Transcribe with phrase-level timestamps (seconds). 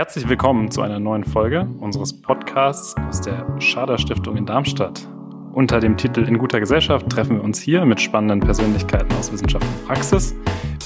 [0.00, 5.06] Herzlich willkommen zu einer neuen Folge unseres Podcasts aus der Schader Stiftung in Darmstadt.
[5.52, 9.62] Unter dem Titel In guter Gesellschaft treffen wir uns hier mit spannenden Persönlichkeiten aus Wissenschaft
[9.62, 10.34] und Praxis.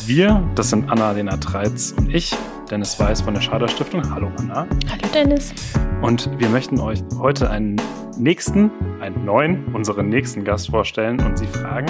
[0.04, 2.34] Wir, das sind Anna-Lena Treitz und ich,
[2.68, 4.02] Dennis Weiß von der Schader Stiftung.
[4.12, 4.66] Hallo Anna.
[4.90, 5.54] Hallo Dennis.
[6.02, 7.80] Und wir möchten euch heute einen
[8.18, 11.86] nächsten, einen neuen, unseren nächsten Gast vorstellen und sie fragen,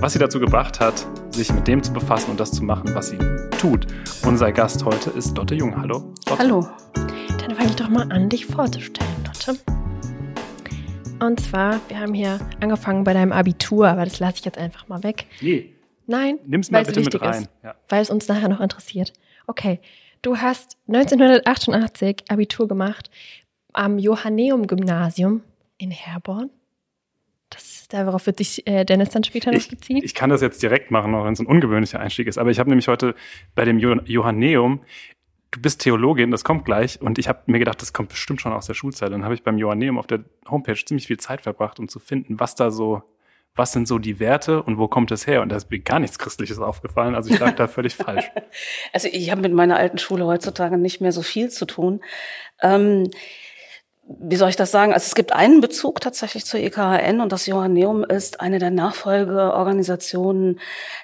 [0.00, 3.08] was sie dazu gebracht hat, sich mit dem zu befassen und das zu machen, was
[3.08, 3.18] sie
[3.58, 3.86] tut.
[4.26, 5.76] Unser Gast heute ist Dotte Jung.
[5.76, 6.12] Hallo.
[6.26, 6.38] Dotte.
[6.38, 6.68] Hallo.
[6.94, 9.58] Dann fange ich doch mal an, dich vorzustellen, Dotte.
[11.20, 14.88] Und zwar, wir haben hier angefangen bei deinem Abitur, aber das lasse ich jetzt einfach
[14.88, 15.26] mal weg.
[15.40, 15.72] Nee.
[16.06, 17.48] Nein, nimm's mal bitte mit rein.
[17.62, 17.76] Ja.
[17.88, 19.12] Weil es uns nachher noch interessiert.
[19.46, 19.80] Okay,
[20.20, 23.10] du hast 1988 Abitur gemacht
[23.72, 25.42] am Johanneum-Gymnasium
[25.78, 26.50] in Herborn.
[27.92, 29.98] Darauf wird sich äh, Dennis dann später noch beziehen.
[29.98, 32.38] Ich, ich kann das jetzt direkt machen, auch wenn es ein ungewöhnlicher Einstieg ist.
[32.38, 33.14] Aber ich habe nämlich heute
[33.54, 34.80] bei dem Johanneum
[35.52, 37.00] du bist Theologin, das kommt gleich.
[37.00, 39.12] Und ich habe mir gedacht, das kommt bestimmt schon aus der Schulzeit.
[39.12, 42.40] Dann habe ich beim Johanneum auf der Homepage ziemlich viel Zeit verbracht, um zu finden,
[42.40, 43.02] was da so,
[43.54, 45.42] was sind so die Werte und wo kommt es her?
[45.42, 47.14] Und da ist mir gar nichts Christliches aufgefallen.
[47.14, 48.24] Also ich lag da völlig falsch.
[48.92, 52.02] Also ich habe mit meiner alten Schule heutzutage nicht mehr so viel zu tun.
[52.60, 53.10] Ähm,
[54.04, 54.92] wie soll ich das sagen?
[54.92, 60.60] Also es gibt einen Bezug tatsächlich zur EKHN und das Johanneum ist eine der Nachfolgeorganisationen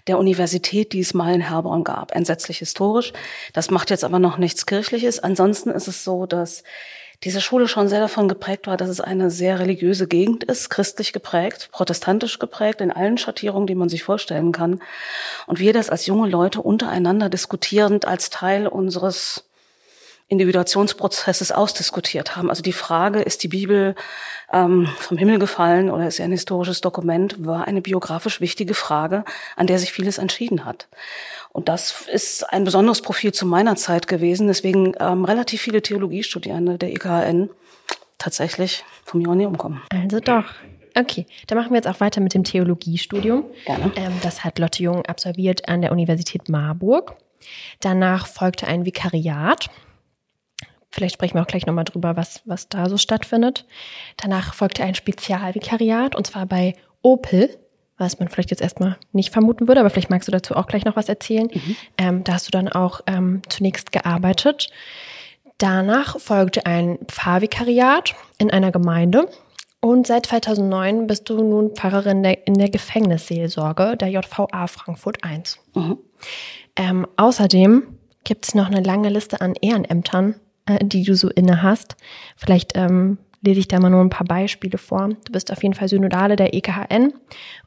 [0.07, 2.15] der Universität, die es mal in Herborn gab.
[2.15, 3.13] Entsetzlich historisch.
[3.53, 5.21] Das macht jetzt aber noch nichts Kirchliches.
[5.21, 6.65] Ansonsten ist es so, dass
[7.25, 11.13] diese Schule schon sehr davon geprägt war, dass es eine sehr religiöse Gegend ist, christlich
[11.13, 14.81] geprägt, protestantisch geprägt, in allen Schattierungen, die man sich vorstellen kann.
[15.47, 19.48] Und wir das als junge Leute untereinander diskutierend als Teil unseres
[20.29, 22.51] Individuationsprozesses ausdiskutiert haben.
[22.51, 23.95] Also die Frage, ist die Bibel
[24.53, 29.25] ähm, vom Himmel gefallen oder ist sie ein historisches Dokument, war eine biografisch wichtige Frage,
[29.57, 30.89] an der sich vieles entschieden hat.
[31.51, 36.77] Und das ist ein besonderes Profil zu meiner Zeit gewesen, deswegen ähm, relativ viele Theologiestudierende
[36.77, 37.49] der EKN
[38.19, 39.81] tatsächlich vom Johanneum kommen.
[39.91, 40.45] Also doch.
[40.95, 43.45] Okay, dann machen wir jetzt auch weiter mit dem Theologiestudium.
[43.65, 43.93] Gerne.
[43.97, 47.17] Ähm, das hat Lotte Jung absolviert an der Universität Marburg.
[47.81, 49.71] Danach folgte ein Vikariat
[50.99, 53.67] Vielleicht sprechen wir auch gleich nochmal drüber, was, was da so stattfindet.
[54.17, 57.57] Danach folgte ein Spezialvikariat und zwar bei Opel,
[57.99, 60.85] was man vielleicht jetzt erstmal nicht vermuten würde, aber vielleicht magst du dazu auch gleich
[60.85, 61.49] noch was erzählen.
[61.53, 61.77] Mhm.
[61.99, 64.71] Ähm, da hast du dann auch ähm, zunächst gearbeitet.
[65.59, 69.29] Danach folgte ein Pfarrvikariat in einer Gemeinde.
[69.81, 75.61] Und seit 2009 bist du nun Pfarrerin der, in der Gefängnisseelsorge der JVA Frankfurt 1.
[75.77, 75.99] Mhm.
[76.75, 77.85] Ähm, außerdem
[78.25, 80.35] gibt es noch eine lange Liste an Ehrenämtern,
[80.69, 81.97] äh, die du so inne hast.
[82.37, 85.09] Vielleicht ähm, lese ich da mal nur ein paar Beispiele vor.
[85.09, 87.13] Du bist auf jeden Fall Synodale der EKHN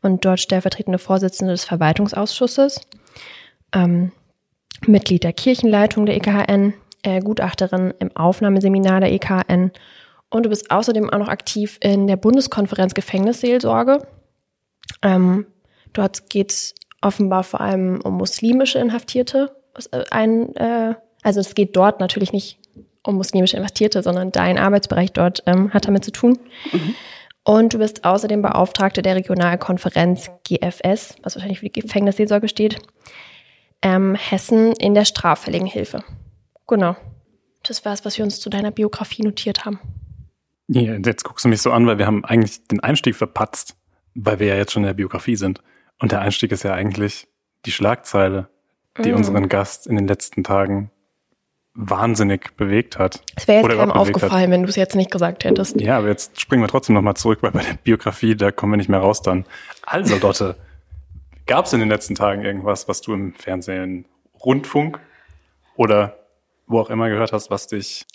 [0.01, 2.81] und dort stellvertretende Vorsitzende des Verwaltungsausschusses,
[3.73, 4.11] ähm,
[4.85, 6.73] Mitglied der Kirchenleitung der EKHN,
[7.03, 9.71] äh, Gutachterin im Aufnahmeseminar der EKHN
[10.29, 14.05] und du bist außerdem auch noch aktiv in der Bundeskonferenz Gefängnisseelsorge.
[15.01, 15.45] Ähm,
[15.93, 19.55] dort geht es offenbar vor allem um muslimische Inhaftierte.
[19.91, 22.60] Äh, ein, äh, also es geht dort natürlich nicht
[23.03, 26.39] um muslimische Inhaftierte, sondern dein Arbeitsbereich dort ähm, hat damit zu tun.
[26.71, 26.95] Mhm.
[27.43, 32.77] Und du bist außerdem Beauftragte der Regionalkonferenz GFS, was wahrscheinlich für die Gefängnisseelsorge steht,
[33.81, 36.03] ähm, Hessen in der straffälligen Hilfe.
[36.67, 36.95] Genau.
[37.63, 39.79] Das war es, was wir uns zu deiner Biografie notiert haben.
[40.67, 43.75] Ja, jetzt guckst du mich so an, weil wir haben eigentlich den Einstieg verpatzt,
[44.13, 45.61] weil wir ja jetzt schon in der Biografie sind.
[45.99, 47.27] Und der Einstieg ist ja eigentlich
[47.65, 48.49] die Schlagzeile,
[49.03, 49.17] die mhm.
[49.17, 50.91] unseren Gast in den letzten Tagen
[51.73, 53.21] wahnsinnig bewegt hat.
[53.35, 54.49] Es wäre jetzt keinem aufgefallen, hat.
[54.51, 55.79] wenn du es jetzt nicht gesagt hättest.
[55.79, 58.77] Ja, aber jetzt springen wir trotzdem nochmal zurück, weil bei der Biografie, da kommen wir
[58.77, 59.45] nicht mehr raus dann.
[59.83, 60.55] Also, Dotte,
[61.45, 64.05] gab es in den letzten Tagen irgendwas, was du im Fernsehen,
[64.43, 64.99] Rundfunk
[65.75, 66.17] oder
[66.67, 68.05] wo auch immer gehört hast, was dich.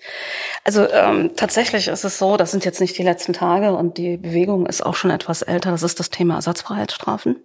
[0.66, 4.16] Also ähm, tatsächlich ist es so, das sind jetzt nicht die letzten Tage und die
[4.16, 5.70] Bewegung ist auch schon etwas älter.
[5.70, 7.36] Das ist das Thema Ersatzfreiheitsstrafen.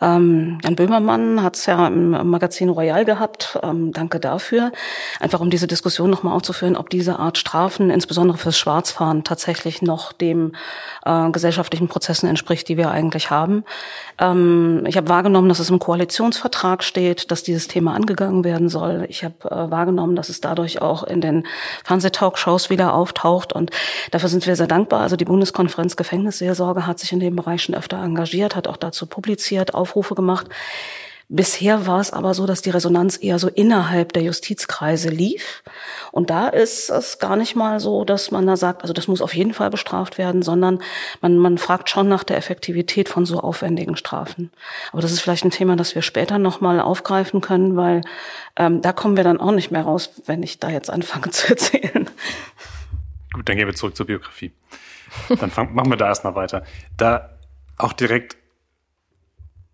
[0.00, 3.58] Ähm, Jan Böhmermann hat es ja im Magazin Royal gehabt.
[3.62, 4.72] Ähm, danke dafür.
[5.20, 10.12] Einfach um diese Diskussion nochmal aufzuführen, ob diese Art Strafen, insbesondere fürs Schwarzfahren, tatsächlich noch
[10.12, 10.52] dem
[11.04, 13.64] äh, gesellschaftlichen Prozessen entspricht, die wir eigentlich haben.
[14.18, 19.04] Ähm, ich habe wahrgenommen, dass es im Koalitionsvertrag steht, dass dieses Thema angegangen werden soll.
[19.10, 21.46] Ich habe äh, wahrgenommen, dass es dadurch auch in den
[22.38, 23.52] Fernsehtalkshows wieder auftaucht.
[23.52, 23.70] Und
[24.10, 25.00] dafür sind wir sehr dankbar.
[25.00, 29.06] Also die Bundeskonferenz Gefängnisseelsorge hat sich in dem Bereich schon öfter engagiert, hat auch dazu
[29.06, 30.46] publiziert, Aufrufe gemacht.
[31.30, 35.62] Bisher war es aber so, dass die Resonanz eher so innerhalb der Justizkreise lief.
[36.10, 39.20] Und da ist es gar nicht mal so, dass man da sagt, also das muss
[39.20, 40.80] auf jeden Fall bestraft werden, sondern
[41.20, 44.50] man, man fragt schon nach der Effektivität von so aufwendigen Strafen.
[44.90, 48.00] Aber das ist vielleicht ein Thema, das wir später nochmal aufgreifen können, weil
[48.56, 51.50] ähm, da kommen wir dann auch nicht mehr raus, wenn ich da jetzt anfange zu
[51.50, 52.08] erzählen.
[53.34, 54.52] Gut, dann gehen wir zurück zur Biografie.
[55.28, 56.64] Dann fang, machen wir da erstmal weiter.
[56.96, 57.36] Da
[57.76, 58.38] auch direkt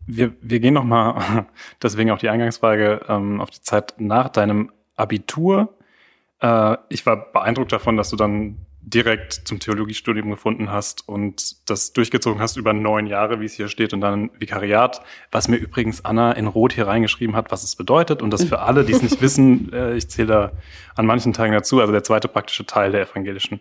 [0.06, 1.46] wir, wir gehen nochmal,
[1.82, 5.74] deswegen auch die Eingangsfrage, ähm, auf die Zeit nach deinem Abitur.
[6.40, 11.94] Äh, ich war beeindruckt davon, dass du dann direkt zum Theologiestudium gefunden hast und das
[11.94, 15.00] durchgezogen hast über neun Jahre, wie es hier steht, und dann Vikariat,
[15.32, 18.20] was mir übrigens Anna in Rot hier reingeschrieben hat, was es bedeutet.
[18.20, 20.52] Und das für alle, die es nicht wissen, äh, ich zähle da
[20.96, 23.60] an manchen Tagen dazu, also der zweite praktische Teil der evangelischen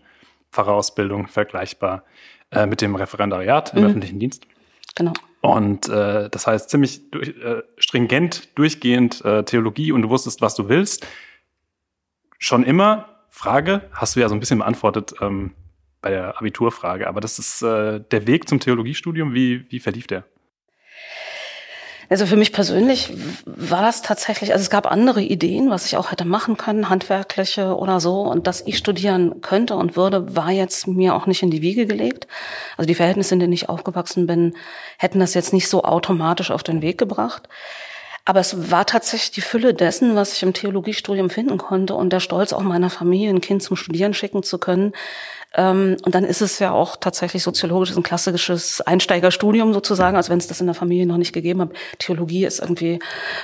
[0.52, 2.04] Pfarrerausbildung, vergleichbar
[2.52, 3.86] äh, mit dem Referendariat im mhm.
[3.86, 4.46] öffentlichen Dienst.
[4.96, 5.14] Genau.
[5.46, 10.56] Und äh, das heißt ziemlich durch, äh, stringent, durchgehend äh, Theologie und du wusstest, was
[10.56, 11.06] du willst.
[12.40, 15.52] Schon immer, Frage, hast du ja so ein bisschen beantwortet ähm,
[16.00, 20.24] bei der Abiturfrage, aber das ist äh, der Weg zum Theologiestudium, wie, wie verlief der?
[22.10, 23.14] Also für mich persönlich
[23.46, 27.76] war das tatsächlich, also es gab andere Ideen, was ich auch hätte machen können, handwerkliche
[27.76, 28.22] oder so.
[28.22, 31.86] Und dass ich studieren könnte und würde, war jetzt mir auch nicht in die Wiege
[31.86, 32.28] gelegt.
[32.78, 34.56] Also die Verhältnisse, in denen ich aufgewachsen bin,
[34.98, 37.48] hätten das jetzt nicht so automatisch auf den Weg gebracht.
[38.26, 42.22] Aber es war tatsächlich die Fülle dessen, was ich im Theologiestudium finden konnte und der
[42.22, 44.94] Stolz auch meiner Familie, ein Kind zum Studieren schicken zu können,
[45.56, 50.48] und dann ist es ja auch tatsächlich soziologisch ein klassisches Einsteigerstudium sozusagen, als wenn es
[50.48, 51.70] das in der Familie noch nicht gegeben hat.
[52.00, 52.98] Theologie ist irgendwie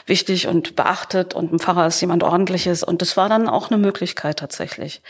[0.08, 2.84] wichtig und beachtet und ein Pfarrer ist jemand ordentliches.
[2.84, 5.04] Und das war dann auch eine Möglichkeit tatsächlich.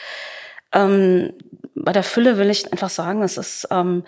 [0.74, 1.32] Ähm,
[1.74, 4.04] bei der Fülle will ich einfach sagen, es ist, ähm,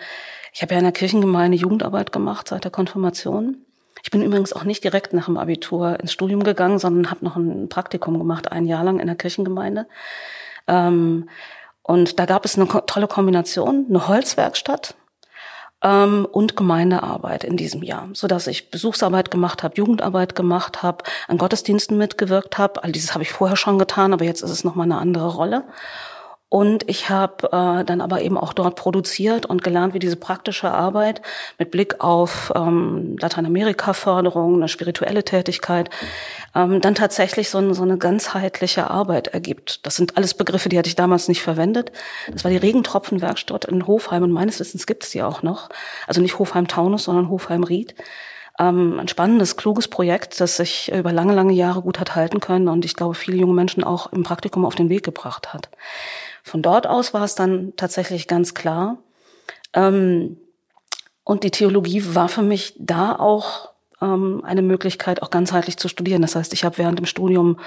[0.54, 3.58] ich habe ja in der Kirchengemeinde Jugendarbeit gemacht seit der Konfirmation.
[4.04, 7.38] Ich bin übrigens auch nicht direkt nach dem Abitur ins Studium gegangen, sondern habe noch
[7.38, 9.88] ein Praktikum gemacht, ein Jahr lang in der Kirchengemeinde.
[10.68, 11.30] Ähm,
[11.92, 14.96] und da gab es eine tolle Kombination, eine Holzwerkstatt
[15.84, 21.04] ähm, und Gemeindearbeit in diesem Jahr, so dass ich Besuchsarbeit gemacht habe, Jugendarbeit gemacht habe,
[21.28, 22.82] an Gottesdiensten mitgewirkt habe.
[22.82, 25.34] All dieses habe ich vorher schon getan, aber jetzt ist es noch mal eine andere
[25.34, 25.66] Rolle.
[26.52, 30.70] Und ich habe äh, dann aber eben auch dort produziert und gelernt, wie diese praktische
[30.70, 31.22] Arbeit
[31.58, 35.90] mit Blick auf ähm, Lateinamerika-Förderung, eine spirituelle Tätigkeit,
[36.54, 39.86] ähm, dann tatsächlich so, ein, so eine ganzheitliche Arbeit ergibt.
[39.86, 41.94] Das sind alles Begriffe, die hatte ich damals nicht verwendet.
[42.30, 45.70] Das war die Regentropfenwerkstatt in Hofheim und meines Wissens gibt es die auch noch.
[46.06, 47.96] Also nicht Hofheim-Taunus, sondern Hofheim-Ried.
[48.60, 52.68] Ähm, ein spannendes, kluges Projekt, das sich über lange, lange Jahre gut hat halten können
[52.68, 55.70] und ich glaube, viele junge Menschen auch im Praktikum auf den Weg gebracht hat.
[56.44, 58.98] Von dort aus war es dann tatsächlich ganz klar.
[59.74, 60.38] Ähm,
[61.24, 63.70] und die Theologie war für mich da auch
[64.02, 66.22] ähm, eine Möglichkeit, auch ganzheitlich zu studieren.
[66.22, 67.58] Das heißt, ich habe während dem Studium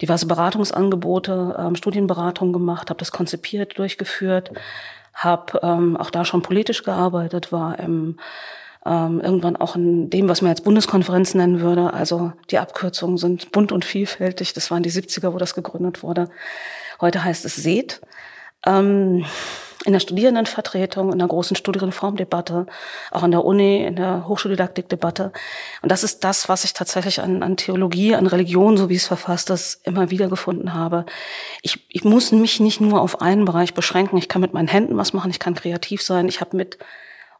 [0.00, 4.52] diverse Beratungsangebote, ähm, Studienberatung gemacht, habe das konzipiert, durchgeführt,
[5.14, 8.18] habe ähm, auch da schon politisch gearbeitet, war im
[8.86, 11.92] ähm, irgendwann auch in dem, was man jetzt Bundeskonferenz nennen würde.
[11.92, 14.54] Also die Abkürzungen sind bunt und vielfältig.
[14.54, 16.30] Das waren die 70er, wo das gegründet wurde.
[17.00, 18.00] Heute heißt es SED.
[18.66, 19.24] Ähm,
[19.86, 22.66] in der Studierendenvertretung, in der großen Studienreformdebatte,
[23.10, 25.32] auch an der Uni, in der Hochschuldidaktikdebatte.
[25.80, 29.06] Und das ist das, was ich tatsächlich an, an Theologie, an Religion, so wie es
[29.06, 31.06] verfasst ist, immer wieder gefunden habe.
[31.62, 34.18] Ich, ich muss mich nicht nur auf einen Bereich beschränken.
[34.18, 36.28] Ich kann mit meinen Händen was machen, ich kann kreativ sein.
[36.28, 36.78] Ich habe mit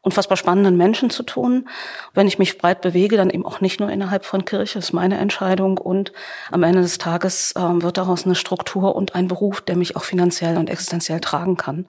[0.02, 1.68] unfassbar spannenden Menschen zu tun.
[2.14, 4.92] Wenn ich mich breit bewege, dann eben auch nicht nur innerhalb von Kirche, das ist
[4.92, 5.76] meine Entscheidung.
[5.76, 6.12] Und
[6.50, 10.04] am Ende des Tages ähm, wird daraus eine Struktur und ein Beruf, der mich auch
[10.04, 11.86] finanziell und existenziell tragen kann.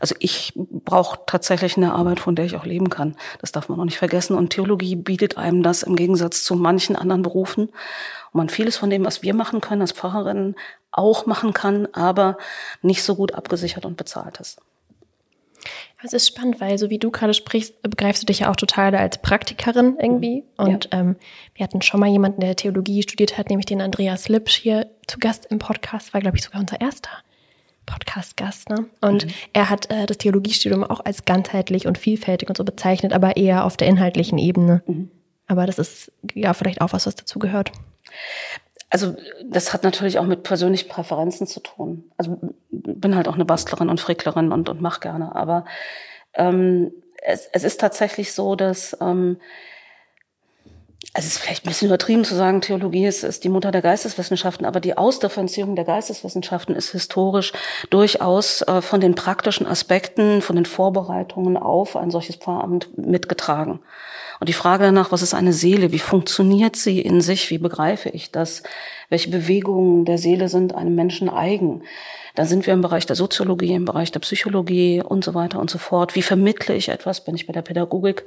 [0.00, 3.16] Also ich brauche tatsächlich eine Arbeit, von der ich auch leben kann.
[3.40, 4.36] Das darf man auch nicht vergessen.
[4.36, 7.68] Und Theologie bietet einem das im Gegensatz zu manchen anderen Berufen.
[7.68, 10.56] Und man vieles von dem, was wir machen können als Pfarrerinnen,
[10.90, 12.36] auch machen kann, aber
[12.82, 14.60] nicht so gut abgesichert und bezahlt ist.
[16.04, 18.94] Es ist spannend, weil so wie du gerade sprichst, begreifst du dich ja auch total
[18.94, 20.42] als Praktikerin irgendwie.
[20.42, 20.64] Mhm.
[20.64, 21.00] Und ja.
[21.00, 21.16] ähm,
[21.54, 25.18] wir hatten schon mal jemanden, der Theologie studiert hat, nämlich den Andreas Lipsch hier zu
[25.18, 27.08] Gast im Podcast, war, glaube ich, sogar unser erster
[27.86, 28.68] Podcast-Gast.
[28.68, 28.84] Ne?
[29.00, 29.30] Und mhm.
[29.54, 33.64] er hat äh, das Theologiestudium auch als ganzheitlich und vielfältig und so bezeichnet, aber eher
[33.64, 34.82] auf der inhaltlichen Ebene.
[34.86, 35.10] Mhm.
[35.46, 37.72] Aber das ist ja vielleicht auch was, was dazu gehört.
[38.94, 42.12] Also das hat natürlich auch mit persönlichen Präferenzen zu tun.
[42.16, 42.38] Also
[42.70, 45.34] bin halt auch eine Bastlerin und Fricklerin und, und mach gerne.
[45.34, 45.64] Aber
[46.34, 49.38] ähm, es, es ist tatsächlich so, dass ähm,
[51.12, 53.82] also es ist vielleicht ein bisschen übertrieben zu sagen, Theologie ist, ist die Mutter der
[53.82, 57.52] Geisteswissenschaften, aber die Ausdifferenzierung der Geisteswissenschaften ist historisch
[57.90, 63.80] durchaus äh, von den praktischen Aspekten, von den Vorbereitungen auf ein solches Pfarramt mitgetragen.
[64.40, 65.92] Und die Frage danach, was ist eine Seele?
[65.92, 67.50] Wie funktioniert sie in sich?
[67.50, 68.62] Wie begreife ich das?
[69.08, 71.82] Welche Bewegungen der Seele sind einem Menschen eigen?
[72.34, 75.70] Da sind wir im Bereich der Soziologie, im Bereich der Psychologie und so weiter und
[75.70, 76.16] so fort.
[76.16, 77.22] Wie vermittle ich etwas?
[77.22, 78.24] Bin ich bei der Pädagogik?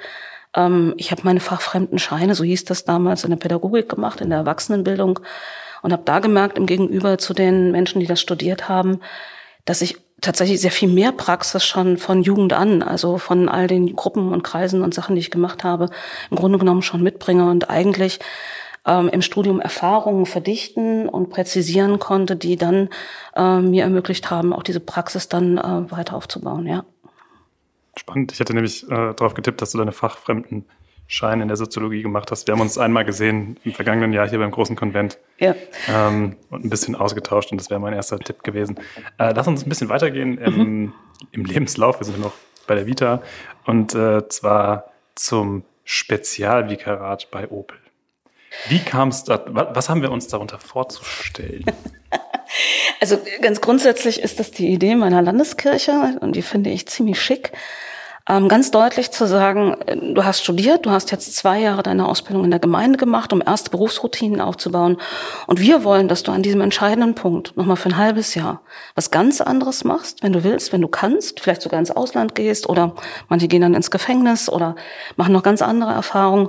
[0.58, 4.30] Ähm, ich habe meine fachfremden Scheine, so hieß das damals, in der Pädagogik gemacht, in
[4.30, 5.20] der Erwachsenenbildung
[5.84, 9.00] und habe da gemerkt, im Gegenüber zu den Menschen, die das studiert haben,
[9.64, 13.96] dass ich tatsächlich sehr viel mehr Praxis schon von Jugend an, also von all den
[13.96, 15.90] Gruppen und Kreisen und Sachen, die ich gemacht habe,
[16.32, 18.20] im Grunde genommen schon mitbringe und eigentlich
[18.88, 22.90] ähm, im Studium Erfahrungen verdichten und präzisieren konnte, die dann
[23.36, 26.84] äh, mir ermöglicht haben, auch diese Praxis dann äh, weiter aufzubauen, ja.
[27.98, 28.32] Spannend.
[28.32, 30.66] Ich hätte nämlich äh, darauf getippt, dass du deine fachfremden
[31.08, 32.48] Schein in der Soziologie gemacht hast.
[32.48, 35.56] Wir haben uns einmal gesehen im vergangenen Jahr hier beim großen Konvent ja.
[35.88, 38.78] ähm, und ein bisschen ausgetauscht und das wäre mein erster Tipp gewesen.
[39.18, 40.94] Äh, lass uns ein bisschen weitergehen im, mhm.
[41.32, 42.00] im Lebenslauf.
[42.00, 42.34] Wir sind noch
[42.68, 43.22] bei der Vita
[43.66, 47.78] und äh, zwar zum Spezialvikarat bei Opel.
[48.70, 49.44] Wie kam es da?
[49.48, 51.66] Was haben wir uns darunter vorzustellen?
[53.02, 57.52] Also ganz grundsätzlich ist das die Idee meiner Landeskirche und die finde ich ziemlich schick
[58.28, 62.44] ganz deutlich zu sagen, äh, du hast studiert, du hast jetzt zwei Jahre deine Ausbildung
[62.44, 64.98] in der Gemeinde gemacht, um erste Berufsroutinen aufzubauen.
[65.48, 68.62] Und wir wollen, dass du an diesem entscheidenden Punkt nochmal für ein halbes Jahr
[68.96, 72.68] was ganz anderes machst, wenn du willst, wenn du kannst, vielleicht sogar ins Ausland gehst
[72.68, 72.96] oder
[73.30, 74.76] manche gehen dann ins Gefängnis oder
[75.16, 76.48] machen noch ganz andere Erfahrungen.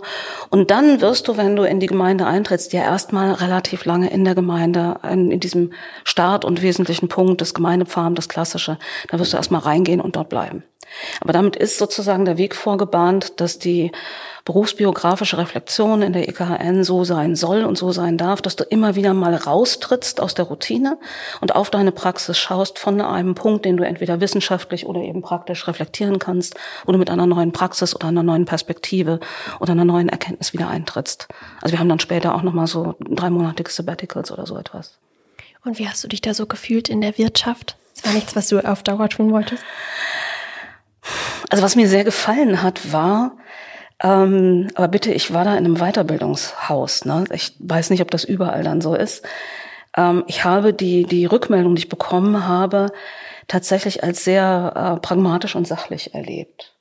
[0.51, 4.25] Und dann wirst du, wenn du in die Gemeinde eintrittst, ja erstmal relativ lange in
[4.25, 9.33] der Gemeinde, in, in diesem Start und wesentlichen Punkt des Gemeindepfarrens, das Klassische, da wirst
[9.33, 10.65] du erstmal reingehen und dort bleiben.
[11.21, 13.93] Aber damit ist sozusagen der Weg vorgebahnt, dass die
[14.49, 18.95] berufsbiografische Reflexion in der EKHN so sein soll und so sein darf, dass du immer
[18.95, 20.97] wieder mal raustrittst aus der Routine
[21.43, 25.69] und auf deine Praxis schaust von einem Punkt, den du entweder wissenschaftlich oder eben praktisch
[25.69, 26.55] reflektieren kannst,
[26.87, 29.21] wo du mit einer neuen Praxis oder einer neuen Perspektive
[29.61, 31.29] oder einer neuen Erkenntnis wieder eintrittst.
[31.61, 34.97] Also wir haben dann später auch nochmal so dreimonatige Sabbaticals oder so etwas.
[35.63, 37.77] Und wie hast du dich da so gefühlt in der Wirtschaft?
[37.95, 39.63] Das war nichts, was du auf Dauer tun wolltest?
[41.51, 43.33] Also was mir sehr gefallen hat, war,
[44.03, 47.05] ähm, aber bitte, ich war da in einem Weiterbildungshaus.
[47.05, 47.25] Ne?
[47.33, 49.25] Ich weiß nicht, ob das überall dann so ist.
[49.97, 52.93] Ähm, ich habe die, die Rückmeldung, die ich bekommen habe,
[53.49, 56.75] tatsächlich als sehr äh, pragmatisch und sachlich erlebt.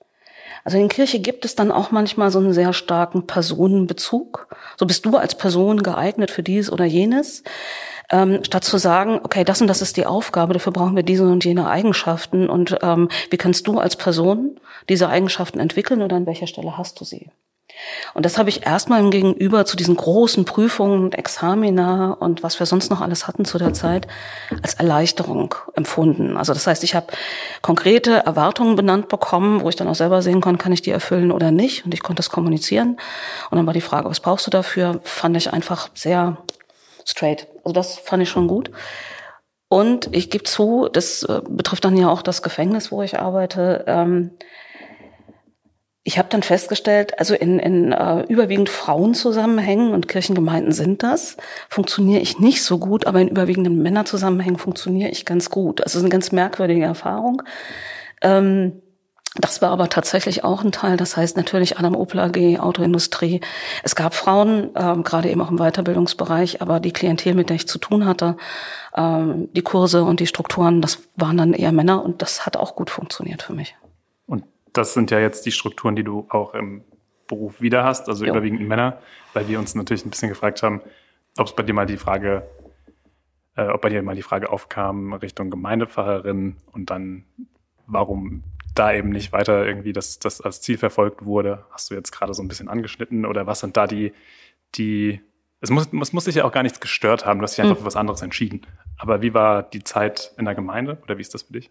[0.63, 4.47] Also in Kirche gibt es dann auch manchmal so einen sehr starken Personenbezug.
[4.75, 7.43] So bist du als Person geeignet für dies oder jenes
[8.09, 11.25] ähm, statt zu sagen, okay, das und das ist die Aufgabe, dafür brauchen wir diese
[11.25, 14.59] und jene Eigenschaften und ähm, wie kannst du als Person
[14.89, 17.29] diese Eigenschaften entwickeln oder an welcher Stelle hast du sie?
[18.13, 22.59] Und das habe ich erstmal im Gegenüber zu diesen großen Prüfungen und Examina und was
[22.59, 24.07] wir sonst noch alles hatten zu der Zeit
[24.63, 26.37] als Erleichterung empfunden.
[26.37, 27.07] Also das heißt, ich habe
[27.61, 31.31] konkrete Erwartungen benannt bekommen, wo ich dann auch selber sehen konnte, kann ich die erfüllen
[31.31, 31.85] oder nicht.
[31.85, 32.97] Und ich konnte das kommunizieren.
[33.51, 34.99] Und dann war die Frage, was brauchst du dafür?
[35.03, 36.37] Fand ich einfach sehr
[37.07, 37.47] straight.
[37.63, 38.71] Also das fand ich schon gut.
[39.69, 43.83] Und ich gebe zu, das äh, betrifft dann ja auch das Gefängnis, wo ich arbeite.
[43.87, 44.31] Ähm,
[46.03, 51.35] ich habe dann festgestellt, also in, in uh, überwiegend Frauenzusammenhängen und Kirchengemeinden sind das,
[51.67, 55.81] funktioniere ich nicht so gut, aber in überwiegenden Männerzusammenhängen funktioniere ich ganz gut.
[55.81, 57.43] Also es ist eine ganz merkwürdige Erfahrung.
[58.21, 58.81] Ähm,
[59.39, 60.97] das war aber tatsächlich auch ein Teil.
[60.97, 63.41] Das heißt natürlich Adam Opel AG, Autoindustrie.
[63.83, 67.67] Es gab Frauen, ähm, gerade eben auch im Weiterbildungsbereich, aber die Klientel, mit der ich
[67.67, 68.37] zu tun hatte,
[68.95, 72.75] ähm, die Kurse und die Strukturen, das waren dann eher Männer und das hat auch
[72.75, 73.75] gut funktioniert für mich.
[74.25, 76.83] Und das sind ja jetzt die Strukturen, die du auch im
[77.27, 78.31] Beruf wieder hast, also jo.
[78.31, 78.99] überwiegend Männer,
[79.33, 80.81] weil wir uns natürlich ein bisschen gefragt haben,
[81.37, 82.47] ob es bei dir mal die Frage,
[83.55, 87.25] äh, ob bei dir mal die Frage aufkam Richtung Gemeindepfarrerin und dann
[87.85, 88.43] warum
[88.77, 92.33] da eben nicht weiter irgendwie das, das als Ziel verfolgt wurde, hast du jetzt gerade
[92.33, 94.13] so ein bisschen angeschnitten oder was sind da die,
[94.75, 95.21] die,
[95.61, 97.77] es muss, es muss sich ja auch gar nichts gestört haben, du hast dich einfach
[97.77, 97.81] mhm.
[97.81, 98.61] für was anderes entschieden.
[98.97, 101.69] Aber wie war die Zeit in der Gemeinde oder wie ist das für dich?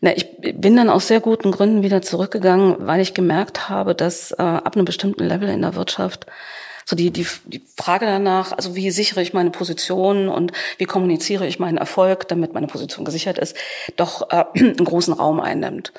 [0.00, 4.32] Na, ich bin dann aus sehr guten Gründen wieder zurückgegangen, weil ich gemerkt habe, dass
[4.32, 6.26] äh, ab einem bestimmten Level in der Wirtschaft
[6.84, 11.46] so die, die, die Frage danach, also wie sichere ich meine Position und wie kommuniziere
[11.46, 13.56] ich meinen Erfolg, damit meine Position gesichert ist,
[13.96, 15.92] doch äh, einen großen Raum einnimmt.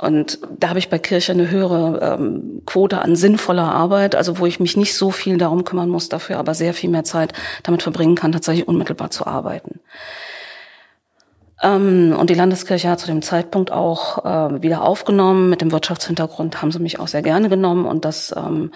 [0.00, 4.46] Und da habe ich bei Kirche eine höhere ähm, Quote an sinnvoller Arbeit, also wo
[4.46, 7.32] ich mich nicht so viel darum kümmern muss, dafür aber sehr viel mehr Zeit
[7.64, 9.80] damit verbringen kann, tatsächlich unmittelbar zu arbeiten.
[11.62, 15.50] Ähm, und die Landeskirche hat zu dem Zeitpunkt auch äh, wieder aufgenommen.
[15.50, 18.70] Mit dem Wirtschaftshintergrund haben sie mich auch sehr gerne genommen und das ähm,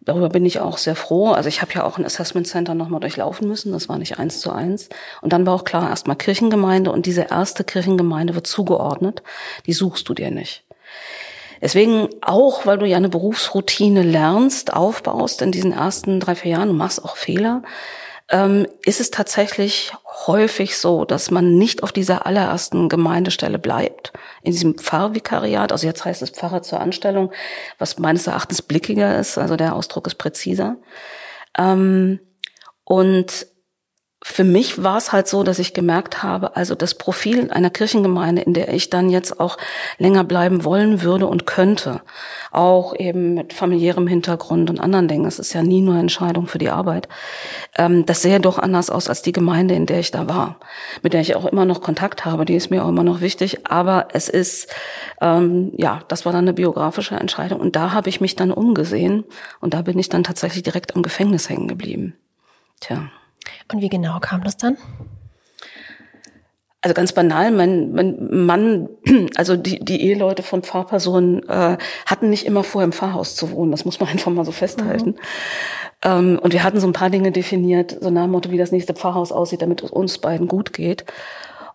[0.00, 1.32] darüber bin ich auch sehr froh.
[1.32, 3.72] Also ich habe ja auch ein Assessment Center nochmal durchlaufen müssen.
[3.72, 4.88] Das war nicht eins zu eins.
[5.20, 9.22] Und dann war auch klar, erstmal Kirchengemeinde und diese erste Kirchengemeinde wird zugeordnet.
[9.66, 10.64] Die suchst du dir nicht.
[11.60, 16.68] Deswegen auch, weil du ja eine Berufsroutine lernst, aufbaust in diesen ersten drei, vier Jahren,
[16.68, 17.62] du machst auch Fehler,
[18.30, 19.92] ähm, ist es tatsächlich
[20.26, 24.12] häufig so, dass man nicht auf dieser allerersten Gemeindestelle bleibt,
[24.42, 27.32] in diesem Pfarrvikariat, also jetzt heißt es Pfarrer zur Anstellung,
[27.78, 30.76] was meines Erachtens blickiger ist, also der Ausdruck ist präziser.
[31.58, 32.20] Ähm,
[32.84, 33.46] und
[34.26, 38.40] für mich war es halt so, dass ich gemerkt habe, also das Profil einer Kirchengemeinde,
[38.40, 39.58] in der ich dann jetzt auch
[39.98, 42.00] länger bleiben wollen würde und könnte,
[42.50, 46.56] auch eben mit familiärem Hintergrund und anderen Dingen, es ist ja nie nur Entscheidung für
[46.56, 47.06] die Arbeit,
[47.76, 50.58] ähm, das sähe doch anders aus als die Gemeinde, in der ich da war,
[51.02, 53.66] mit der ich auch immer noch Kontakt habe, die ist mir auch immer noch wichtig,
[53.66, 54.74] aber es ist,
[55.20, 59.24] ähm, ja, das war dann eine biografische Entscheidung und da habe ich mich dann umgesehen
[59.60, 62.16] und da bin ich dann tatsächlich direkt am Gefängnis hängen geblieben.
[62.80, 63.10] Tja.
[63.72, 64.76] Und wie genau kam das dann?
[66.84, 68.88] Also ganz banal, mein, mein Mann,
[69.36, 73.70] also die, die Eheleute von Pfarrpersonen äh, hatten nicht immer vor, im Pfarrhaus zu wohnen.
[73.70, 75.10] Das muss man einfach mal so festhalten.
[75.10, 75.18] Mhm.
[76.02, 78.70] Ähm, und wir hatten so ein paar Dinge definiert, so nach dem Motto, wie das
[78.70, 81.06] nächste Pfarrhaus aussieht, damit es uns beiden gut geht.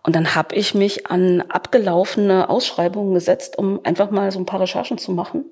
[0.02, 4.60] Und dann habe ich mich an abgelaufene Ausschreibungen gesetzt, um einfach mal so ein paar
[4.60, 5.44] Recherchen zu machen.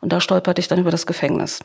[0.00, 1.60] Und da stolperte ich dann über das Gefängnis.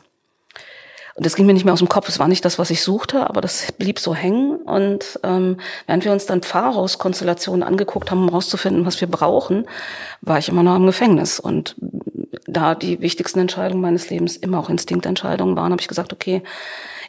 [1.14, 2.08] Und das ging mir nicht mehr aus dem Kopf.
[2.08, 4.56] Es war nicht das, was ich suchte, aber das blieb so hängen.
[4.56, 9.66] Und ähm, während wir uns dann Pfarrhauskonstellationen angeguckt haben, um herauszufinden, was wir brauchen,
[10.20, 11.40] war ich immer noch im Gefängnis.
[11.40, 11.76] Und
[12.46, 16.42] da die wichtigsten Entscheidungen meines Lebens immer auch Instinktentscheidungen waren, habe ich gesagt, okay,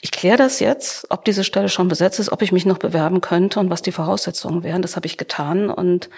[0.01, 3.21] ich kläre das jetzt, ob diese Stelle schon besetzt ist, ob ich mich noch bewerben
[3.21, 4.81] könnte und was die Voraussetzungen wären.
[4.81, 5.69] Das habe ich getan.
[5.69, 6.09] Und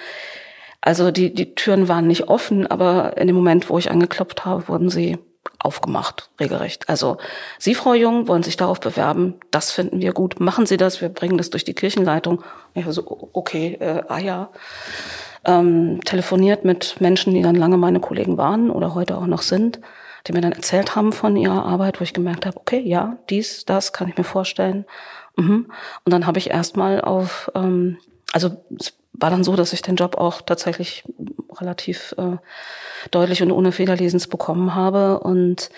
[0.79, 4.69] also die, die Türen waren nicht offen, aber in dem Moment, wo ich angeklopft habe,
[4.69, 5.17] wurden sie
[5.59, 6.89] aufgemacht, regelrecht.
[6.89, 7.17] Also
[7.57, 11.09] Sie, Frau Jung, wollen sich darauf bewerben, das finden wir gut, machen Sie das, wir
[11.09, 12.43] bringen das durch die Kirchenleitung.
[12.73, 14.49] Ich so, okay, äh, ah ja.
[15.45, 19.81] Ähm, telefoniert mit Menschen, die dann lange meine Kollegen waren oder heute auch noch sind,
[20.25, 23.65] die mir dann erzählt haben von ihrer Arbeit, wo ich gemerkt habe, okay, ja, dies,
[23.65, 24.85] das kann ich mir vorstellen.
[25.35, 25.69] Mhm.
[26.05, 27.97] Und dann habe ich erstmal auf, ähm,
[28.31, 28.63] also
[29.13, 31.03] war dann so, dass ich den Job auch tatsächlich
[31.59, 32.37] relativ äh,
[33.11, 35.19] deutlich und ohne Fehlerlesens bekommen habe.
[35.19, 35.69] Und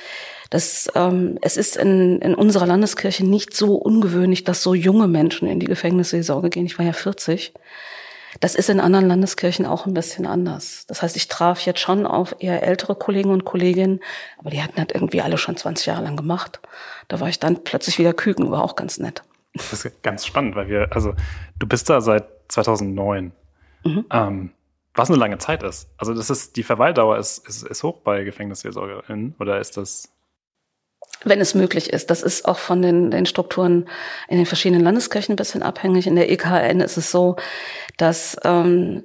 [0.50, 5.48] das, ähm, es ist in, in unserer Landeskirche nicht so ungewöhnlich, dass so junge Menschen
[5.48, 6.66] in die Gefängnisseelsorge gehen.
[6.66, 7.54] Ich war ja 40.
[8.40, 10.86] Das ist in anderen Landeskirchen auch ein bisschen anders.
[10.88, 14.02] Das heißt, ich traf jetzt schon auf eher ältere Kollegen und Kolleginnen,
[14.38, 16.60] aber die hatten halt irgendwie alle schon 20 Jahre lang gemacht.
[17.08, 19.24] Da war ich dann plötzlich wieder Küken, war auch ganz nett.
[19.54, 21.14] Das ist ganz spannend, weil wir, also
[21.58, 23.32] du bist da seit 2009.
[23.84, 24.06] Mhm.
[24.12, 24.52] Ähm,
[24.96, 25.90] was eine lange Zeit ist.
[25.98, 30.10] Also das ist, die Verweildauer ist, ist, ist hoch bei Gefängnisseelsorgerinnen oder ist das?
[31.24, 32.10] Wenn es möglich ist.
[32.10, 33.90] Das ist auch von den, den Strukturen
[34.30, 36.08] in den verschiedenen Landeskirchen ein bisschen abhängig.
[36.08, 37.36] In der EKN ist es so,
[37.98, 39.04] dass, ähm,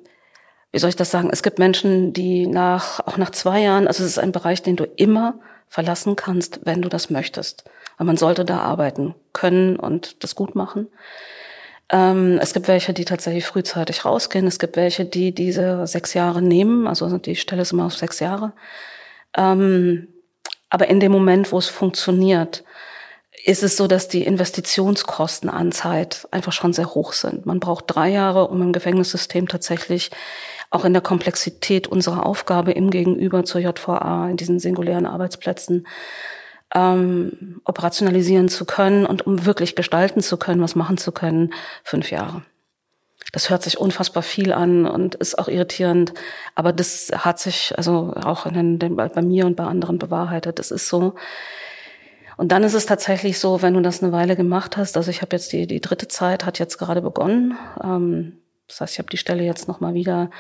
[0.70, 4.04] wie soll ich das sagen, es gibt Menschen, die nach, auch nach zwei Jahren, also
[4.04, 7.64] es ist ein Bereich, den du immer verlassen kannst, wenn du das möchtest.
[7.96, 10.88] Weil man sollte da arbeiten können und das gut machen.
[11.90, 14.46] Ähm, es gibt welche, die tatsächlich frühzeitig rausgehen.
[14.46, 16.86] Es gibt welche, die diese sechs Jahre nehmen.
[16.86, 18.52] Also die Stelle ist immer auf sechs Jahre.
[19.36, 20.08] Ähm,
[20.68, 22.64] aber in dem Moment, wo es funktioniert,
[23.44, 27.46] ist es so, dass die Investitionskosten an Zeit einfach schon sehr hoch sind.
[27.46, 30.10] Man braucht drei Jahre, um im Gefängnissystem tatsächlich
[30.70, 35.86] auch in der Komplexität unserer Aufgabe im Gegenüber zur JVA, in diesen singulären Arbeitsplätzen,
[36.74, 41.52] ähm, operationalisieren zu können und um wirklich gestalten zu können, was machen zu können,
[41.84, 42.42] fünf Jahre.
[43.32, 46.14] Das hört sich unfassbar viel an und ist auch irritierend,
[46.54, 50.58] aber das hat sich also auch in den, bei mir und bei anderen bewahrheitet.
[50.58, 51.14] Das ist so.
[52.36, 55.22] Und dann ist es tatsächlich so, wenn du das eine Weile gemacht hast, also ich
[55.22, 57.56] habe jetzt die, die dritte Zeit, hat jetzt gerade begonnen.
[57.82, 60.30] Ähm, das heißt, ich habe die Stelle jetzt nochmal wieder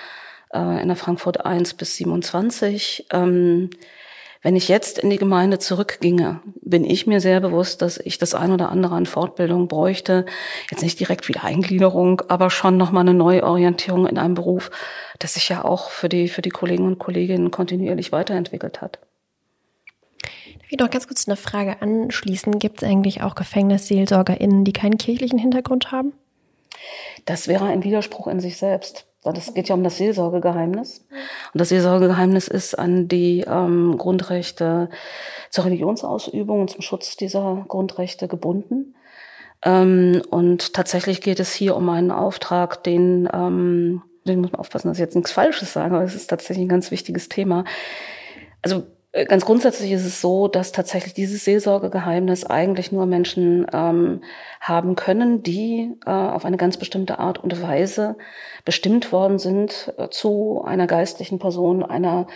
[0.52, 3.06] äh, in der Frankfurt 1 bis 27.
[3.12, 3.70] Ähm,
[4.42, 8.34] wenn ich jetzt in die Gemeinde zurückginge, bin ich mir sehr bewusst, dass ich das
[8.34, 10.24] ein oder andere an Fortbildung bräuchte.
[10.70, 14.70] Jetzt nicht direkt wieder Eingliederung, aber schon nochmal eine Neuorientierung in einem Beruf,
[15.18, 18.98] das sich ja auch für die, für die Kollegen und Kolleginnen kontinuierlich weiterentwickelt hat.
[20.22, 22.58] Darf ich noch ganz kurz eine Frage anschließen?
[22.58, 26.14] Gibt es eigentlich auch GefängnisseelsorgerInnen, die keinen kirchlichen Hintergrund haben?
[27.26, 29.09] Das wäre ein Widerspruch in sich selbst.
[29.22, 31.04] Das geht ja um das Seelsorgegeheimnis.
[31.52, 34.88] Und das Seelsorgegeheimnis ist an die ähm, Grundrechte
[35.50, 38.94] zur Religionsausübung und zum Schutz dieser Grundrechte gebunden.
[39.62, 44.88] Ähm, und tatsächlich geht es hier um einen Auftrag, den ähm, den muss man aufpassen,
[44.88, 47.64] dass ich jetzt nichts Falsches sage, aber es ist tatsächlich ein ganz wichtiges Thema.
[48.62, 54.22] Also ganz grundsätzlich ist es so, dass tatsächlich dieses Seelsorgegeheimnis eigentlich nur Menschen ähm,
[54.60, 58.16] haben können, die äh, auf eine ganz bestimmte Art und Weise
[58.64, 62.28] bestimmt worden sind äh, zu einer geistlichen Person, einer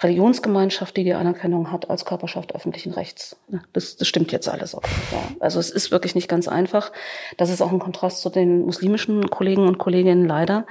[0.00, 3.36] Religionsgemeinschaft, die die Anerkennung hat als Körperschaft öffentlichen Rechts.
[3.72, 4.82] Das, das stimmt jetzt alles auch.
[4.82, 5.22] Ja.
[5.40, 6.92] Also es ist wirklich nicht ganz einfach.
[7.38, 10.64] Das ist auch ein Kontrast zu den muslimischen Kollegen und Kolleginnen leider.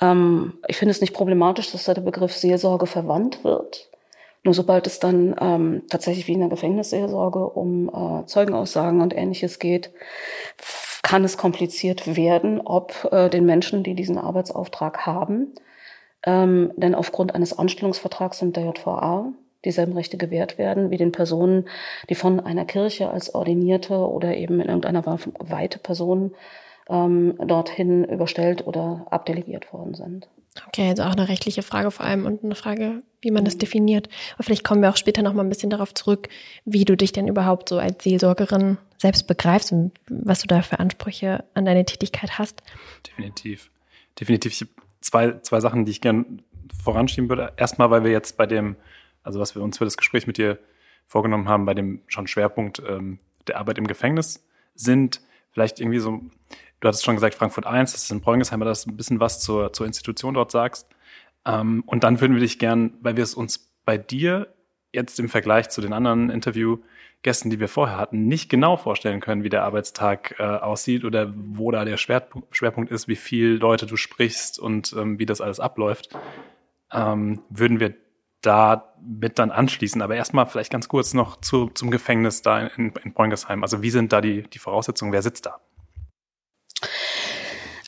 [0.00, 3.90] Ähm, ich finde es nicht problematisch, dass da der Begriff Seelsorge verwandt wird.
[4.46, 9.58] Nur sobald es dann ähm, tatsächlich wie in der Gefängnisseelsorge um äh, Zeugenaussagen und ähnliches
[9.58, 9.90] geht,
[11.02, 15.52] kann es kompliziert werden, ob äh, den Menschen, die diesen Arbeitsauftrag haben,
[16.24, 19.32] ähm, denn aufgrund eines Anstellungsvertrags mit der JVA
[19.64, 21.68] dieselben Rechte gewährt werden wie den Personen,
[22.08, 25.04] die von einer Kirche als ordinierte oder eben in irgendeiner
[25.40, 26.36] Weite Personen
[26.88, 30.28] ähm, dorthin überstellt oder abdelegiert worden sind.
[30.68, 34.08] Okay, also auch eine rechtliche Frage vor allem und eine Frage, wie man das definiert.
[34.34, 36.28] Aber vielleicht kommen wir auch später noch mal ein bisschen darauf zurück,
[36.64, 40.78] wie du dich denn überhaupt so als Seelsorgerin selbst begreifst und was du da für
[40.78, 42.62] Ansprüche an deine Tätigkeit hast.
[43.06, 43.70] Definitiv.
[44.18, 44.52] Definitiv.
[44.52, 46.24] Ich habe zwei, zwei Sachen, die ich gerne
[46.82, 47.52] voranschieben würde.
[47.56, 48.76] Erstmal, weil wir jetzt bei dem,
[49.22, 50.58] also was wir uns für das Gespräch mit dir
[51.06, 56.20] vorgenommen haben, bei dem schon Schwerpunkt ähm, der Arbeit im Gefängnis sind, vielleicht irgendwie so
[56.80, 59.40] Du hattest schon gesagt, Frankfurt 1, das ist in Bräungesheim, dass du ein bisschen was
[59.40, 60.88] zur, zur Institution dort sagst.
[61.46, 64.52] Ähm, und dann würden wir dich gern, weil wir es uns bei dir
[64.92, 69.44] jetzt im Vergleich zu den anderen Interviewgästen, die wir vorher hatten, nicht genau vorstellen können,
[69.44, 73.96] wie der Arbeitstag äh, aussieht oder wo da der Schwerpunkt, ist, wie viel Leute du
[73.96, 76.10] sprichst und ähm, wie das alles abläuft,
[76.92, 77.94] ähm, würden wir
[78.42, 80.02] da mit dann anschließen.
[80.02, 83.62] Aber erstmal vielleicht ganz kurz noch zu, zum Gefängnis da in, in Bräungesheim.
[83.62, 85.12] Also wie sind da die, die Voraussetzungen?
[85.12, 85.60] Wer sitzt da?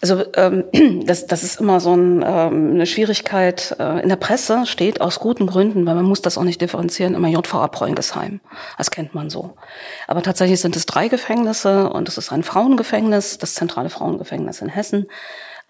[0.00, 0.64] Also ähm,
[1.06, 3.74] das, das ist immer so ein, ähm, eine Schwierigkeit.
[3.78, 7.14] Äh, in der Presse steht aus guten Gründen, weil man muss das auch nicht differenzieren,
[7.14, 8.40] immer JVA Preungesheim.
[8.76, 9.56] Das kennt man so.
[10.06, 14.68] Aber tatsächlich sind es drei Gefängnisse und es ist ein Frauengefängnis, das zentrale Frauengefängnis in
[14.68, 15.06] Hessen.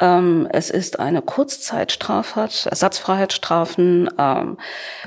[0.00, 4.58] Ähm, es ist eine Kurzzeitstraftat, Ersatzfreiheitsstrafen, ähm,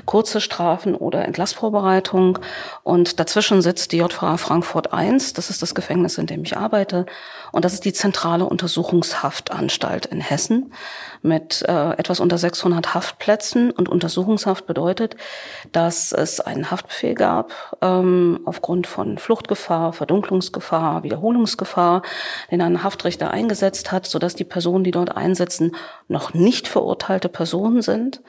[0.04, 2.38] kurze Strafen oder Entlassvorbereitung.
[2.82, 5.10] Und dazwischen sitzt die JVA Frankfurt I.
[5.34, 7.06] Das ist das Gefängnis, in dem ich arbeite.
[7.52, 10.72] Und das ist die zentrale Untersuchungshaftanstalt in Hessen
[11.22, 13.70] mit äh, etwas unter 600 Haftplätzen.
[13.70, 15.16] Und Untersuchungshaft bedeutet,
[15.70, 22.02] dass es einen Haftbefehl gab ähm, aufgrund von Fluchtgefahr, Verdunklungsgefahr, Wiederholungsgefahr,
[22.50, 25.76] den ein Haftrichter eingesetzt hat, sodass die Personen, die dort einsetzen,
[26.08, 28.20] noch nicht verurteilte Personen sind,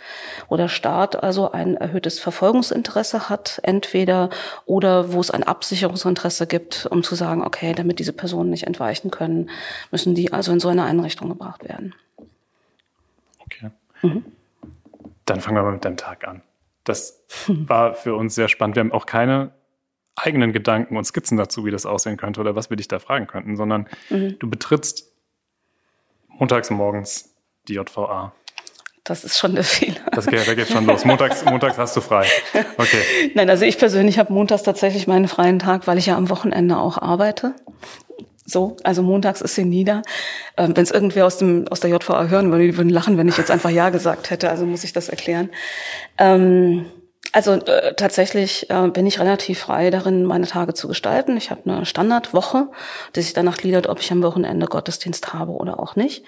[0.50, 4.30] wo der Staat also ein erhöhtes Verfolgungsinteresse hat, entweder
[4.66, 9.12] oder wo es ein Absicherungsinteresse gibt, um zu sagen, okay, damit diese Personen nicht entweichen
[9.12, 9.50] können,
[9.92, 11.94] müssen die also in so eine Einrichtung gebracht werden.
[14.04, 14.24] Mhm.
[15.26, 16.44] Dann fangen wir mal mit deinem Tag an.
[16.84, 18.76] Das war für uns sehr spannend.
[18.76, 19.52] Wir haben auch keine
[20.16, 23.26] eigenen Gedanken und Skizzen dazu, wie das aussehen könnte oder was wir dich da fragen
[23.26, 24.38] könnten, sondern mhm.
[24.38, 25.12] du betrittst
[26.28, 27.34] montags morgens
[27.68, 28.34] die JVA.
[29.04, 30.00] Das ist schon der Fehler.
[30.12, 31.04] Das geht, da geht schon los.
[31.04, 32.26] Montags, montags hast du frei.
[32.78, 33.32] Okay.
[33.34, 36.78] Nein, also ich persönlich habe montags tatsächlich meinen freien Tag, weil ich ja am Wochenende
[36.78, 37.54] auch arbeite.
[38.46, 40.02] So, also montags ist sie nieder.
[40.58, 43.28] Ähm, wenn es irgendwer aus dem aus der JVA hören würde, die würden lachen, wenn
[43.28, 44.50] ich jetzt einfach ja gesagt hätte.
[44.50, 45.50] Also muss ich das erklären.
[46.18, 46.86] Ähm,
[47.32, 51.36] also äh, tatsächlich äh, bin ich relativ frei darin, meine Tage zu gestalten.
[51.36, 52.68] Ich habe eine Standardwoche,
[53.16, 56.24] die sich danach gliedert, ob ich am Wochenende Gottesdienst habe oder auch nicht.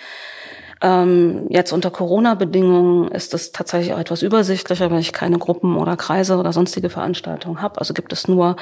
[0.81, 5.95] Ähm, jetzt unter Corona-Bedingungen ist es tatsächlich auch etwas übersichtlicher, weil ich keine Gruppen oder
[5.95, 7.79] Kreise oder sonstige Veranstaltungen habe.
[7.79, 8.57] Also gibt es nur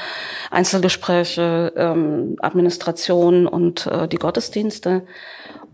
[0.51, 5.03] Einzelgespräche, ähm, Administration und äh, die Gottesdienste.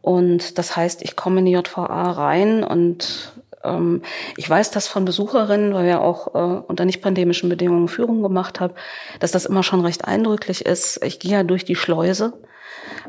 [0.02, 4.02] Und das heißt, ich komme in die JVA rein und ähm,
[4.38, 8.60] ich weiß das von Besucherinnen, weil wir auch äh, unter nicht pandemischen Bedingungen Führung gemacht
[8.60, 8.74] haben,
[9.20, 11.04] dass das immer schon recht eindrücklich ist.
[11.04, 12.34] Ich gehe ja durch die Schleuse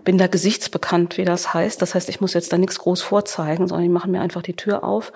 [0.05, 1.81] bin da gesichtsbekannt, wie das heißt.
[1.81, 4.55] Das heißt, ich muss jetzt da nichts groß vorzeigen, sondern die machen mir einfach die
[4.55, 5.12] Tür auf.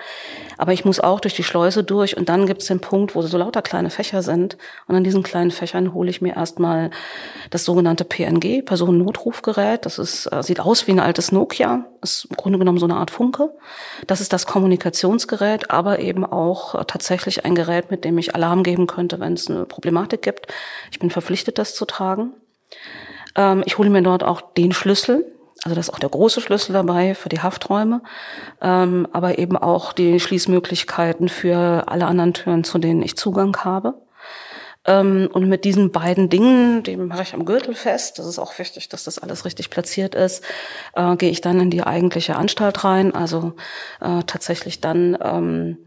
[0.58, 3.22] Aber ich muss auch durch die Schleuse durch und dann gibt es den Punkt, wo
[3.22, 4.56] so lauter kleine Fächer sind.
[4.86, 6.90] Und an diesen kleinen Fächern hole ich mir erstmal
[7.50, 9.86] das sogenannte PNG, Personennotrufgerät.
[9.86, 12.96] Das ist, äh, sieht aus wie ein altes Nokia, ist im Grunde genommen so eine
[12.96, 13.50] Art Funke.
[14.06, 18.62] Das ist das Kommunikationsgerät, aber eben auch äh, tatsächlich ein Gerät, mit dem ich Alarm
[18.62, 20.46] geben könnte, wenn es eine Problematik gibt.
[20.90, 22.32] Ich bin verpflichtet, das zu tragen.
[23.36, 25.26] Ähm, ich hole mir dort auch den Schlüssel,
[25.64, 28.02] also das ist auch der große Schlüssel dabei für die Hafträume,
[28.60, 33.94] ähm, aber eben auch die Schließmöglichkeiten für alle anderen Türen, zu denen ich Zugang habe.
[34.86, 38.58] Ähm, und mit diesen beiden Dingen, die mache ich am Gürtel fest, das ist auch
[38.58, 40.44] wichtig, dass das alles richtig platziert ist,
[40.94, 43.14] äh, gehe ich dann in die eigentliche Anstalt rein.
[43.14, 43.54] Also
[44.02, 45.78] äh, tatsächlich dann, ähm,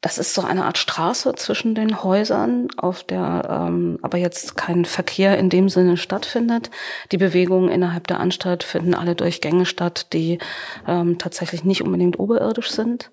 [0.00, 4.84] das ist so eine Art Straße zwischen den Häusern, auf der ähm, aber jetzt kein
[4.84, 6.70] Verkehr in dem Sinne stattfindet.
[7.10, 10.38] Die Bewegungen innerhalb der Anstalt finden alle durch Gänge statt, die
[10.86, 13.10] ähm, tatsächlich nicht unbedingt oberirdisch sind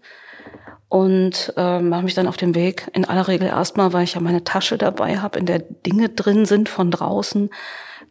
[0.88, 2.88] und äh, mache mich dann auf den Weg.
[2.94, 6.46] In aller Regel erstmal, weil ich ja meine Tasche dabei habe, in der Dinge drin
[6.46, 7.50] sind von draußen,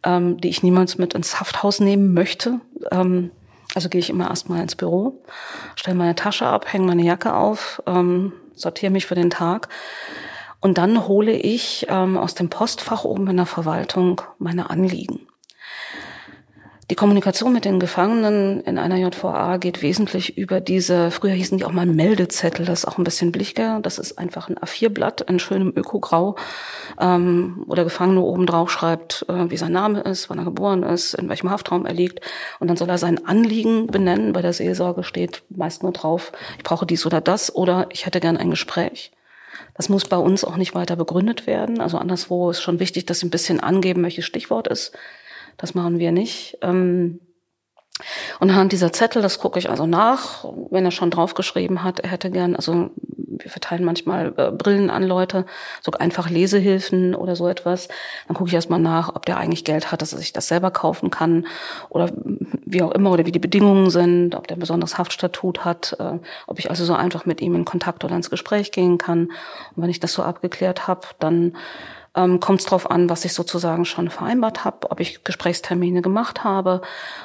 [0.03, 2.59] ähm, die ich niemals mit ins Hafthaus nehmen möchte.
[2.91, 3.31] Ähm,
[3.73, 5.23] also gehe ich immer erstmal ins Büro,
[5.75, 9.69] stelle meine Tasche ab, hänge meine Jacke auf, ähm, sortiere mich für den Tag.
[10.61, 15.27] Und dann hole ich ähm, aus dem Postfach oben in der Verwaltung meine Anliegen.
[16.91, 21.65] Die Kommunikation mit den Gefangenen in einer JVA geht wesentlich über diese, früher hießen die
[21.65, 23.79] auch mal Meldezettel, das ist auch ein bisschen blicher.
[23.81, 26.35] Das ist einfach ein A4-Blatt in schönem Ökograu,
[27.01, 30.83] ähm, wo der Gefangene oben drauf schreibt, äh, wie sein Name ist, wann er geboren
[30.83, 32.21] ist, in welchem Haftraum er liegt.
[32.59, 34.31] Und dann soll er sein Anliegen benennen.
[34.31, 38.19] Bei der Seelsorge steht meist nur drauf, ich brauche dies oder das oder ich hätte
[38.19, 39.11] gern ein Gespräch.
[39.73, 41.81] Das muss bei uns auch nicht weiter begründet werden.
[41.81, 44.95] Also anderswo ist schon wichtig, dass Sie ein bisschen angeben, welches Stichwort ist.
[45.57, 46.57] Das machen wir nicht.
[46.61, 47.19] Ähm,
[48.39, 52.11] und anhand dieser Zettel, das gucke ich also nach, wenn er schon draufgeschrieben hat, er
[52.11, 52.89] hätte gern, also
[53.45, 55.45] wir verteilen manchmal äh, Brillen an Leute,
[55.81, 57.87] so einfach Lesehilfen oder so etwas.
[58.27, 60.71] Dann gucke ich erstmal nach, ob der eigentlich Geld hat, dass er sich das selber
[60.71, 61.47] kaufen kann
[61.89, 62.11] oder
[62.65, 66.19] wie auch immer oder wie die Bedingungen sind, ob der ein besonderes Haftstatut hat, äh,
[66.47, 69.27] ob ich also so einfach mit ihm in Kontakt oder ins Gespräch gehen kann.
[69.75, 71.55] Und wenn ich das so abgeklärt habe, dann
[72.15, 76.43] ähm, kommt es darauf an, was ich sozusagen schon vereinbart habe, ob ich Gesprächstermine gemacht
[76.43, 76.81] habe,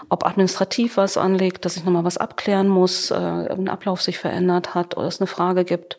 [0.08, 4.74] ob administrativ was anliegt, dass ich nochmal was abklären muss, äh, irgendein Ablauf sich verändert
[4.74, 5.98] hat oder es eine Frage gibt.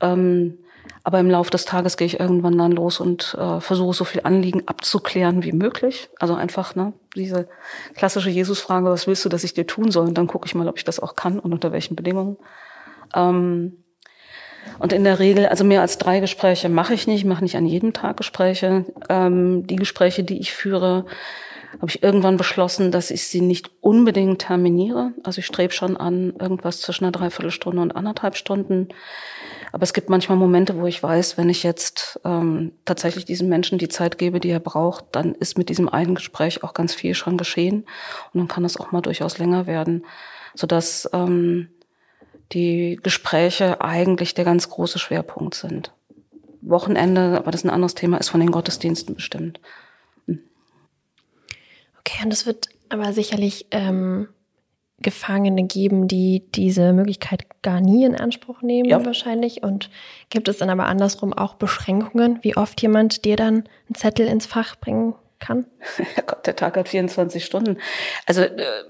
[0.00, 0.58] Ähm,
[1.02, 4.22] aber im Laufe des Tages gehe ich irgendwann dann los und äh, versuche so viel
[4.24, 6.08] Anliegen abzuklären wie möglich.
[6.18, 7.48] Also einfach ne, diese
[7.94, 10.08] klassische Jesus-Frage, was willst du, dass ich dir tun soll?
[10.08, 12.38] Und dann gucke ich mal, ob ich das auch kann und unter welchen Bedingungen.
[13.14, 13.84] Ähm,
[14.78, 17.66] und in der Regel, also mehr als drei Gespräche mache ich nicht, mache nicht an
[17.66, 18.84] jedem Tag Gespräche.
[19.08, 21.06] Ähm, die Gespräche, die ich führe,
[21.80, 25.12] habe ich irgendwann beschlossen, dass ich sie nicht unbedingt terminiere.
[25.24, 28.88] Also ich strebe schon an irgendwas zwischen einer Dreiviertelstunde und anderthalb Stunden.
[29.72, 33.78] Aber es gibt manchmal Momente, wo ich weiß, wenn ich jetzt ähm, tatsächlich diesem Menschen
[33.78, 37.14] die Zeit gebe, die er braucht, dann ist mit diesem einen Gespräch auch ganz viel
[37.14, 37.84] schon geschehen.
[38.32, 40.04] Und dann kann das auch mal durchaus länger werden,
[40.54, 41.68] sodass ähm,
[42.52, 45.92] die Gespräche eigentlich der ganz große Schwerpunkt sind.
[46.62, 49.60] Wochenende, aber das ist ein anderes Thema, ist von den Gottesdiensten bestimmt.
[50.26, 50.40] Hm.
[52.00, 54.28] Okay, und es wird aber sicherlich ähm,
[54.98, 59.04] Gefangene geben, die diese Möglichkeit gar nie in Anspruch nehmen, ja.
[59.04, 59.62] wahrscheinlich.
[59.62, 59.90] Und
[60.30, 64.46] gibt es dann aber andersrum auch Beschränkungen, wie oft jemand dir dann einen Zettel ins
[64.46, 65.66] Fach bringen kann?
[66.26, 67.76] Gott, der Tag hat 24 Stunden.
[68.24, 68.84] Also äh,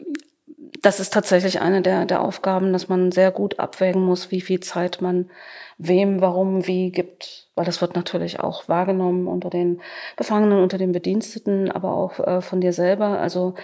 [0.82, 4.60] das ist tatsächlich eine der, der Aufgaben, dass man sehr gut abwägen muss, wie viel
[4.60, 5.30] Zeit man
[5.78, 7.48] wem, warum, wie gibt.
[7.54, 9.80] Weil das wird natürlich auch wahrgenommen unter den
[10.16, 13.18] Gefangenen, unter den Bediensteten, aber auch äh, von dir selber.
[13.18, 13.54] Also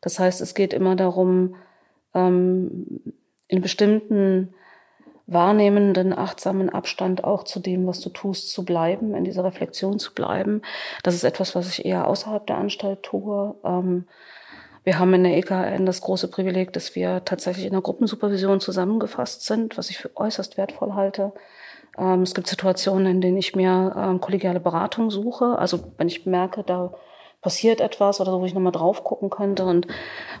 [0.00, 1.56] das heißt, es geht immer darum,
[2.14, 3.00] ähm,
[3.48, 4.54] in bestimmten
[5.26, 10.12] wahrnehmenden, achtsamen Abstand auch zu dem, was du tust, zu bleiben, in dieser Reflexion zu
[10.12, 10.62] bleiben.
[11.04, 13.54] Das ist etwas, was ich eher außerhalb der Anstalt tue.
[13.64, 14.06] Ähm,
[14.84, 19.44] wir haben in der EKN das große Privileg, dass wir tatsächlich in der Gruppensupervision zusammengefasst
[19.44, 21.32] sind, was ich für äußerst wertvoll halte.
[21.98, 25.58] Ähm, es gibt Situationen, in denen ich mir ähm, kollegiale Beratung suche.
[25.58, 26.94] Also wenn ich merke, da
[27.42, 29.64] passiert etwas oder so, wo ich nochmal drauf gucken könnte.
[29.64, 29.86] Und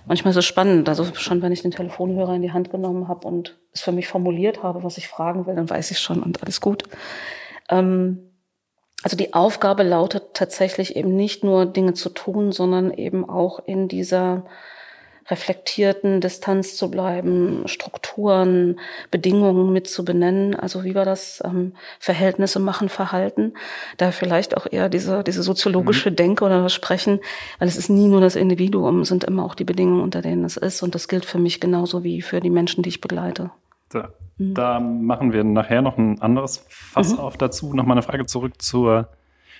[0.06, 0.88] manchmal ist es spannend.
[0.88, 4.08] Also schon, wenn ich den Telefonhörer in die Hand genommen habe und es für mich
[4.08, 6.84] formuliert habe, was ich fragen will, dann weiß ich schon und alles gut.
[7.68, 8.29] Ähm,
[9.02, 13.88] also die Aufgabe lautet tatsächlich eben nicht nur Dinge zu tun, sondern eben auch in
[13.88, 14.44] dieser
[15.30, 20.54] reflektierten Distanz zu bleiben, Strukturen, Bedingungen mit zu benennen.
[20.56, 21.40] Also wie war das?
[21.44, 23.54] Ähm, Verhältnisse machen Verhalten.
[23.96, 26.16] Da vielleicht auch eher diese, diese soziologische mhm.
[26.16, 27.20] Denke oder das Sprechen,
[27.58, 30.44] weil es ist nie nur das Individuum, es sind immer auch die Bedingungen, unter denen
[30.44, 30.82] es ist.
[30.82, 33.50] Und das gilt für mich genauso wie für die Menschen, die ich begleite.
[33.90, 34.54] Da, mhm.
[34.54, 37.18] da machen wir nachher noch ein anderes Fass mhm.
[37.18, 37.74] auf dazu.
[37.74, 39.08] Nochmal eine Frage zurück zur,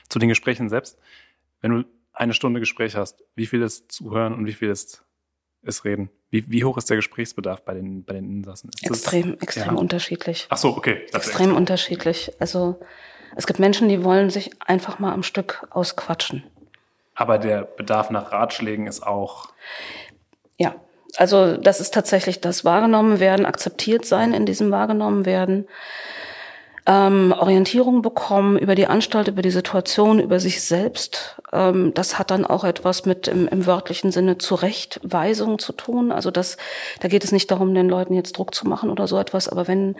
[0.08, 0.98] zu den Gesprächen selbst.
[1.60, 5.04] Wenn du eine Stunde Gespräch hast, wie viel ist Zuhören und wie viel ist,
[5.62, 6.10] ist Reden?
[6.30, 8.70] Wie, wie hoch ist der Gesprächsbedarf bei den, bei den Insassen?
[8.70, 9.80] Ist extrem, das, extrem ja.
[9.80, 10.46] unterschiedlich.
[10.48, 11.06] Ach so, okay.
[11.12, 12.32] extrem unterschiedlich.
[12.38, 12.80] Also
[13.36, 16.44] es gibt Menschen, die wollen sich einfach mal am Stück ausquatschen.
[17.14, 19.48] Aber der Bedarf nach Ratschlägen ist auch.
[20.56, 20.74] Ja,
[21.16, 25.66] also das ist tatsächlich das wahrgenommen werden, akzeptiert sein in diesem wahrgenommen werden.
[26.87, 31.40] ähm, Orientierung bekommen über die Anstalt, über die Situation, über sich selbst.
[31.53, 36.11] Ähm, das hat dann auch etwas mit im, im wörtlichen Sinne Zurechtweisung zu tun.
[36.11, 36.57] Also das,
[37.01, 39.68] da geht es nicht darum, den Leuten jetzt Druck zu machen oder so etwas, aber
[39.68, 39.94] wenn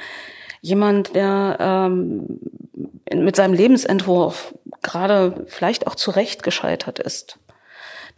[0.63, 2.41] jemand, der ähm,
[3.15, 7.39] mit seinem Lebensentwurf gerade vielleicht auch zurecht gescheitert ist,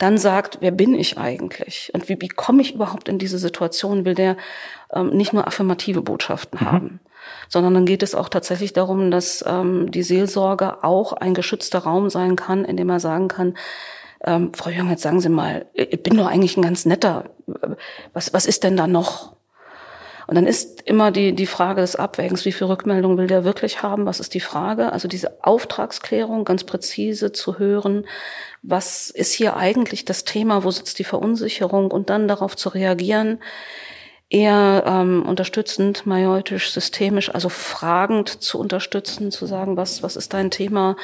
[0.02, 4.04] dann sagt, wer bin ich eigentlich und wie, wie komme ich überhaupt in diese Situation,
[4.04, 4.36] will der
[4.92, 6.72] ähm, nicht nur affirmative Botschaften mhm.
[6.72, 7.00] haben,
[7.48, 12.10] sondern dann geht es auch tatsächlich darum, dass ähm, die Seelsorge auch ein geschützter Raum
[12.10, 13.54] sein kann, in dem er sagen kann,
[14.24, 17.30] ähm, Frau Jung, jetzt sagen Sie mal, ich bin doch eigentlich ein ganz netter.
[18.12, 19.36] Was, was ist denn da noch?
[20.26, 23.82] Und dann ist immer die, die Frage des Abwägens, wie viel Rückmeldung will der wirklich
[23.82, 24.06] haben?
[24.06, 24.92] Was ist die Frage?
[24.92, 28.06] Also diese Auftragsklärung ganz präzise zu hören.
[28.62, 30.64] Was ist hier eigentlich das Thema?
[30.64, 31.90] Wo sitzt die Verunsicherung?
[31.90, 33.38] Und dann darauf zu reagieren
[34.32, 40.50] eher ähm, unterstützend, majoitisch, systemisch, also fragend zu unterstützen, zu sagen, was, was ist dein
[40.50, 40.96] Thema,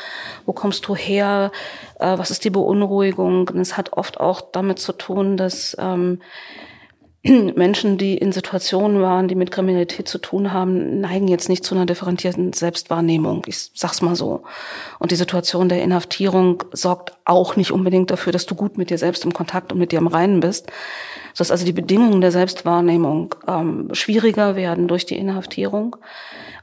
[0.46, 1.52] wo kommst du her,
[2.00, 3.48] äh, was ist die Beunruhigung.
[3.48, 6.22] Und es hat oft auch damit zu tun, dass ähm,
[7.56, 11.74] Menschen, die in Situationen waren, die mit Kriminalität zu tun haben, neigen jetzt nicht zu
[11.74, 13.42] einer differenzierten Selbstwahrnehmung.
[13.46, 14.42] Ich sag's mal so.
[14.98, 18.98] Und die Situation der Inhaftierung sorgt auch nicht unbedingt dafür, dass du gut mit dir
[18.98, 20.70] selbst im Kontakt und mit dir im Reinen bist
[21.38, 25.96] dass also die Bedingungen der Selbstwahrnehmung ähm, schwieriger werden durch die Inhaftierung,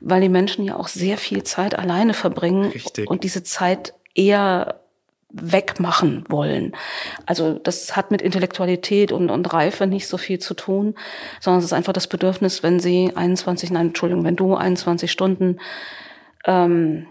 [0.02, 3.10] weil die Menschen ja auch sehr viel Zeit alleine verbringen Richtig.
[3.10, 4.82] und diese Zeit eher
[5.42, 6.74] wegmachen wollen.
[7.26, 10.96] Also das hat mit Intellektualität und, und Reife nicht so viel zu tun,
[11.42, 15.60] sondern es ist einfach das Bedürfnis, wenn sie 21, nein, Entschuldigung, wenn du 21 Stunden
[16.46, 17.08] ähm,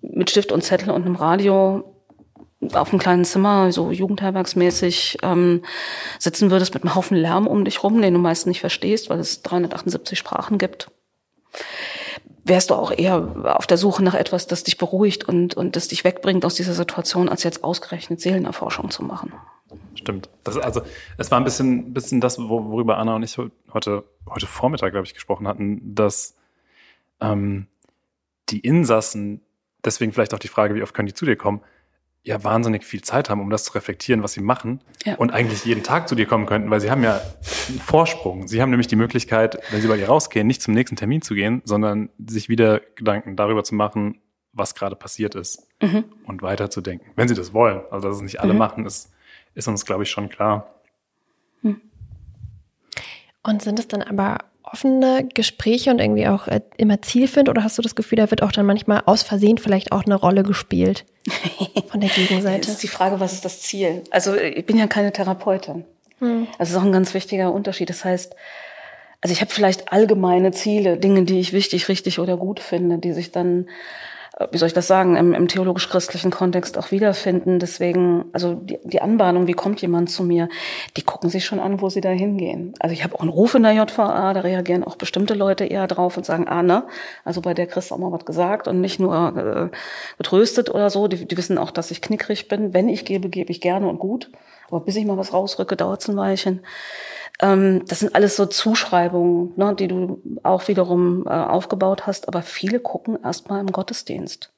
[0.00, 1.94] mit Stift und Zettel und einem Radio
[2.72, 5.62] auf einem kleinen Zimmer, so jugendherbergsmäßig, ähm,
[6.18, 9.20] sitzen würdest mit einem Haufen Lärm um dich rum, den du meist nicht verstehst, weil
[9.20, 10.90] es 378 Sprachen gibt,
[12.48, 15.88] wärst du auch eher auf der Suche nach etwas, das dich beruhigt und, und das
[15.88, 19.32] dich wegbringt aus dieser Situation, als jetzt ausgerechnet Seelenerforschung zu machen.
[19.94, 20.28] Stimmt.
[20.44, 20.82] Das, also
[21.18, 23.36] es war ein bisschen, bisschen das, worüber Anna und ich
[23.72, 26.36] heute, heute Vormittag, glaube ich, gesprochen hatten, dass
[27.20, 27.66] ähm,
[28.48, 29.42] die Insassen,
[29.84, 31.60] deswegen vielleicht auch die Frage, wie oft können die zu dir kommen,
[32.22, 35.14] ja wahnsinnig viel Zeit haben, um das zu reflektieren, was sie machen ja.
[35.16, 37.20] und eigentlich jeden Tag zu dir kommen könnten, weil sie haben ja
[37.68, 38.48] einen Vorsprung.
[38.48, 41.34] Sie haben nämlich die Möglichkeit, wenn sie bei dir rausgehen, nicht zum nächsten Termin zu
[41.34, 44.20] gehen, sondern sich wieder Gedanken darüber zu machen,
[44.52, 46.04] was gerade passiert ist mhm.
[46.26, 47.82] und weiterzudenken, wenn sie das wollen.
[47.90, 48.58] Also dass es nicht alle mhm.
[48.58, 49.10] machen, ist,
[49.54, 50.74] ist uns, glaube ich, schon klar.
[51.62, 51.80] Hm.
[53.42, 54.38] Und sind es dann aber
[54.72, 58.42] offene Gespräche und irgendwie auch äh, immer zielführend oder hast du das Gefühl, da wird
[58.42, 61.04] auch dann manchmal aus Versehen vielleicht auch eine Rolle gespielt
[61.88, 62.60] von der Gegenseite?
[62.60, 64.02] das ist die Frage, was ist das Ziel?
[64.10, 65.84] Also ich bin ja keine Therapeutin.
[66.20, 66.46] Hm.
[66.52, 67.90] Also das ist auch ein ganz wichtiger Unterschied.
[67.90, 68.34] Das heißt,
[69.20, 73.12] also ich habe vielleicht allgemeine Ziele, Dinge, die ich wichtig, richtig oder gut finde, die
[73.12, 73.68] sich dann
[74.52, 77.58] wie soll ich das sagen, im, im theologisch-christlichen Kontext auch wiederfinden.
[77.58, 80.48] Deswegen, also die, die Anbahnung, wie kommt jemand zu mir,
[80.96, 82.74] die gucken sich schon an, wo sie da hingehen.
[82.78, 85.86] Also ich habe auch einen Ruf in der JVA, da reagieren auch bestimmte Leute eher
[85.88, 86.84] drauf und sagen, ah, ne,
[87.24, 89.76] also bei der Christ auch mal was gesagt und nicht nur äh,
[90.18, 91.08] getröstet oder so.
[91.08, 92.72] Die, die wissen auch, dass ich knickrig bin.
[92.72, 94.30] Wenn ich gebe, gebe ich gerne und gut.
[94.68, 96.60] Aber bis ich mal was rausrücke, dauert es ein Weilchen.
[97.40, 102.28] Ähm, das sind alles so Zuschreibungen, ne, die du auch wiederum äh, aufgebaut hast.
[102.28, 104.52] Aber viele gucken erstmal im Gottesdienst.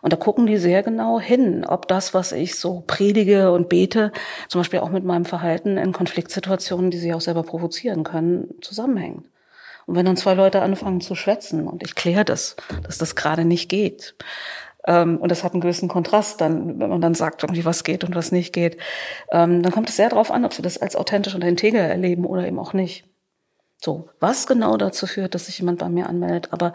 [0.00, 4.12] Und da gucken die sehr genau hin, ob das, was ich so predige und bete,
[4.48, 9.24] zum Beispiel auch mit meinem Verhalten in Konfliktsituationen, die sie auch selber provozieren können, zusammenhängt.
[9.86, 13.44] Und wenn dann zwei Leute anfangen zu schwätzen und ich kläre das, dass das gerade
[13.44, 14.14] nicht geht,
[14.86, 18.14] und das hat einen gewissen Kontrast dann, wenn man dann sagt, irgendwie was geht und
[18.14, 18.78] was nicht geht.
[19.32, 22.24] Ähm, dann kommt es sehr darauf an, ob sie das als authentisch und integer erleben
[22.24, 23.04] oder eben auch nicht.
[23.80, 26.48] So, was genau dazu führt, dass sich jemand bei mir anmeldet.
[26.52, 26.72] Aber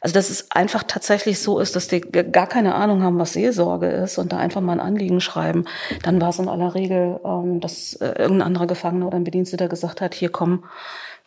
[0.00, 3.88] also dass es einfach tatsächlich so ist, dass die gar keine Ahnung haben, was Seelsorge
[3.88, 5.64] ist und da einfach mal ein Anliegen schreiben.
[6.02, 9.68] Dann war es in aller Regel, ähm, dass äh, irgendein anderer Gefangener oder ein Bediensteter
[9.68, 10.64] gesagt hat, hier komm,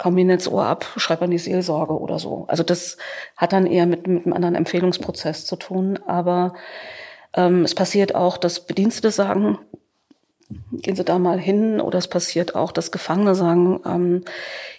[0.02, 2.46] komm mir ins Ohr ab, schreib an die Seelsorge oder so.
[2.48, 2.98] Also das
[3.38, 6.00] hat dann eher mit, mit einem anderen Empfehlungsprozess zu tun.
[6.08, 6.56] Aber
[7.36, 9.60] ähm, es passiert auch, dass Bedienstete sagen,
[10.72, 11.80] gehen Sie da mal hin.
[11.80, 14.26] Oder es passiert auch, dass Gefangene sagen, ähm,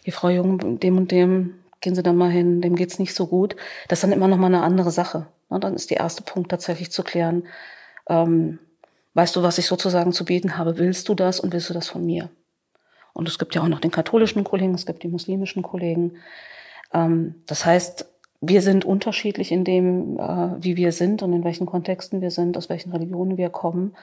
[0.02, 3.28] hier Frau Jung, dem und dem, gehen Sie da mal hin, dem geht's nicht so
[3.28, 3.54] gut.
[3.86, 5.28] Das ist dann immer noch mal eine andere Sache.
[5.48, 7.44] Und dann ist der erste Punkt tatsächlich zu klären,
[8.08, 8.58] ähm,
[9.14, 10.78] weißt du, was ich sozusagen zu bieten habe?
[10.78, 12.28] Willst du das und willst du das von mir?
[13.12, 16.12] Und es gibt ja auch noch den katholischen Kollegen, es gibt die muslimischen Kollegen.
[16.92, 18.06] Ähm, das heißt,
[18.40, 22.56] wir sind unterschiedlich in dem, äh, wie wir sind und in welchen Kontexten wir sind,
[22.56, 23.94] aus welchen Religionen wir kommen.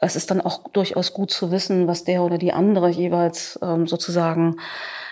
[0.00, 3.86] es ist dann auch durchaus gut zu wissen, was der oder die andere jeweils ähm,
[3.86, 4.56] sozusagen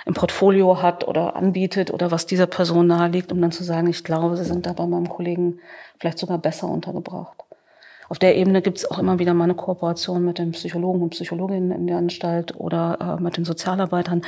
[0.05, 3.89] im Portfolio hat oder anbietet oder was dieser Person nahe liegt, um dann zu sagen,
[3.89, 5.61] ich glaube, sie sind da bei meinem Kollegen
[5.99, 7.44] vielleicht sogar besser untergebracht.
[8.15, 11.11] Auf der Ebene gibt es auch immer wieder mal eine Kooperation mit den Psychologen und
[11.11, 14.23] Psychologinnen in der Anstalt oder äh, mit den Sozialarbeitern.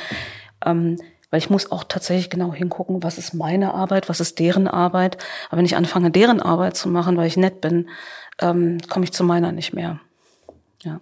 [0.64, 0.96] Ähm,
[1.30, 5.18] weil ich muss auch tatsächlich genau hingucken, was ist meine Arbeit, was ist deren Arbeit.
[5.50, 7.88] Aber wenn ich anfange, deren Arbeit zu machen, weil ich nett bin,
[8.40, 10.00] ähm, komme ich zu meiner nicht mehr.
[10.82, 11.00] Ja.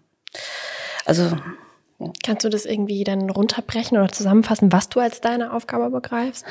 [1.06, 1.38] Also
[2.00, 2.12] ja.
[2.22, 6.44] Kannst du das irgendwie dann runterbrechen oder zusammenfassen, was du als deine Aufgabe begreifst?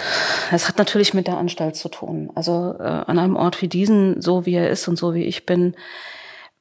[0.52, 2.32] Es hat natürlich mit der Anstalt zu tun.
[2.34, 5.46] Also äh, an einem Ort wie diesen, so wie er ist und so wie ich
[5.46, 5.76] bin,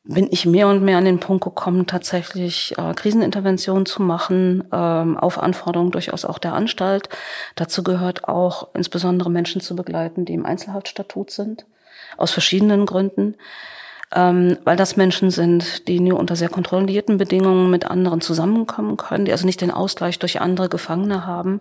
[0.05, 5.17] bin ich mehr und mehr an den Punkt gekommen, tatsächlich äh, Krisenintervention zu machen, ähm,
[5.17, 7.09] auf Anforderung durchaus auch der Anstalt.
[7.55, 11.67] Dazu gehört auch insbesondere Menschen zu begleiten, die im Einzelhaftstatut sind,
[12.17, 13.37] aus verschiedenen Gründen
[14.15, 19.25] ähm, weil das Menschen sind, die nur unter sehr kontrollierten Bedingungen mit anderen zusammenkommen können,
[19.25, 21.61] die also nicht den Ausgleich durch andere Gefangene haben.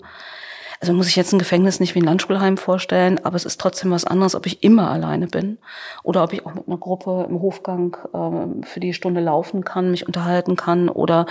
[0.81, 3.91] Also muss ich jetzt ein Gefängnis nicht wie ein Landschulheim vorstellen, aber es ist trotzdem
[3.91, 5.59] was anderes, ob ich immer alleine bin
[6.01, 9.91] oder ob ich auch mit einer Gruppe im Hofgang ähm, für die Stunde laufen kann,
[9.91, 11.27] mich unterhalten kann oder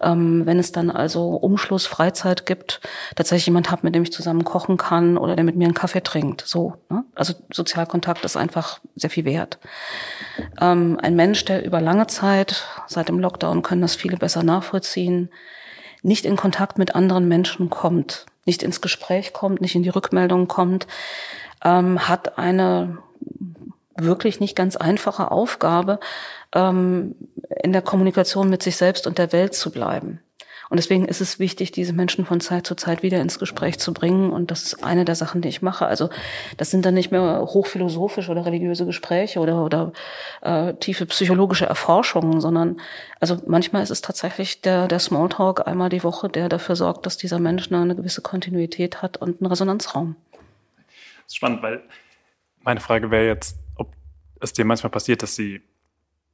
[0.00, 2.80] ähm, wenn es dann also Umschluss, Freizeit gibt,
[3.14, 6.02] tatsächlich jemand habe, mit dem ich zusammen kochen kann oder der mit mir einen Kaffee
[6.02, 6.42] trinkt.
[6.46, 7.04] So, ne?
[7.14, 9.58] also Sozialkontakt ist einfach sehr viel wert.
[10.58, 15.28] Ähm, ein Mensch, der über lange Zeit, seit dem Lockdown können das viele besser nachvollziehen,
[16.02, 20.48] nicht in Kontakt mit anderen Menschen kommt, nicht ins Gespräch kommt, nicht in die Rückmeldung
[20.48, 20.86] kommt,
[21.64, 22.98] ähm, hat eine
[23.96, 26.00] wirklich nicht ganz einfache Aufgabe,
[26.54, 27.14] ähm,
[27.62, 30.20] in der Kommunikation mit sich selbst und der Welt zu bleiben.
[30.74, 33.94] Und deswegen ist es wichtig, diese Menschen von Zeit zu Zeit wieder ins Gespräch zu
[33.94, 34.32] bringen.
[34.32, 35.86] Und das ist eine der Sachen, die ich mache.
[35.86, 36.10] Also
[36.56, 39.92] das sind dann nicht mehr hochphilosophische oder religiöse Gespräche oder, oder
[40.40, 42.80] äh, tiefe psychologische Erforschungen, sondern
[43.20, 47.16] also manchmal ist es tatsächlich der, der Smalltalk einmal die Woche, der dafür sorgt, dass
[47.16, 50.16] dieser Mensch eine gewisse Kontinuität hat und einen Resonanzraum.
[50.74, 51.84] Das ist spannend, weil
[52.64, 53.92] meine Frage wäre jetzt, ob
[54.40, 55.62] es dir manchmal passiert, dass die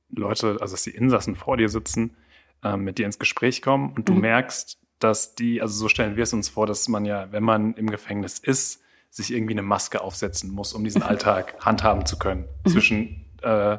[0.09, 2.17] Leute, also dass die Insassen vor dir sitzen
[2.65, 4.21] ähm, mit dir ins Gespräch kommen und du mhm.
[4.21, 7.75] merkst, dass die, also so stellen wir es uns vor, dass man ja, wenn man
[7.75, 12.47] im Gefängnis ist, sich irgendwie eine Maske aufsetzen muss, um diesen Alltag handhaben zu können.
[12.65, 12.71] Mhm.
[12.71, 13.79] Zwischen äh,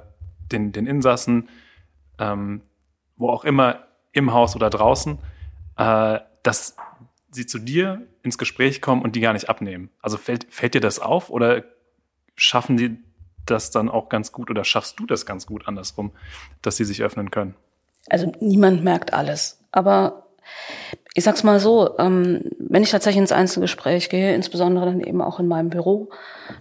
[0.51, 1.49] den, den Insassen,
[2.19, 2.61] ähm,
[3.15, 5.19] wo auch immer, im Haus oder draußen,
[5.77, 6.75] äh, dass
[7.31, 9.89] sie zu dir ins Gespräch kommen und die gar nicht abnehmen.
[10.01, 11.63] Also fällt, fällt dir das auf oder
[12.35, 12.97] schaffen die
[13.45, 16.11] das dann auch ganz gut oder schaffst du das ganz gut andersrum,
[16.61, 17.55] dass sie sich öffnen können?
[18.09, 19.59] Also niemand merkt alles.
[19.71, 20.27] Aber
[21.13, 25.39] ich sag's mal so, ähm, wenn ich tatsächlich ins Einzelgespräch gehe, insbesondere dann eben auch
[25.39, 26.09] in meinem Büro,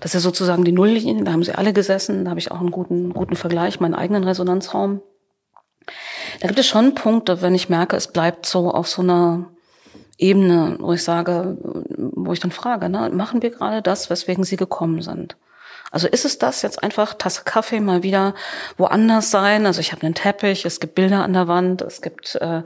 [0.01, 2.61] das ist ja sozusagen die Nulllinie, da haben sie alle gesessen, da habe ich auch
[2.61, 5.03] einen guten, guten Vergleich, meinen eigenen Resonanzraum.
[6.41, 9.51] Da gibt es schon Punkte, wenn ich merke, es bleibt so auf so einer
[10.18, 11.57] Ebene, wo ich sage,
[11.97, 15.36] wo ich dann frage, ne, machen wir gerade das, weswegen sie gekommen sind?
[15.93, 18.34] Also ist es das jetzt einfach Tasse Kaffee mal wieder
[18.76, 19.66] woanders sein?
[19.66, 22.62] Also ich habe einen Teppich, es gibt Bilder an der Wand, es gibt äh,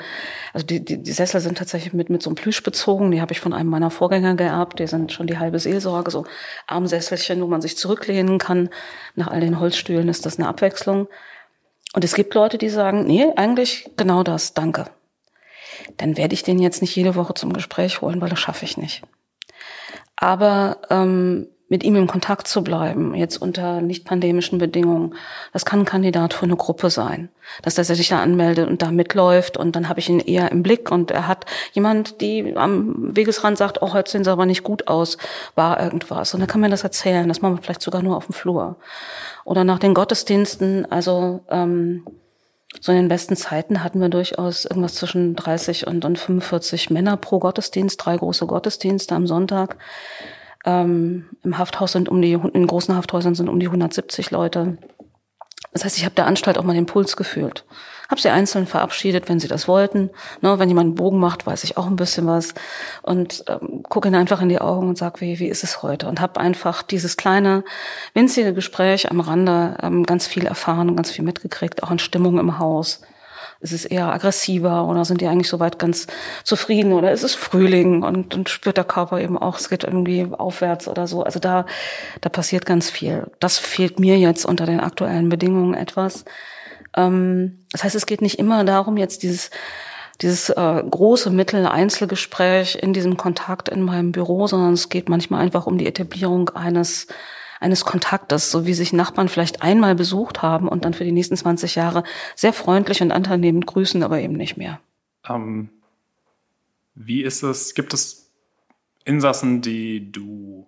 [0.53, 3.33] also die, die, die Sessel sind tatsächlich mit mit so einem Plüsch bezogen, die habe
[3.33, 6.27] ich von einem meiner Vorgänger geerbt, die sind schon die halbe Seelsorge, so
[6.67, 8.69] Armsesselchen, wo man sich zurücklehnen kann.
[9.15, 11.09] Nach all den Holzstühlen ist das eine Abwechslung.
[11.95, 14.87] Und es gibt Leute, die sagen, nee, eigentlich genau das, danke.
[15.97, 18.77] Dann werde ich den jetzt nicht jede Woche zum Gespräch holen, weil das schaffe ich
[18.77, 19.03] nicht.
[20.17, 25.17] Aber ähm, mit ihm im Kontakt zu bleiben, jetzt unter nicht pandemischen Bedingungen.
[25.53, 27.31] Das kann ein Kandidat für eine Gruppe sein,
[27.63, 30.63] dass er sich da anmeldet und da mitläuft und dann habe ich ihn eher im
[30.63, 34.63] Blick und er hat jemand, die am Wegesrand sagt, oh, heute sehen sie aber nicht
[34.63, 35.19] gut aus,
[35.57, 36.33] war irgendwas.
[36.33, 38.77] Und dann kann man das erzählen, das machen wir vielleicht sogar nur auf dem Flur.
[39.45, 42.05] Oder nach den Gottesdiensten, also ähm,
[42.81, 47.17] so in den besten Zeiten hatten wir durchaus irgendwas zwischen 30 und, und 45 Männer
[47.17, 49.77] pro Gottesdienst, drei große Gottesdienste am Sonntag.
[50.65, 54.79] Ähm, Im Hafthaus sind um die, in großen Hafthäusern sind um die 170 Leute.
[55.73, 57.65] Das heißt, ich habe der Anstalt auch mal den Puls gefühlt.
[58.09, 60.11] Habe sie einzeln verabschiedet, wenn sie das wollten.
[60.41, 62.55] Ne, wenn jemand einen Bogen macht, weiß ich auch ein bisschen was.
[63.03, 66.07] Und ähm, gucke ihnen einfach in die Augen und sag, wie, wie ist es heute?
[66.07, 67.65] Und habe einfach dieses kleine,
[68.13, 72.39] winzige Gespräch am Rande ähm, ganz viel erfahren und ganz viel mitgekriegt, auch an Stimmung
[72.39, 73.01] im Haus.
[73.65, 76.07] Ist es eher aggressiver oder sind die eigentlich soweit ganz
[76.45, 80.29] zufrieden oder ist es Frühling und, und spürt der Körper eben auch, es geht irgendwie
[80.31, 81.23] aufwärts oder so.
[81.23, 81.65] Also da,
[82.21, 83.27] da passiert ganz viel.
[83.41, 86.27] Das fehlt mir jetzt unter den aktuellen Bedingungen etwas.
[86.95, 89.51] Ähm, das heißt, es geht nicht immer darum, jetzt dieses
[90.21, 95.67] dieses äh, große Mittel-Einzelgespräch in diesem Kontakt in meinem Büro, sondern es geht manchmal einfach
[95.67, 97.09] um die Etablierung eines
[97.65, 101.37] eines Kontaktes, so wie sich Nachbarn vielleicht einmal besucht haben und dann für die nächsten
[101.37, 102.05] 20 Jahre
[102.37, 104.81] sehr freundlich und anternehmend grüßen, aber eben nicht mehr.
[105.29, 105.71] Ähm,
[106.95, 108.31] wie ist es, gibt es
[109.05, 110.67] Insassen, die du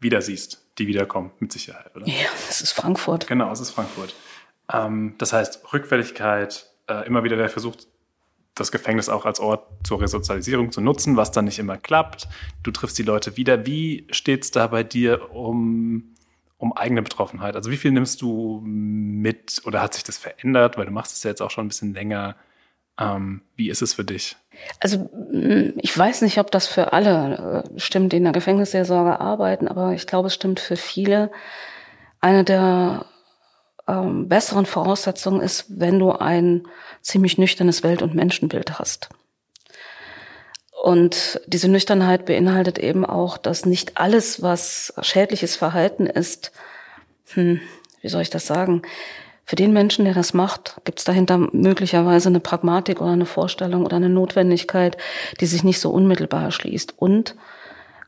[0.00, 2.06] wieder siehst, die wiederkommen, mit Sicherheit, oder?
[2.06, 3.26] Ja, das ist Frankfurt.
[3.26, 4.14] Genau, es ist Frankfurt.
[4.72, 7.76] Ähm, das heißt, Rückfälligkeit, äh, immer wieder der Versuch,
[8.54, 12.28] das Gefängnis auch als Ort zur Resozialisierung zu nutzen, was dann nicht immer klappt.
[12.62, 13.66] Du triffst die Leute wieder.
[13.66, 16.13] Wie steht's da bei dir um,
[16.64, 17.54] um eigene Betroffenheit?
[17.56, 20.76] Also wie viel nimmst du mit oder hat sich das verändert?
[20.76, 22.36] Weil du machst es ja jetzt auch schon ein bisschen länger.
[22.98, 24.36] Ähm, wie ist es für dich?
[24.80, 25.10] Also
[25.76, 29.92] ich weiß nicht, ob das für alle äh, stimmt, die in der Gefängnisseelsorge arbeiten, aber
[29.92, 31.30] ich glaube, es stimmt für viele.
[32.20, 33.04] Eine der
[33.86, 36.66] ähm, besseren Voraussetzungen ist, wenn du ein
[37.02, 39.10] ziemlich nüchternes Welt- und Menschenbild hast.
[40.84, 46.52] Und diese Nüchternheit beinhaltet eben auch, dass nicht alles, was schädliches Verhalten ist,
[47.32, 47.58] hm,
[48.02, 48.82] wie soll ich das sagen,
[49.46, 53.86] für den Menschen, der das macht, gibt es dahinter möglicherweise eine Pragmatik oder eine Vorstellung
[53.86, 54.98] oder eine Notwendigkeit,
[55.40, 56.92] die sich nicht so unmittelbar erschließt.
[56.98, 57.34] Und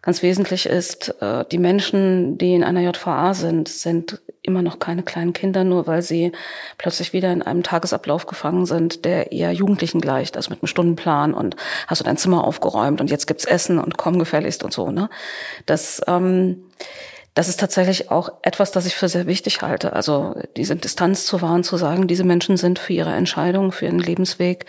[0.02, 5.02] ganz wesentlich ist, äh, die Menschen, die in einer JVA sind, sind immer noch keine
[5.02, 6.32] kleinen Kinder, nur weil sie
[6.78, 11.34] plötzlich wieder in einem Tagesablauf gefangen sind, der eher Jugendlichen gleicht, also mit einem Stundenplan
[11.34, 14.90] und hast du dein Zimmer aufgeräumt und jetzt gibt's Essen und komm gefälligst und so.
[14.90, 15.10] Ne?
[15.66, 16.64] Das, ähm,
[17.34, 19.92] das ist tatsächlich auch etwas, das ich für sehr wichtig halte.
[19.92, 23.98] Also diese Distanz zu wahren, zu sagen, diese Menschen sind für ihre Entscheidungen, für ihren
[23.98, 24.64] Lebensweg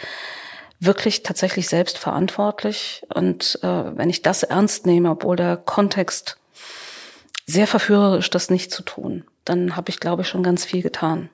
[0.80, 3.03] wirklich tatsächlich selbst verantwortlich.
[3.13, 6.38] Und äh, wenn ich das ernst nehme, obwohl der Kontext
[7.45, 11.30] sehr verführerisch, das nicht zu tun dann habe ich, glaube ich, schon ganz viel getan.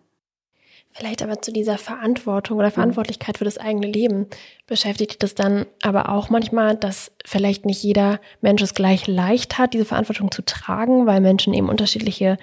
[0.95, 4.28] Vielleicht aber zu dieser Verantwortung oder Verantwortlichkeit für das eigene Leben
[4.68, 9.74] beschäftigt das dann aber auch manchmal, dass vielleicht nicht jeder Mensch es gleich leicht hat,
[9.74, 12.38] diese Verantwortung zu tragen, weil Menschen eben unterschiedliche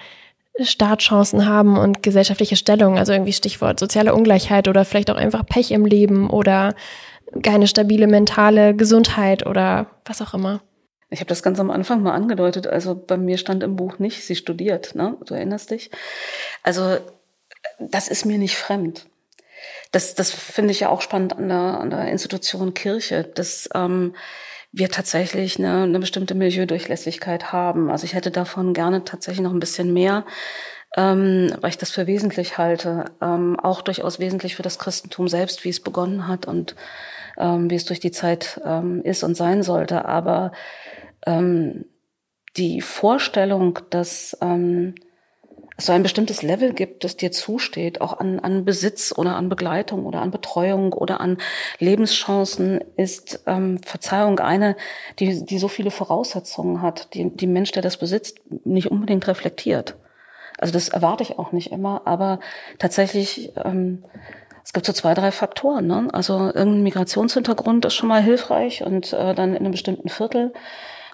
[0.59, 5.71] Startchancen haben und gesellschaftliche Stellungen, also irgendwie Stichwort soziale Ungleichheit oder vielleicht auch einfach Pech
[5.71, 6.75] im Leben oder
[7.43, 10.61] keine stabile mentale Gesundheit oder was auch immer.
[11.11, 12.67] Ich habe das ganz am Anfang mal angedeutet.
[12.67, 15.17] Also bei mir stand im Buch nicht, sie studiert, ne?
[15.25, 15.91] Du erinnerst dich?
[16.63, 16.97] Also
[17.79, 19.05] das ist mir nicht fremd.
[19.91, 24.15] Das, das finde ich ja auch spannend an der, an der Institution Kirche, dass ähm,
[24.71, 27.91] wir tatsächlich eine, eine bestimmte Milieudurchlässigkeit haben.
[27.91, 30.25] Also ich hätte davon gerne tatsächlich noch ein bisschen mehr,
[30.95, 33.05] ähm, weil ich das für wesentlich halte.
[33.21, 36.75] Ähm, auch durchaus wesentlich für das Christentum selbst, wie es begonnen hat und
[37.37, 40.05] ähm, wie es durch die Zeit ähm, ist und sein sollte.
[40.05, 40.53] Aber
[41.25, 41.85] ähm,
[42.57, 44.95] die Vorstellung, dass ähm,
[45.77, 49.49] es so ein bestimmtes Level gibt, das dir zusteht, auch an, an Besitz oder an
[49.49, 51.37] Begleitung oder an Betreuung oder an
[51.79, 54.75] Lebenschancen, ist ähm, Verzeihung eine,
[55.19, 59.95] die, die so viele Voraussetzungen hat, die die Mensch, der das besitzt, nicht unbedingt reflektiert.
[60.57, 62.39] Also das erwarte ich auch nicht immer, aber
[62.77, 64.03] tatsächlich ähm,
[64.63, 65.87] es gibt so zwei, drei Faktoren.
[65.87, 66.07] Ne?
[66.13, 70.53] Also irgendein Migrationshintergrund ist schon mal hilfreich und äh, dann in einem bestimmten Viertel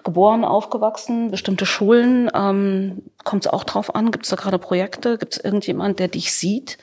[0.04, 5.18] geboren, aufgewachsen, bestimmte Schulen, ähm, kommt es auch drauf an, gibt es da gerade Projekte,
[5.18, 6.78] gibt es irgendjemand, der dich sieht,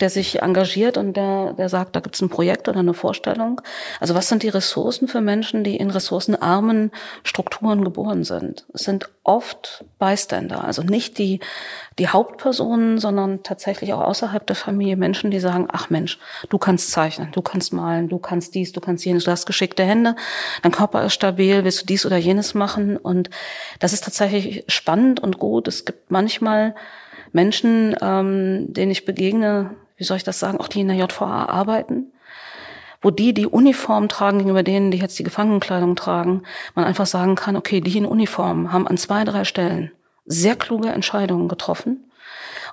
[0.00, 3.60] der sich engagiert und der, der sagt, da gibt es ein Projekt oder eine Vorstellung.
[4.00, 6.92] Also was sind die Ressourcen für Menschen, die in ressourcenarmen
[7.24, 8.66] Strukturen geboren sind?
[8.72, 11.40] Es sind oft Bystander, also nicht die,
[11.98, 16.18] die Hauptpersonen, sondern tatsächlich auch außerhalb der Familie Menschen, die sagen, ach Mensch,
[16.48, 19.84] du kannst zeichnen, du kannst malen, du kannst dies, du kannst jenes, du hast geschickte
[19.84, 20.16] Hände,
[20.62, 22.96] dein Körper ist stabil, willst du dies oder jenes machen?
[22.96, 23.28] Und
[23.80, 25.68] das ist tatsächlich spannend und gut.
[25.68, 26.74] Es gibt manchmal
[27.32, 31.44] Menschen, ähm, denen ich begegne, wie soll ich das sagen, auch die in der JVA
[31.44, 32.12] arbeiten,
[33.00, 36.42] wo die, die Uniform tragen gegenüber denen, die jetzt die Gefangenenkleidung tragen,
[36.74, 39.92] man einfach sagen kann, okay, die in Uniform haben an zwei, drei Stellen
[40.24, 42.10] sehr kluge Entscheidungen getroffen.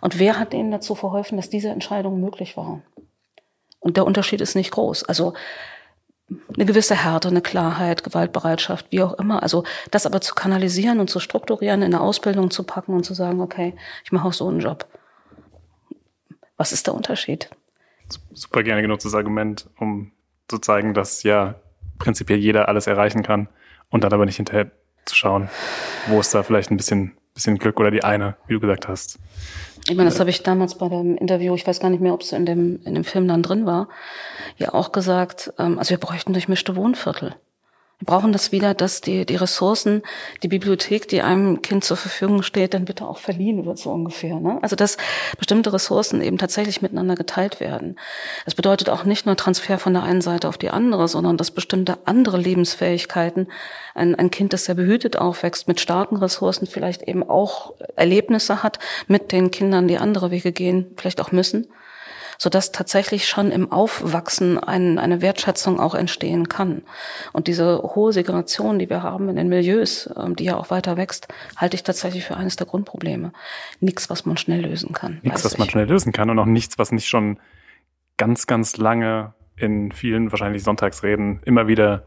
[0.01, 2.82] Und wer hat ihnen dazu verholfen, dass diese Entscheidung möglich war?
[3.80, 5.03] Und der Unterschied ist nicht groß.
[5.03, 5.34] Also
[6.53, 9.43] eine gewisse Härte, eine Klarheit, Gewaltbereitschaft, wie auch immer.
[9.43, 13.13] Also das aber zu kanalisieren und zu strukturieren, in eine Ausbildung zu packen und zu
[13.13, 14.88] sagen, okay, ich mache auch so einen Job.
[16.57, 17.49] Was ist der Unterschied?
[18.34, 20.11] Super gerne genutztes Argument, um
[20.47, 21.55] zu zeigen, dass ja
[21.97, 23.47] prinzipiell jeder alles erreichen kann
[23.89, 24.71] und dann aber nicht hinterher
[25.05, 25.49] zu schauen,
[26.07, 29.19] wo ist da vielleicht ein bisschen, bisschen Glück oder die eine, wie du gesagt hast.
[29.87, 32.21] Ich meine, das habe ich damals bei dem Interview, ich weiß gar nicht mehr, ob
[32.21, 33.87] es in dem, in dem Film dann drin war,
[34.57, 37.35] ja auch gesagt, ähm, also wir bräuchten durchmischte Wohnviertel.
[37.99, 40.03] Wir brauchen das wieder, dass die, die Ressourcen,
[40.43, 44.37] die Bibliothek, die einem Kind zur Verfügung steht, dann bitte auch verliehen wird, so ungefähr.
[44.37, 44.59] Ne?
[44.61, 44.97] Also dass
[45.37, 47.97] bestimmte Ressourcen eben tatsächlich miteinander geteilt werden.
[48.43, 51.51] Das bedeutet auch nicht nur Transfer von der einen Seite auf die andere, sondern dass
[51.51, 53.47] bestimmte andere Lebensfähigkeiten,
[53.93, 58.77] ein, ein Kind, das sehr behütet aufwächst, mit starken Ressourcen vielleicht eben auch Erlebnisse hat
[59.07, 61.67] mit den Kindern, die andere Wege gehen, vielleicht auch müssen
[62.38, 66.83] sodass tatsächlich schon im Aufwachsen ein, eine Wertschätzung auch entstehen kann.
[67.33, 70.97] Und diese hohe Segregation, die wir haben in den Milieus, ähm, die ja auch weiter
[70.97, 71.27] wächst,
[71.57, 73.31] halte ich tatsächlich für eines der Grundprobleme.
[73.79, 75.19] Nichts, was man schnell lösen kann.
[75.23, 77.39] Nichts, was man schnell lösen kann und auch nichts, was nicht schon
[78.17, 82.05] ganz, ganz lange in vielen wahrscheinlich Sonntagsreden immer wieder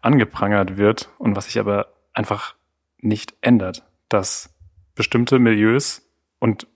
[0.00, 2.54] angeprangert wird und was sich aber einfach
[2.98, 4.54] nicht ändert, dass
[4.94, 6.02] bestimmte Milieus
[6.38, 6.66] und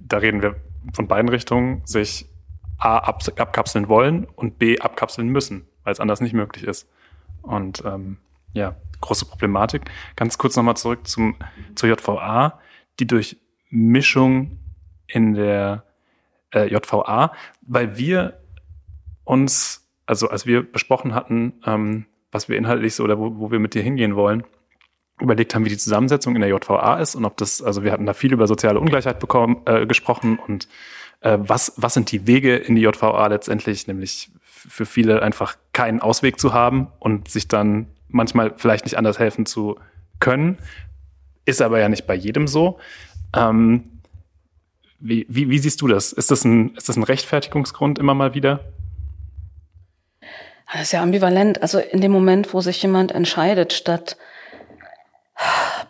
[0.00, 0.56] da reden wir
[0.92, 2.26] von beiden Richtungen sich
[2.78, 6.88] A ab, abkapseln wollen und B abkapseln müssen, weil es anders nicht möglich ist.
[7.42, 8.18] Und ähm,
[8.52, 9.82] ja, große Problematik.
[10.16, 11.36] Ganz kurz nochmal zurück zum,
[11.74, 12.60] zur JVA,
[12.98, 13.38] die durch
[13.70, 14.58] Mischung
[15.06, 15.84] in der
[16.54, 17.32] äh, JVA,
[17.62, 18.40] weil wir
[19.24, 23.58] uns, also als wir besprochen hatten, ähm, was wir inhaltlich so oder wo, wo wir
[23.58, 24.44] mit dir hingehen wollen,
[25.20, 28.06] überlegt haben, wie die Zusammensetzung in der JVA ist und ob das, also wir hatten
[28.06, 30.68] da viel über soziale Ungleichheit bekommen, äh, gesprochen und
[31.22, 36.00] äh, was, was sind die Wege in die JVA letztendlich, nämlich für viele einfach keinen
[36.00, 39.78] Ausweg zu haben und sich dann manchmal vielleicht nicht anders helfen zu
[40.20, 40.58] können,
[41.44, 42.78] ist aber ja nicht bei jedem so.
[43.34, 43.84] Ähm,
[44.98, 46.12] wie, wie, wie siehst du das?
[46.12, 48.60] Ist das, ein, ist das ein Rechtfertigungsgrund immer mal wieder?
[50.72, 51.62] Das ist ja ambivalent.
[51.62, 54.16] Also in dem Moment, wo sich jemand entscheidet, statt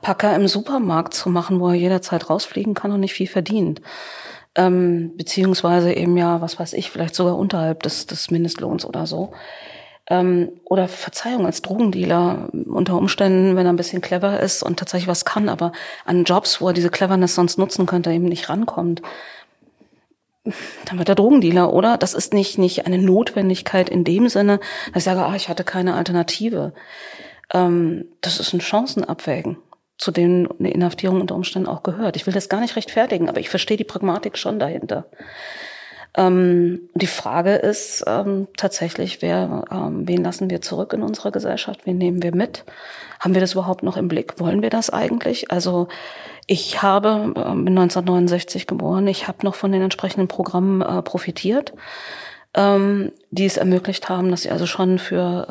[0.02, 3.80] Packer im Supermarkt zu machen, wo er jederzeit rausfliegen kann und nicht viel verdient.
[4.54, 9.32] Ähm, beziehungsweise eben ja, was weiß ich, vielleicht sogar unterhalb des, des Mindestlohns oder so.
[10.08, 15.08] Ähm, oder Verzeihung als Drogendealer unter Umständen, wenn er ein bisschen clever ist und tatsächlich
[15.08, 15.72] was kann, aber
[16.04, 19.02] an Jobs, wo er diese Cleverness sonst nutzen könnte, eben nicht rankommt.
[20.84, 21.98] Dann wird er Drogendealer, oder?
[21.98, 24.60] Das ist nicht, nicht eine Notwendigkeit in dem Sinne,
[24.92, 26.72] dass ich sage, ah, ich hatte keine Alternative
[27.52, 29.58] ähm, das ist ein Chancenabwägen,
[29.98, 32.16] zu denen eine Inhaftierung unter Umständen auch gehört.
[32.16, 35.06] Ich will das gar nicht rechtfertigen, aber ich verstehe die Pragmatik schon dahinter.
[36.16, 41.80] Ähm, die Frage ist ähm, tatsächlich, wer, ähm, wen lassen wir zurück in unserer Gesellschaft?
[41.84, 42.64] Wen nehmen wir mit?
[43.20, 44.40] Haben wir das überhaupt noch im Blick?
[44.40, 45.50] Wollen wir das eigentlich?
[45.50, 45.88] Also
[46.46, 51.74] ich habe, äh, bin 1969 geboren, ich habe noch von den entsprechenden Programmen äh, profitiert
[52.56, 55.46] ähm, die es ermöglicht haben, dass ich also schon für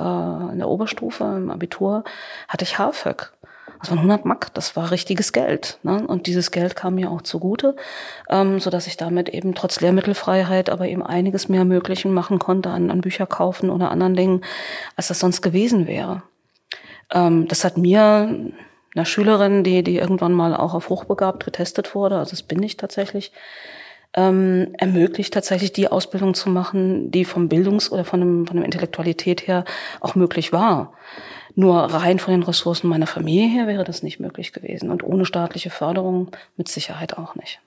[0.50, 2.04] äh, in der Oberstufe im Abitur
[2.48, 3.32] hatte ich HAFÖG.
[3.80, 5.78] Das waren 100 Mark, das war richtiges Geld.
[5.84, 6.06] Ne?
[6.08, 7.76] Und dieses Geld kam mir auch zugute,
[8.30, 12.72] ähm, so dass ich damit eben trotz Lehrmittelfreiheit aber eben einiges mehr Möglichen machen konnte
[12.72, 14.42] an, an Bücher kaufen oder anderen Dingen,
[14.96, 16.24] als das sonst gewesen wäre.
[17.12, 18.52] Ähm, das hat mir
[18.96, 22.78] einer Schülerin, die, die irgendwann mal auch auf hochbegabt getestet wurde, also das bin ich
[22.78, 23.34] tatsächlich,
[24.16, 28.66] ähm, ermöglicht, tatsächlich die Ausbildung zu machen, die vom Bildungs- oder von, dem, von der
[28.66, 29.66] Intellektualität her
[30.00, 30.94] auch möglich war.
[31.54, 35.26] Nur rein von den Ressourcen meiner Familie her wäre das nicht möglich gewesen und ohne
[35.26, 37.62] staatliche Förderung mit Sicherheit auch nicht.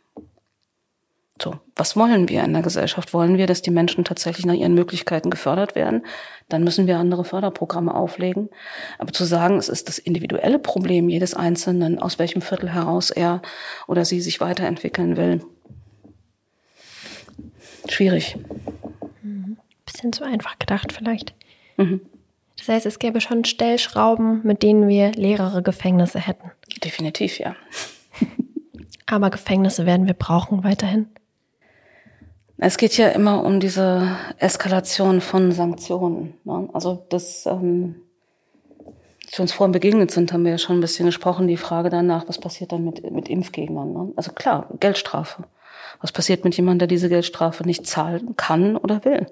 [1.41, 3.15] So, was wollen wir in der Gesellschaft?
[3.15, 6.05] Wollen wir, dass die Menschen tatsächlich nach ihren Möglichkeiten gefördert werden?
[6.49, 8.49] Dann müssen wir andere Förderprogramme auflegen.
[8.99, 13.41] Aber zu sagen, es ist das individuelle Problem jedes Einzelnen, aus welchem Viertel heraus er
[13.87, 15.43] oder sie sich weiterentwickeln will,
[17.93, 18.37] schwierig.
[19.23, 19.57] Mhm.
[19.85, 21.35] Bisschen zu einfach gedacht vielleicht.
[21.77, 22.01] Mhm.
[22.57, 26.51] Das heißt, es gäbe schon Stellschrauben, mit denen wir leerere Gefängnisse hätten.
[26.85, 27.55] Definitiv, ja.
[29.07, 31.07] Aber Gefängnisse werden wir brauchen weiterhin.
[32.59, 36.35] Es geht ja immer um diese Eskalation von Sanktionen.
[36.43, 36.69] Ne?
[36.73, 37.95] Also das, ähm,
[39.25, 41.89] als wir uns vorhin begegnet sind, haben wir ja schon ein bisschen gesprochen, die Frage
[41.89, 43.93] danach, was passiert dann mit, mit Impfgegnern.
[43.93, 44.13] Ne?
[44.17, 45.45] Also klar, Geldstrafe.
[46.01, 49.27] Was passiert mit jemandem, der diese Geldstrafe nicht zahlen kann oder will?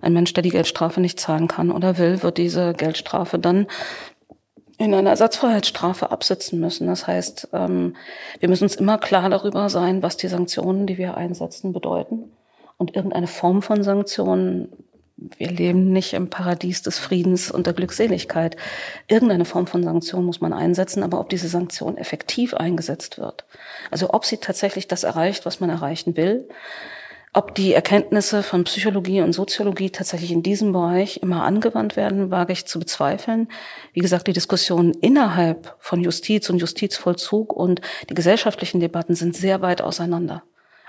[0.00, 3.66] Ein Mensch, der die Geldstrafe nicht zahlen kann oder will, wird diese Geldstrafe dann
[4.78, 6.88] in einer Ersatzfreiheitsstrafe absitzen müssen.
[6.88, 7.94] Das heißt, ähm,
[8.40, 12.32] wir müssen uns immer klar darüber sein, was die Sanktionen, die wir einsetzen, bedeuten.
[12.78, 14.72] Und irgendeine Form von Sanktionen
[15.38, 18.56] wir leben nicht im Paradies des Friedens und der Glückseligkeit.
[19.08, 23.44] Irgendeine Form von Sanktion muss man einsetzen, aber ob diese Sanktion effektiv eingesetzt wird,
[23.90, 26.48] also ob sie tatsächlich das erreicht, was man erreichen will,
[27.34, 32.52] ob die Erkenntnisse von Psychologie und Soziologie tatsächlich in diesem Bereich immer angewandt werden, wage
[32.52, 33.48] ich zu bezweifeln.
[33.94, 39.62] Wie gesagt, die Diskussionen innerhalb von Justiz und Justizvollzug und die gesellschaftlichen Debatten sind sehr
[39.62, 40.42] weit auseinander.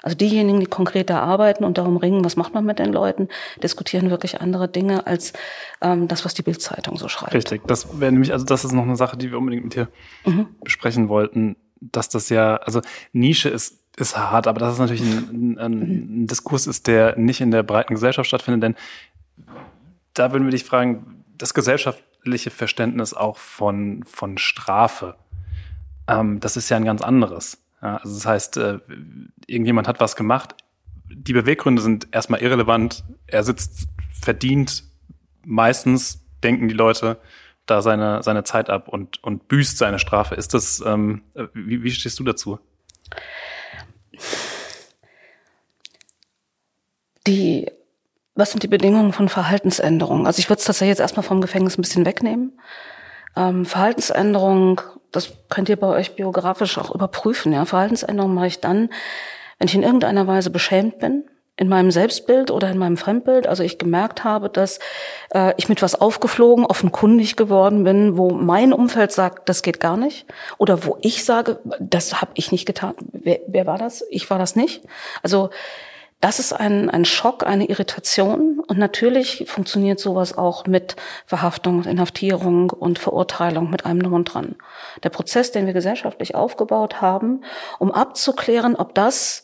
[0.04, 3.30] Also diejenigen, die konkret da arbeiten und darum ringen, was macht man mit den Leuten,
[3.64, 5.34] diskutieren wirklich andere Dinge als
[5.82, 7.34] ähm, das, was die Bildzeitung so schreibt.
[7.34, 7.66] Richtig.
[7.66, 9.88] Das wäre nämlich, also das ist noch eine Sache, die wir unbedingt mit dir
[10.26, 10.48] mhm.
[10.62, 12.82] besprechen wollten, dass das ja, also
[13.14, 17.42] Nische ist ist hart, aber das ist natürlich ein, ein, ein Diskurs ist, der nicht
[17.42, 18.76] in der breiten Gesellschaft stattfindet, denn
[20.14, 25.16] da würden wir dich fragen, das gesellschaftliche Verständnis auch von, von Strafe,
[26.08, 27.63] ähm, das ist ja ein ganz anderes.
[27.84, 28.80] Also das heißt, äh,
[29.46, 30.56] irgendjemand hat was gemacht.
[31.10, 33.04] Die Beweggründe sind erstmal irrelevant.
[33.28, 34.84] Er sitzt verdient.
[35.46, 37.20] Meistens denken die Leute
[37.66, 40.36] da seine, seine Zeit ab und, und büßt seine Strafe.
[40.36, 41.24] Ist das, ähm,
[41.54, 42.60] wie, wie stehst du dazu?
[47.28, 47.70] Die,
[48.36, 50.26] was sind die Bedingungen von Verhaltensänderungen?
[50.26, 52.60] Also ich würde es tatsächlich jetzt erstmal vom Gefängnis ein bisschen wegnehmen.
[53.36, 54.82] Ähm, Verhaltensänderung
[55.14, 57.54] das könnt ihr bei euch biografisch auch überprüfen.
[57.54, 58.90] Ja, Verhaltensänderungen mache ich dann,
[59.60, 61.24] wenn ich in irgendeiner Weise beschämt bin,
[61.56, 63.46] in meinem Selbstbild oder in meinem Fremdbild.
[63.46, 64.80] Also ich gemerkt habe, dass
[65.34, 69.96] äh, ich mit was aufgeflogen, offenkundig geworden bin, wo mein Umfeld sagt, das geht gar
[69.96, 70.26] nicht.
[70.58, 72.96] Oder wo ich sage, das habe ich nicht getan.
[73.12, 74.04] Wer, wer war das?
[74.10, 74.84] Ich war das nicht.
[75.22, 75.52] Also
[76.24, 78.62] das ist ein, ein Schock, eine Irritation.
[78.66, 80.96] Und natürlich funktioniert sowas auch mit
[81.26, 84.56] Verhaftung, Inhaftierung und Verurteilung mit einem Drum und dran.
[85.04, 87.44] Der Prozess, den wir gesellschaftlich aufgebaut haben,
[87.78, 89.44] um abzuklären, ob das,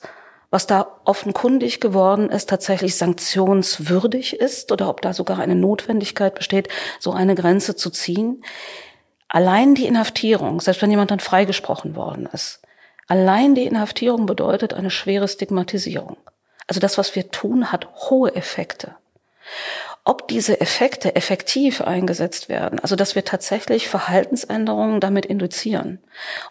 [0.52, 6.70] was da offenkundig geworden ist, tatsächlich sanktionswürdig ist oder ob da sogar eine Notwendigkeit besteht,
[6.98, 8.42] so eine Grenze zu ziehen.
[9.28, 12.62] Allein die Inhaftierung, selbst wenn jemand dann freigesprochen worden ist,
[13.10, 16.16] allein die Inhaftierung bedeutet eine schwere Stigmatisierung.
[16.70, 18.96] Also das, was wir tun, hat hohe Effekte.
[20.06, 25.98] Ob diese Effekte effektiv eingesetzt werden, also dass wir tatsächlich Verhaltensänderungen damit induzieren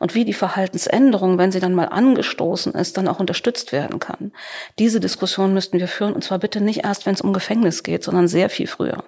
[0.00, 4.32] und wie die Verhaltensänderung, wenn sie dann mal angestoßen ist, dann auch unterstützt werden kann.
[4.80, 8.02] Diese Diskussion müssten wir führen und zwar bitte nicht erst, wenn es um Gefängnis geht,
[8.02, 9.04] sondern sehr viel früher.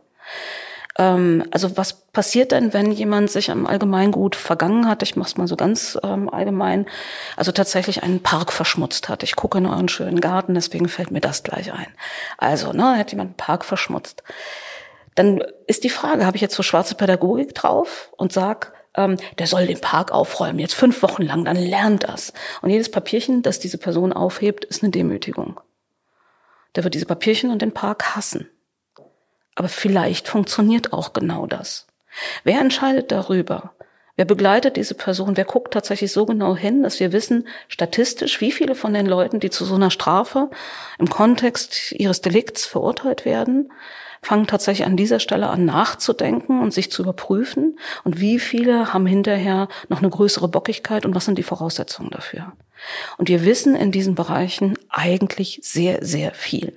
[1.00, 5.02] Ähm, also was passiert denn, wenn jemand sich am Allgemeingut vergangen hat?
[5.02, 6.86] Ich mache es mal so ganz ähm, allgemein.
[7.36, 9.22] Also tatsächlich einen Park verschmutzt hat.
[9.22, 11.88] Ich gucke in euren schönen Garten, deswegen fällt mir das gleich ein.
[12.36, 14.22] Also, ne, hat jemand einen Park verschmutzt.
[15.14, 19.46] Dann ist die Frage, habe ich jetzt so schwarze Pädagogik drauf und sag, ähm, der
[19.46, 22.32] soll den Park aufräumen, jetzt fünf Wochen lang, dann lernt das.
[22.60, 25.60] Und jedes Papierchen, das diese Person aufhebt, ist eine Demütigung.
[26.76, 28.48] Der wird diese Papierchen und den Park hassen.
[29.54, 31.86] Aber vielleicht funktioniert auch genau das.
[32.44, 33.72] Wer entscheidet darüber?
[34.16, 35.36] Wer begleitet diese Person?
[35.36, 39.40] Wer guckt tatsächlich so genau hin, dass wir wissen, statistisch, wie viele von den Leuten,
[39.40, 40.50] die zu so einer Strafe
[40.98, 43.72] im Kontext ihres Delikts verurteilt werden,
[44.22, 47.78] fangen tatsächlich an dieser Stelle an nachzudenken und sich zu überprüfen?
[48.04, 52.52] Und wie viele haben hinterher noch eine größere Bockigkeit und was sind die Voraussetzungen dafür?
[53.16, 56.74] Und wir wissen in diesen Bereichen eigentlich sehr, sehr viel.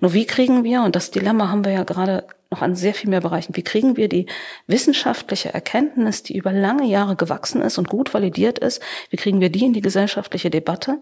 [0.00, 3.10] Nur wie kriegen wir, und das Dilemma haben wir ja gerade noch an sehr viel
[3.10, 4.26] mehr Bereichen, wie kriegen wir die
[4.66, 9.50] wissenschaftliche Erkenntnis, die über lange Jahre gewachsen ist und gut validiert ist, wie kriegen wir
[9.50, 10.98] die in die gesellschaftliche Debatte,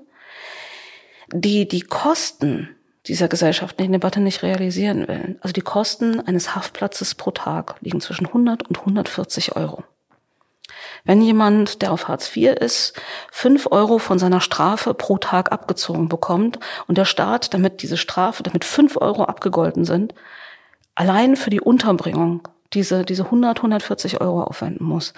[1.32, 2.68] die die Kosten
[3.06, 5.38] dieser gesellschaftlichen Debatte nicht realisieren will.
[5.40, 9.84] Also die Kosten eines Haftplatzes pro Tag liegen zwischen 100 und 140 Euro.
[11.05, 16.09] Wenn jemand, der auf Hartz IV ist, fünf Euro von seiner Strafe pro Tag abgezogen
[16.09, 20.14] bekommt und der Staat, damit diese Strafe, damit fünf Euro abgegolten sind,
[20.94, 25.12] allein für die Unterbringung diese, diese 100, 140 Euro aufwenden muss,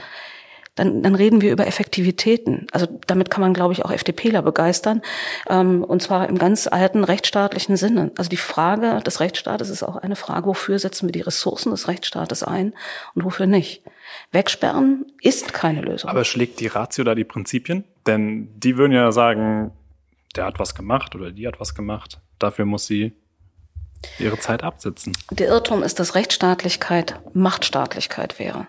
[0.74, 2.66] dann, dann reden wir über Effektivitäten.
[2.72, 5.02] Also damit kann man, glaube ich, auch FDPler begeistern.
[5.48, 8.10] Ähm, und zwar im ganz alten rechtsstaatlichen Sinne.
[8.16, 11.88] Also die Frage des Rechtsstaates ist auch eine Frage, wofür setzen wir die Ressourcen des
[11.88, 12.72] Rechtsstaates ein
[13.14, 13.82] und wofür nicht.
[14.30, 16.08] Wegsperren ist keine Lösung.
[16.08, 17.84] Aber schlägt die Ratio da die Prinzipien?
[18.06, 19.72] Denn die würden ja sagen,
[20.36, 22.18] der hat was gemacht oder die hat was gemacht.
[22.38, 23.12] Dafür muss sie
[24.18, 25.12] ihre Zeit absitzen.
[25.30, 28.66] Der Irrtum ist, dass Rechtsstaatlichkeit Machtstaatlichkeit wäre.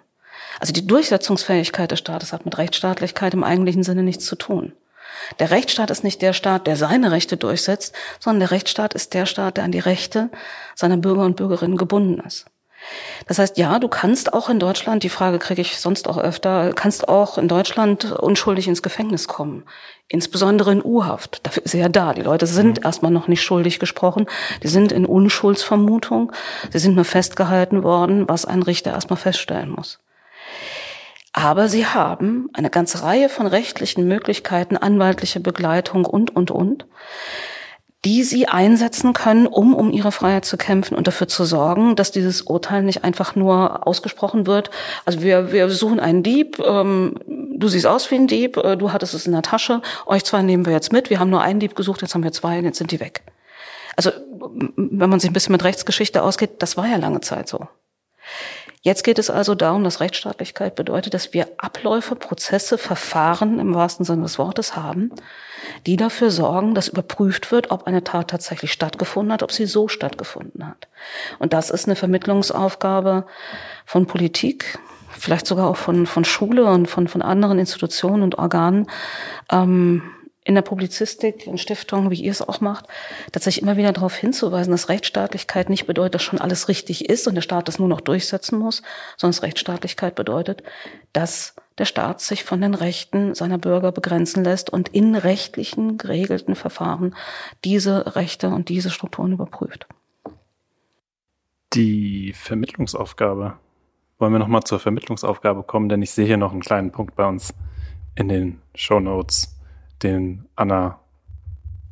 [0.60, 4.74] Also die Durchsetzungsfähigkeit des Staates hat mit Rechtsstaatlichkeit im eigentlichen Sinne nichts zu tun.
[5.39, 9.26] Der Rechtsstaat ist nicht der Staat, der seine Rechte durchsetzt, sondern der Rechtsstaat ist der
[9.26, 10.30] Staat, der an die Rechte
[10.76, 12.45] seiner Bürger und Bürgerinnen gebunden ist.
[13.28, 16.74] Das heißt, ja, du kannst auch in Deutschland, die Frage kriege ich sonst auch öfter,
[16.74, 19.64] kannst auch in Deutschland unschuldig ins Gefängnis kommen.
[20.10, 21.45] Insbesondere in U-Haft.
[21.45, 22.14] Dafür ist er ja da.
[22.14, 22.86] Die Leute sind mhm.
[22.86, 24.28] erstmal noch nicht schuldig gesprochen.
[24.62, 26.34] Die sind in Unschuldsvermutung.
[26.72, 29.99] Sie sind nur festgehalten worden, was ein Richter erstmal feststellen muss.
[31.34, 36.86] Aber sie haben eine ganze Reihe von rechtlichen Möglichkeiten, anwaltliche Begleitung und, und, und,
[38.06, 42.12] die sie einsetzen können, um um ihre Freiheit zu kämpfen und dafür zu sorgen, dass
[42.12, 44.70] dieses Urteil nicht einfach nur ausgesprochen wird.
[45.06, 48.91] Also wir, wir suchen einen Dieb, ähm, du siehst aus wie ein Dieb, äh, du
[48.91, 51.62] hattest es in der Tasche, euch zwei nehmen wir jetzt mit, wir haben nur einen
[51.62, 53.24] Dieb gesucht, jetzt haben wir zwei und jetzt sind die weg.
[53.95, 54.12] Also
[54.76, 57.68] wenn man sich ein bisschen mit Rechtsgeschichte ausgeht, das war ja lange Zeit so.
[58.84, 64.05] Jetzt geht es also darum, dass Rechtsstaatlichkeit bedeutet, dass wir Abläufe, Prozesse, Verfahren im wahrsten
[64.05, 65.09] Sinne des Wortes haben,
[65.88, 69.88] die dafür sorgen, dass überprüft wird, ob eine Tat tatsächlich stattgefunden hat, ob sie so
[69.88, 70.89] stattgefunden hat.
[71.39, 73.25] Und das ist eine Vermittlungsaufgabe
[73.86, 74.77] von Politik,
[75.11, 78.88] vielleicht sogar auch von, von Schule und von, von anderen Institutionen und Organen.
[79.49, 80.03] Ähm,
[80.43, 82.87] in der Publizistik, in Stiftungen, wie ihr es auch macht,
[83.31, 87.35] tatsächlich immer wieder darauf hinzuweisen, dass Rechtsstaatlichkeit nicht bedeutet, dass schon alles richtig ist und
[87.35, 88.81] der Staat das nur noch durchsetzen muss,
[89.17, 90.63] sondern Rechtsstaatlichkeit bedeutet,
[91.13, 96.55] dass der Staat sich von den Rechten seiner Bürger begrenzen lässt und in rechtlichen geregelten
[96.55, 97.15] Verfahren
[97.63, 99.87] diese Rechte und diese Strukturen überprüft.
[101.73, 103.57] Die Vermittlungsaufgabe.
[104.19, 107.25] Wollen wir nochmal zur Vermittlungsaufgabe kommen, denn ich sehe hier noch einen kleinen Punkt bei
[107.25, 107.53] uns
[108.15, 109.53] in den Show Notes
[110.04, 110.99] den Anna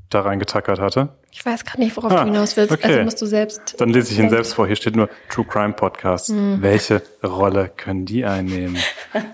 [0.10, 1.10] da reingetackert hatte.
[1.32, 2.74] Ich weiß gar nicht, worauf ah, du hinaus willst.
[2.74, 2.88] Okay.
[2.88, 3.80] Also musst du selbst.
[3.80, 4.68] Dann lese ich ihn selbst vor.
[4.68, 6.28] Hier steht nur True Crime Podcast.
[6.28, 6.62] Hm.
[6.62, 8.78] Welche Rolle können die einnehmen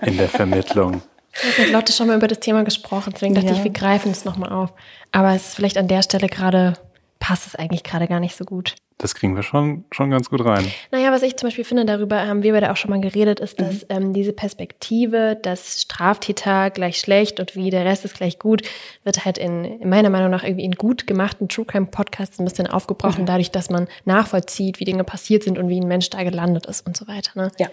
[0.02, 1.02] in der Vermittlung?
[1.32, 3.52] Ich habe mit Lotte schon mal über das Thema gesprochen, deswegen dachte ja.
[3.54, 4.72] ich, wir greifen es nochmal auf.
[5.12, 6.74] Aber es ist vielleicht an der Stelle gerade,
[7.18, 10.44] passt es eigentlich gerade gar nicht so gut das kriegen wir schon, schon ganz gut
[10.44, 10.70] rein.
[10.90, 13.60] Naja, was ich zum Beispiel finde, darüber haben wir beide auch schon mal geredet, ist,
[13.60, 13.86] dass mhm.
[13.88, 18.62] ähm, diese Perspektive, dass Straftäter gleich schlecht und wie der Rest ist gleich gut,
[19.04, 22.44] wird halt in, in meiner Meinung nach irgendwie in gut gemachten True Crime Podcasts ein
[22.44, 23.26] bisschen aufgebrochen, mhm.
[23.26, 26.84] dadurch, dass man nachvollzieht, wie Dinge passiert sind und wie ein Mensch da gelandet ist
[26.84, 27.30] und so weiter.
[27.36, 27.52] Ne?
[27.58, 27.68] Ja.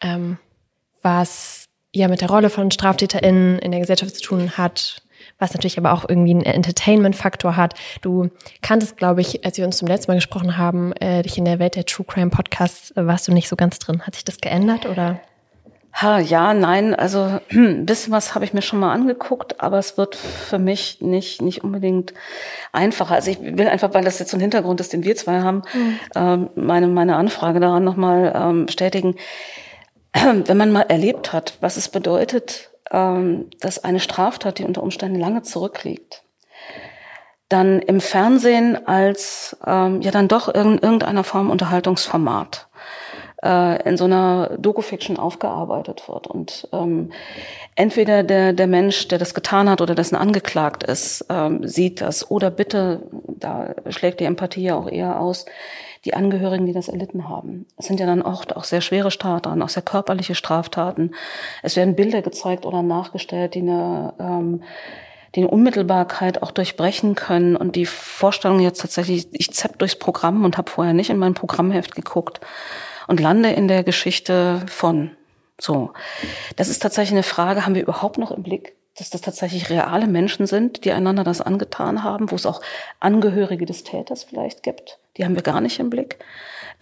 [0.00, 0.38] Ähm,
[1.02, 5.02] was ja mit der Rolle von StraftäterInnen in der Gesellschaft zu tun hat,
[5.38, 7.74] was natürlich aber auch irgendwie einen Entertainment-Faktor hat.
[8.02, 8.30] Du
[8.62, 11.58] kanntest, glaube ich, als wir uns zum letzten Mal gesprochen haben, äh, dich in der
[11.58, 14.02] Welt der True Crime Podcasts, äh, warst du nicht so ganz drin.
[14.02, 15.20] Hat sich das geändert oder?
[16.00, 19.96] Ha, ja, nein, also ein bisschen was habe ich mir schon mal angeguckt, aber es
[19.96, 22.14] wird für mich nicht, nicht unbedingt
[22.72, 23.14] einfacher.
[23.14, 25.62] Also ich will einfach, weil das jetzt so ein Hintergrund ist, den wir zwei haben,
[25.72, 25.98] mhm.
[26.14, 29.16] ähm, meine, meine Anfrage daran nochmal ähm, bestätigen.
[30.14, 35.18] Wenn man mal erlebt hat, was es bedeutet, ähm, dass eine Straftat, die unter Umständen
[35.18, 36.22] lange zurückliegt,
[37.48, 42.68] dann im Fernsehen als ähm, ja dann doch in irgendeiner Form Unterhaltungsformat
[43.42, 46.26] äh, in so einer Doku-Fiction aufgearbeitet wird.
[46.26, 47.12] Und ähm,
[47.74, 52.30] entweder der, der Mensch, der das getan hat oder dessen angeklagt ist, ähm, sieht das.
[52.30, 55.46] Oder bitte, da schlägt die Empathie ja auch eher aus,
[56.04, 57.66] die Angehörigen, die das erlitten haben.
[57.76, 61.12] Es sind ja dann auch, auch sehr schwere Straftaten, auch sehr körperliche Straftaten.
[61.62, 64.62] Es werden Bilder gezeigt oder nachgestellt, die eine, ähm,
[65.34, 67.56] die eine Unmittelbarkeit auch durchbrechen können.
[67.56, 71.34] Und die Vorstellung jetzt tatsächlich, ich zepp durchs Programm und habe vorher nicht in mein
[71.34, 72.40] Programmheft geguckt
[73.06, 75.10] und lande in der Geschichte von.
[75.60, 75.92] So,
[76.54, 80.06] das ist tatsächlich eine Frage, haben wir überhaupt noch im Blick, dass das tatsächlich reale
[80.06, 82.60] Menschen sind, die einander das angetan haben, wo es auch
[83.00, 84.98] Angehörige des Täters vielleicht gibt.
[85.16, 86.18] Die haben wir gar nicht im Blick,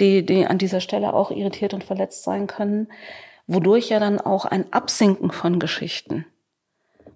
[0.01, 2.89] die, die an dieser Stelle auch irritiert und verletzt sein können,
[3.47, 6.27] wodurch ja dann auch ein Absinken von Geschichten,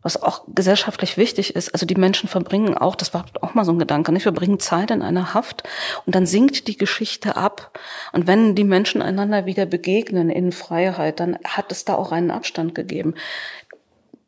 [0.02, 1.74] was auch gesellschaftlich wichtig ist.
[1.74, 4.22] Also die Menschen verbringen auch, das war auch mal so ein Gedanke, nicht?
[4.22, 5.64] verbringen Zeit in einer Haft
[6.06, 7.78] und dann sinkt die Geschichte ab.
[8.12, 12.30] Und wenn die Menschen einander wieder begegnen in Freiheit, dann hat es da auch einen
[12.30, 13.14] Abstand gegeben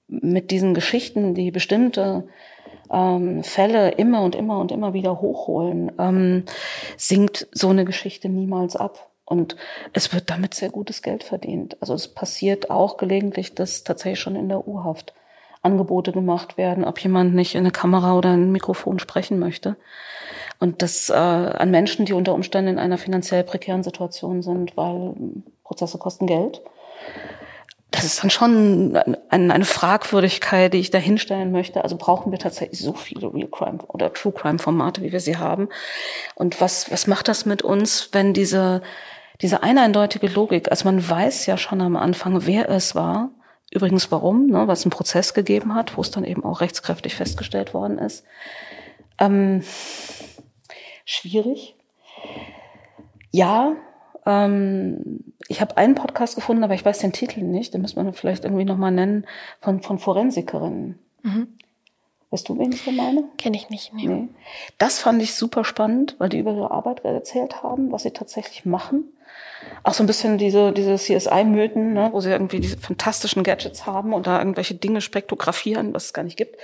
[0.08, 2.24] mit diesen Geschichten, die bestimmte
[2.90, 6.44] ähm, Fälle immer und immer und immer wieder hochholen, ähm,
[6.96, 9.08] sinkt so eine Geschichte niemals ab.
[9.24, 9.56] Und
[9.92, 11.76] es wird damit sehr gutes Geld verdient.
[11.80, 15.14] Also es passiert auch gelegentlich, dass tatsächlich schon in der Urhaft
[15.62, 19.76] Angebote gemacht werden, ob jemand nicht in eine Kamera oder ein Mikrofon sprechen möchte.
[20.58, 25.14] Und das äh, an Menschen, die unter Umständen in einer finanziell prekären Situation sind, weil
[25.64, 26.60] Prozesse kosten Geld
[27.92, 28.96] das ist dann schon
[29.28, 31.84] eine, Fragwürdigkeit, die ich da hinstellen möchte.
[31.84, 35.36] Also brauchen wir tatsächlich so viele Real Crime oder True Crime Formate, wie wir sie
[35.36, 35.68] haben?
[36.34, 38.82] Und was, was macht das mit uns, wenn diese,
[39.42, 43.30] diese eine eindeutige Logik, also man weiß ja schon am Anfang, wer es war,
[43.70, 47.14] übrigens warum, ne, weil es einen Prozess gegeben hat, wo es dann eben auch rechtskräftig
[47.14, 48.24] festgestellt worden ist.
[49.18, 49.62] Ähm,
[51.04, 51.76] schwierig.
[53.30, 53.76] Ja,
[54.26, 57.74] ähm, ich habe einen Podcast gefunden, aber ich weiß den Titel nicht.
[57.74, 59.26] Den muss man vielleicht irgendwie nochmal nennen,
[59.60, 60.98] von, von Forensikerinnen.
[61.22, 61.48] Mhm.
[62.30, 63.24] Weißt du, wen ich da meine?
[63.36, 63.92] Kenne ich nicht.
[63.92, 64.06] Nee.
[64.06, 64.28] nee.
[64.78, 68.64] Das fand ich super spannend, weil die über ihre Arbeit erzählt haben, was sie tatsächlich
[68.64, 69.04] machen.
[69.82, 74.14] Auch so ein bisschen diese, diese CSI-Mythen, ne, wo sie irgendwie diese fantastischen Gadgets haben
[74.14, 76.56] und da irgendwelche Dinge spektrografieren, was es gar nicht gibt.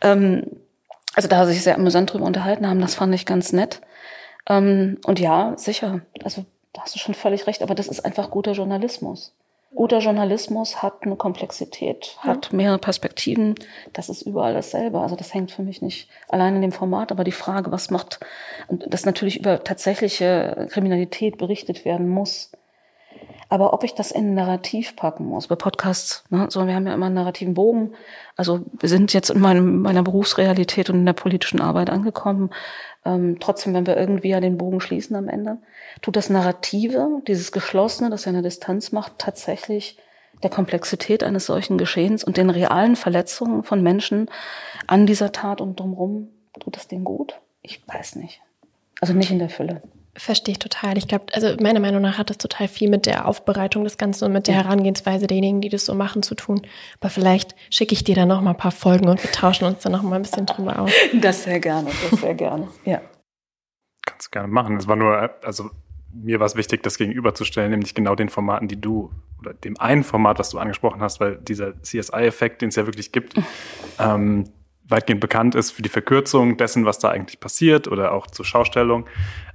[0.00, 0.44] Ähm,
[1.14, 3.80] also da sich sehr amüsant drüber unterhalten haben, das fand ich ganz nett.
[4.48, 6.02] Ähm, und ja, sicher.
[6.22, 9.34] Also da hast du schon völlig recht, aber das ist einfach guter Journalismus.
[9.72, 13.54] Guter Journalismus hat eine Komplexität, hat mehrere Perspektiven.
[13.92, 14.98] Das ist überall dasselbe.
[14.98, 18.18] Also das hängt für mich nicht allein in dem Format, aber die Frage, was macht,
[18.68, 22.50] dass natürlich über tatsächliche Kriminalität berichtet werden muss.
[23.48, 26.86] Aber ob ich das in ein Narrativ packen muss, bei Podcasts, ne, so, wir haben
[26.86, 27.94] ja immer einen narrativen Bogen.
[28.36, 32.50] Also wir sind jetzt in meinem, meiner Berufsrealität und in der politischen Arbeit angekommen.
[33.04, 35.58] Ähm, trotzdem, wenn wir irgendwie ja den Bogen schließen am Ende,
[36.02, 39.98] tut das Narrative, dieses Geschlossene, das ja eine Distanz macht, tatsächlich
[40.42, 44.30] der Komplexität eines solchen Geschehens und den realen Verletzungen von Menschen
[44.86, 46.28] an dieser Tat und drumherum,
[46.58, 47.40] tut das denen gut?
[47.62, 48.40] Ich weiß nicht.
[49.00, 49.82] Also nicht in der Fülle.
[50.16, 50.98] Verstehe ich total.
[50.98, 54.24] Ich glaube, also meiner Meinung nach hat das total viel mit der Aufbereitung des Ganzen
[54.24, 56.62] und mit der Herangehensweise derjenigen, die das so machen, zu tun.
[56.98, 59.82] Aber vielleicht schicke ich dir dann noch mal ein paar Folgen und wir tauschen uns
[59.82, 60.90] dann noch mal ein bisschen drüber aus.
[61.20, 62.68] Das sehr gerne, das sehr gerne.
[62.84, 63.00] Ja.
[64.04, 64.76] Kannst du gerne machen.
[64.76, 65.70] Es war nur, also
[66.12, 70.02] mir war es wichtig, das gegenüberzustellen, nämlich genau den Formaten, die du oder dem einen
[70.02, 73.34] Format, was du angesprochen hast, weil dieser CSI-Effekt, den es ja wirklich gibt,
[73.98, 74.50] ähm,
[74.84, 79.06] weitgehend bekannt ist für die Verkürzung dessen, was da eigentlich passiert oder auch zur Schaustellung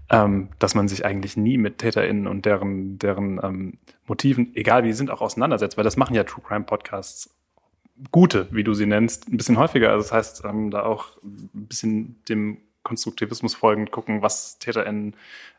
[0.09, 3.77] ähm, dass man sich eigentlich nie mit TäterInnen und deren, deren ähm,
[4.07, 7.35] Motiven, egal wie sie sind, auch auseinandersetzt, weil das machen ja True Crime Podcasts
[8.11, 9.89] gute, wie du sie nennst, ein bisschen häufiger.
[9.89, 15.15] Also das heißt, ähm, da auch ein bisschen dem Konstruktivismus folgend gucken, was TäterInnen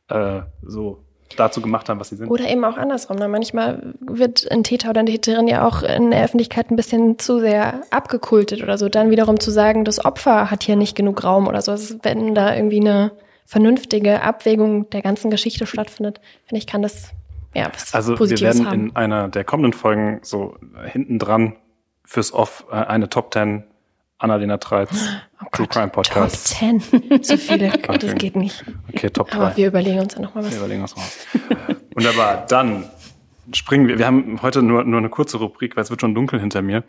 [0.08, 1.02] äh, so
[1.34, 2.30] dazu gemacht haben, was sie sind.
[2.30, 3.16] Oder eben auch andersrum.
[3.16, 3.26] Ne?
[3.26, 7.40] Manchmal wird ein Täter oder eine Täterin ja auch in der Öffentlichkeit ein bisschen zu
[7.40, 8.88] sehr abgekultet oder so.
[8.88, 11.72] Dann wiederum zu sagen, das Opfer hat hier nicht genug Raum oder so.
[11.72, 13.10] Also wenn da irgendwie eine
[13.46, 17.12] vernünftige Abwägung der ganzen Geschichte stattfindet, finde ich, kann das
[17.54, 18.88] ja was Also Positives wir werden haben.
[18.90, 21.56] in einer der kommenden Folgen so hinten dran
[22.04, 23.64] fürs Off äh, eine Top 10
[24.18, 24.90] Annalena Treitz
[25.42, 26.58] Oh True Crime Podcast.
[26.58, 27.22] Top 10.
[27.22, 27.98] So viele, Okay.
[27.98, 28.64] das geht nicht.
[28.88, 29.36] Okay, Top 3.
[29.38, 30.56] Aber wir überlegen uns dann nochmal Wir was.
[30.58, 31.26] überlegen uns raus.
[31.94, 32.46] Wunderbar.
[32.48, 32.84] Dann
[33.52, 33.98] springen wir.
[33.98, 36.82] Wir haben heute nur, nur eine kurze Rubrik, weil es wird schon dunkel hinter mir.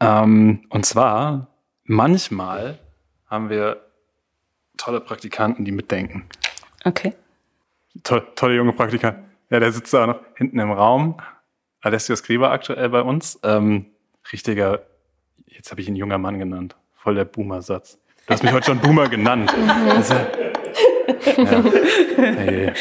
[0.00, 1.48] Ähm, und zwar,
[1.84, 2.78] manchmal
[3.26, 3.80] haben wir
[4.78, 6.24] tolle Praktikanten, die mitdenken.
[6.84, 7.12] Okay.
[8.04, 9.18] Toll, tolle junge Praktikant.
[9.50, 11.16] Ja, der sitzt da noch hinten im Raum.
[11.82, 13.38] Alessio Skriba aktuell bei uns.
[13.42, 13.86] Ähm,
[14.32, 14.80] richtiger,
[15.46, 16.76] jetzt habe ich ihn junger Mann genannt.
[16.94, 17.98] Voll der Boomer-Satz.
[18.26, 19.52] Du hast mich heute schon Boomer genannt.
[19.88, 21.64] Also, ja.
[22.16, 22.72] Hey,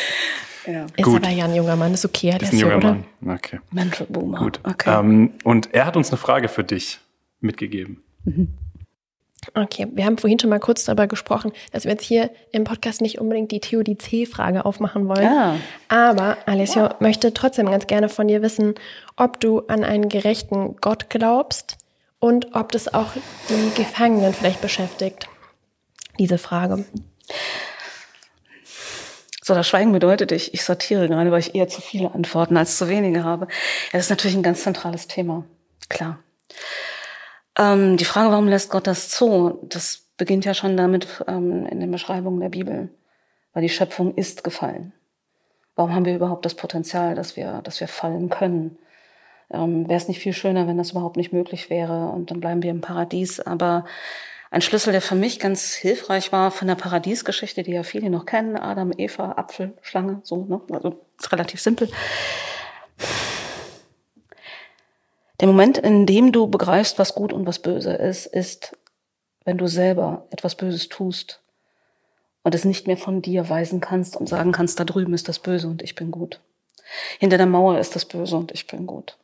[0.66, 0.86] Ja.
[0.98, 1.24] Ist Gut.
[1.24, 2.98] aber ja ein junger Mann, ist okay, der ist ein junger oder?
[3.22, 3.36] Mann.
[3.36, 3.60] Okay.
[3.72, 4.40] Mental Boomer.
[4.40, 4.60] Gut.
[4.64, 5.00] Okay.
[5.00, 7.00] Ähm, und er hat uns eine Frage für dich
[7.40, 8.04] mitgegeben.
[9.54, 13.02] Okay, wir haben vorhin schon mal kurz darüber gesprochen, dass wir jetzt hier im Podcast
[13.02, 15.26] nicht unbedingt die Theodizee-Frage aufmachen wollen.
[15.28, 15.56] Ah.
[15.88, 18.76] Aber Alessio möchte trotzdem ganz gerne von dir wissen,
[19.16, 21.78] ob du an einen gerechten Gott glaubst
[22.20, 23.12] und ob das auch
[23.50, 25.28] die Gefangenen vielleicht beschäftigt.
[26.20, 26.86] Diese Frage.
[29.48, 32.78] So, das Schweigen bedeutet, ich, ich sortiere gerade, weil ich eher zu viele Antworten als
[32.78, 33.46] zu wenige habe.
[33.46, 35.46] Ja, das ist natürlich ein ganz zentrales Thema.
[35.88, 36.20] Klar.
[37.58, 39.60] Ähm, die Frage, warum lässt Gott das zu?
[39.64, 42.90] Das beginnt ja schon damit ähm, in den Beschreibungen der Bibel.
[43.54, 44.94] Weil die Schöpfung ist gefallen.
[45.76, 48.78] Warum haben wir überhaupt das Potenzial, dass wir, dass wir fallen können?
[49.52, 52.62] Ähm, Wäre es nicht viel schöner, wenn das überhaupt nicht möglich wäre und dann bleiben
[52.62, 53.40] wir im Paradies.
[53.40, 53.86] Aber
[54.52, 58.26] ein Schlüssel, der für mich ganz hilfreich war von der Paradiesgeschichte, die ja viele noch
[58.26, 60.62] kennen, Adam, Eva, Apfel, Schlange, so, ne?
[60.72, 61.90] Also ist relativ simpel.
[65.40, 68.76] Der Moment, in dem du begreifst, was gut und was böse ist, ist,
[69.46, 71.42] wenn du selber etwas Böses tust
[72.44, 75.40] und es nicht mehr von dir weisen kannst und sagen kannst, da drüben ist das
[75.40, 76.42] Böse und ich bin gut.
[77.20, 79.18] Hinter der Mauer ist das Böse und ich bin gut.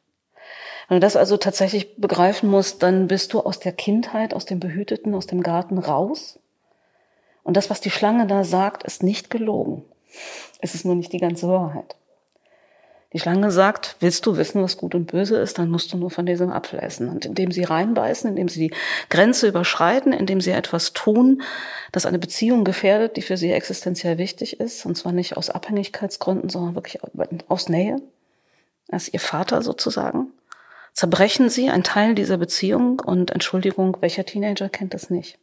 [0.88, 4.60] Wenn du das also tatsächlich begreifen musst, dann bist du aus der Kindheit, aus dem
[4.60, 6.40] Behüteten, aus dem Garten raus.
[7.44, 9.84] Und das, was die Schlange da sagt, ist nicht gelogen.
[10.60, 11.96] Es ist nur nicht die ganze Wahrheit.
[13.14, 16.10] Die Schlange sagt, willst du wissen, was gut und böse ist, dann musst du nur
[16.10, 17.10] von diesem Apfel essen.
[17.10, 18.76] Und indem sie reinbeißen, indem sie die
[19.10, 21.44] Grenze überschreiten, indem sie etwas tun,
[21.92, 26.50] das eine Beziehung gefährdet, die für sie existenziell wichtig ist, und zwar nicht aus Abhängigkeitsgründen,
[26.50, 27.00] sondern wirklich
[27.50, 28.02] aus Nähe,
[28.90, 30.32] als ihr Vater sozusagen,
[30.94, 35.38] zerbrechen sie einen Teil dieser Beziehung und Entschuldigung, welcher Teenager kennt das nicht?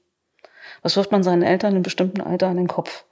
[0.83, 3.05] Was wirft man seinen Eltern in einem bestimmten Alter an den Kopf?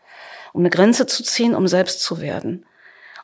[0.53, 2.65] Um eine Grenze zu ziehen, um selbst zu werden.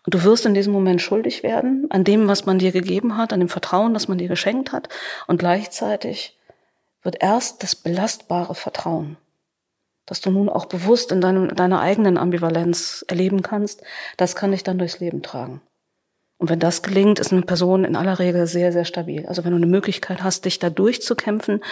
[0.04, 3.32] Und du wirst in diesem Moment schuldig werden an dem, was man dir gegeben hat,
[3.32, 4.88] an dem Vertrauen, das man dir geschenkt hat.
[5.26, 6.38] Und gleichzeitig
[7.02, 9.16] wird erst das belastbare Vertrauen,
[10.06, 13.82] das du nun auch bewusst in deinem, deiner eigenen Ambivalenz erleben kannst,
[14.16, 15.62] das kann dich dann durchs Leben tragen.
[16.36, 19.24] Und wenn das gelingt, ist eine Person in aller Regel sehr, sehr stabil.
[19.26, 21.62] Also wenn du eine Möglichkeit hast, dich da durchzukämpfen,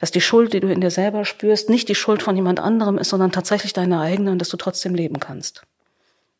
[0.00, 2.98] dass die Schuld, die du in dir selber spürst, nicht die Schuld von jemand anderem
[2.98, 5.62] ist, sondern tatsächlich deine eigene und dass du trotzdem leben kannst.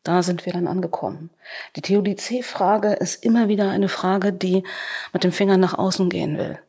[0.03, 1.29] Da sind wir dann angekommen.
[1.75, 4.63] Die Theodizee-Frage ist immer wieder eine Frage, die
[5.13, 6.59] mit dem Finger nach außen gehen will.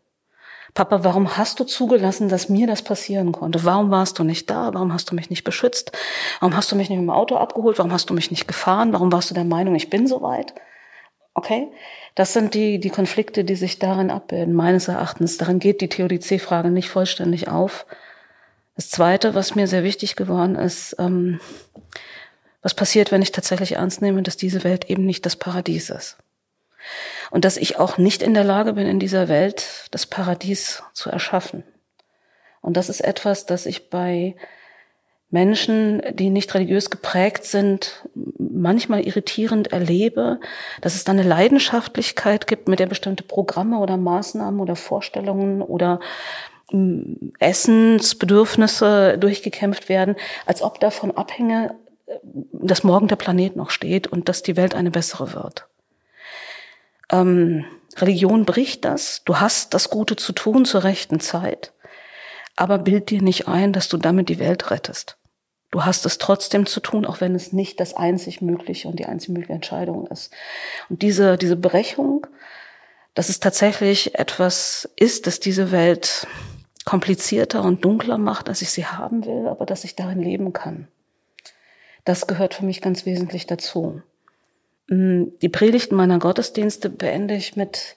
[0.74, 3.64] Papa, warum hast du zugelassen, dass mir das passieren konnte?
[3.64, 4.72] Warum warst du nicht da?
[4.72, 5.92] Warum hast du mich nicht beschützt?
[6.40, 7.78] Warum hast du mich nicht mit dem Auto abgeholt?
[7.78, 8.92] Warum hast du mich nicht gefahren?
[8.92, 10.54] Warum warst du der Meinung, ich bin so weit?
[11.34, 11.68] Okay?
[12.14, 15.36] Das sind die, die Konflikte, die sich darin abbilden, meines Erachtens.
[15.36, 17.86] Darin geht die Theodizee-Frage nicht vollständig auf.
[18.76, 21.38] Das Zweite, was mir sehr wichtig geworden ist, ähm,
[22.62, 26.16] was passiert, wenn ich tatsächlich ernst nehme, dass diese Welt eben nicht das Paradies ist.
[27.30, 31.10] Und dass ich auch nicht in der Lage bin, in dieser Welt das Paradies zu
[31.10, 31.64] erschaffen.
[32.60, 34.36] Und das ist etwas, das ich bei
[35.30, 38.06] Menschen, die nicht religiös geprägt sind,
[38.38, 40.38] manchmal irritierend erlebe,
[40.82, 46.00] dass es da eine Leidenschaftlichkeit gibt, mit der bestimmte Programme oder Maßnahmen oder Vorstellungen oder
[46.70, 51.74] mm, Essensbedürfnisse durchgekämpft werden, als ob davon abhänge,
[52.22, 55.66] dass morgen der Planet noch steht und dass die Welt eine bessere wird.
[57.10, 57.64] Ähm,
[57.96, 59.22] Religion bricht das.
[59.24, 61.72] Du hast das Gute zu tun zur rechten Zeit.
[62.56, 65.16] Aber bild dir nicht ein, dass du damit die Welt rettest.
[65.70, 69.06] Du hast es trotzdem zu tun, auch wenn es nicht das einzig mögliche und die
[69.06, 70.30] einzig mögliche Entscheidung ist.
[70.90, 72.26] Und diese, diese Brechung,
[73.14, 76.26] dass es tatsächlich etwas ist, das diese Welt
[76.84, 80.88] komplizierter und dunkler macht, als ich sie haben will, aber dass ich darin leben kann.
[82.04, 84.02] Das gehört für mich ganz wesentlich dazu.
[84.88, 87.96] Mm, die Predigten meiner Gottesdienste beende ich mit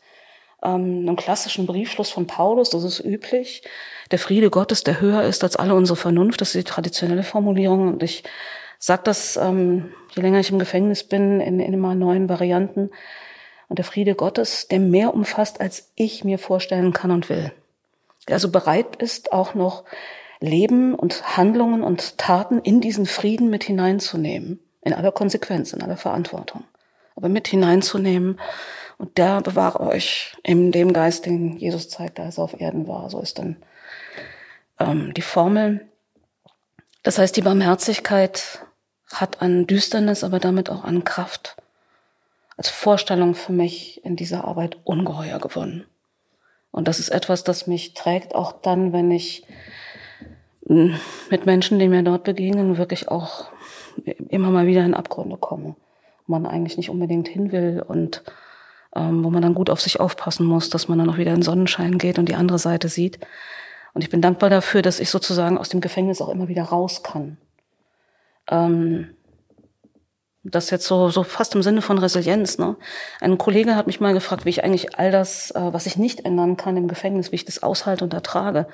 [0.64, 3.64] ähm, einem klassischen Briefschluss von Paulus, das ist üblich.
[4.12, 7.88] Der Friede Gottes, der höher ist als alle unsere Vernunft, das ist die traditionelle Formulierung.
[7.88, 8.24] Und ich
[8.80, 12.92] sage das, ähm, je länger ich im Gefängnis bin, in, in immer neuen Varianten.
[13.68, 17.52] Und der Friede Gottes, der mehr umfasst, als ich mir vorstellen kann und will.
[18.28, 19.84] Der also bereit ist, auch noch
[20.46, 24.60] Leben und Handlungen und Taten in diesen Frieden mit hineinzunehmen.
[24.82, 26.64] In aller Konsequenz, in aller Verantwortung.
[27.16, 28.40] Aber mit hineinzunehmen
[28.98, 33.10] und der bewahre euch in dem Geist, den Jesus zeigt, als er auf Erden war.
[33.10, 33.58] So ist dann
[34.80, 35.90] ähm, die Formel.
[37.04, 38.62] Das heißt, die Barmherzigkeit
[39.12, 41.58] hat an Düsternis, aber damit auch an Kraft
[42.58, 45.86] als Vorstellung für mich in dieser Arbeit ungeheuer gewonnen.
[46.72, 49.46] Und das ist etwas, das mich trägt, auch dann, wenn ich
[50.66, 53.52] mit Menschen, die mir dort begegnen, wirklich auch
[54.30, 55.76] immer mal wieder in Abgründe komme.
[56.28, 58.24] Wo man eigentlich nicht unbedingt hin will und
[58.96, 61.44] ähm, wo man dann gut auf sich aufpassen muss, dass man dann auch wieder in
[61.44, 63.20] Sonnenschein geht und die andere Seite sieht.
[63.94, 67.04] Und ich bin dankbar dafür, dass ich sozusagen aus dem Gefängnis auch immer wieder raus
[67.04, 67.38] kann.
[68.50, 69.10] Ähm,
[70.46, 72.58] das jetzt so, so fast im Sinne von Resilienz.
[72.58, 72.76] Ne?
[73.20, 76.24] Ein Kollege hat mich mal gefragt, wie ich eigentlich all das, äh, was ich nicht
[76.24, 78.68] ändern kann im Gefängnis, wie ich das aushalte und ertrage.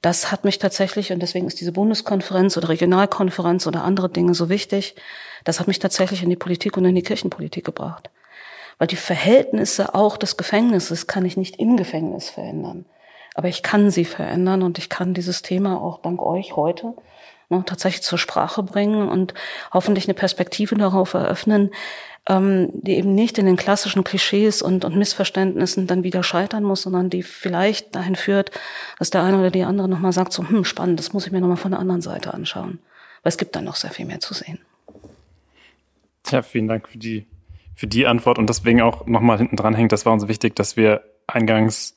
[0.00, 4.48] Das hat mich tatsächlich, und deswegen ist diese Bundeskonferenz oder Regionalkonferenz oder andere Dinge so
[4.48, 4.94] wichtig,
[5.44, 8.10] das hat mich tatsächlich in die Politik und in die Kirchenpolitik gebracht.
[8.78, 12.86] Weil die Verhältnisse auch des Gefängnisses kann ich nicht im Gefängnis verändern.
[13.34, 16.94] Aber ich kann sie verändern und ich kann dieses Thema auch dank euch heute
[17.66, 19.34] tatsächlich zur Sprache bringen und
[19.72, 21.70] hoffentlich eine Perspektive darauf eröffnen,
[22.28, 26.82] ähm, die eben nicht in den klassischen Klischees und, und Missverständnissen dann wieder scheitern muss,
[26.82, 28.50] sondern die vielleicht dahin führt,
[28.98, 31.40] dass der eine oder die andere nochmal sagt, so, hm, spannend, das muss ich mir
[31.40, 32.78] nochmal von der anderen Seite anschauen.
[33.22, 34.58] Weil es gibt da noch sehr viel mehr zu sehen.
[36.22, 37.26] Tja, vielen Dank für die
[37.74, 40.76] für die Antwort und deswegen auch nochmal hinten dran hängt, das war uns wichtig, dass
[40.76, 41.96] wir eingangs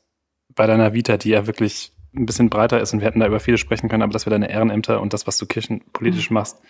[0.56, 3.40] bei deiner Vita, die ja wirklich ein bisschen breiter ist und wir hätten da über
[3.40, 6.36] viele sprechen können, aber dass wir deine Ehrenämter und das, was du kirchenpolitisch mhm.
[6.36, 6.62] machst,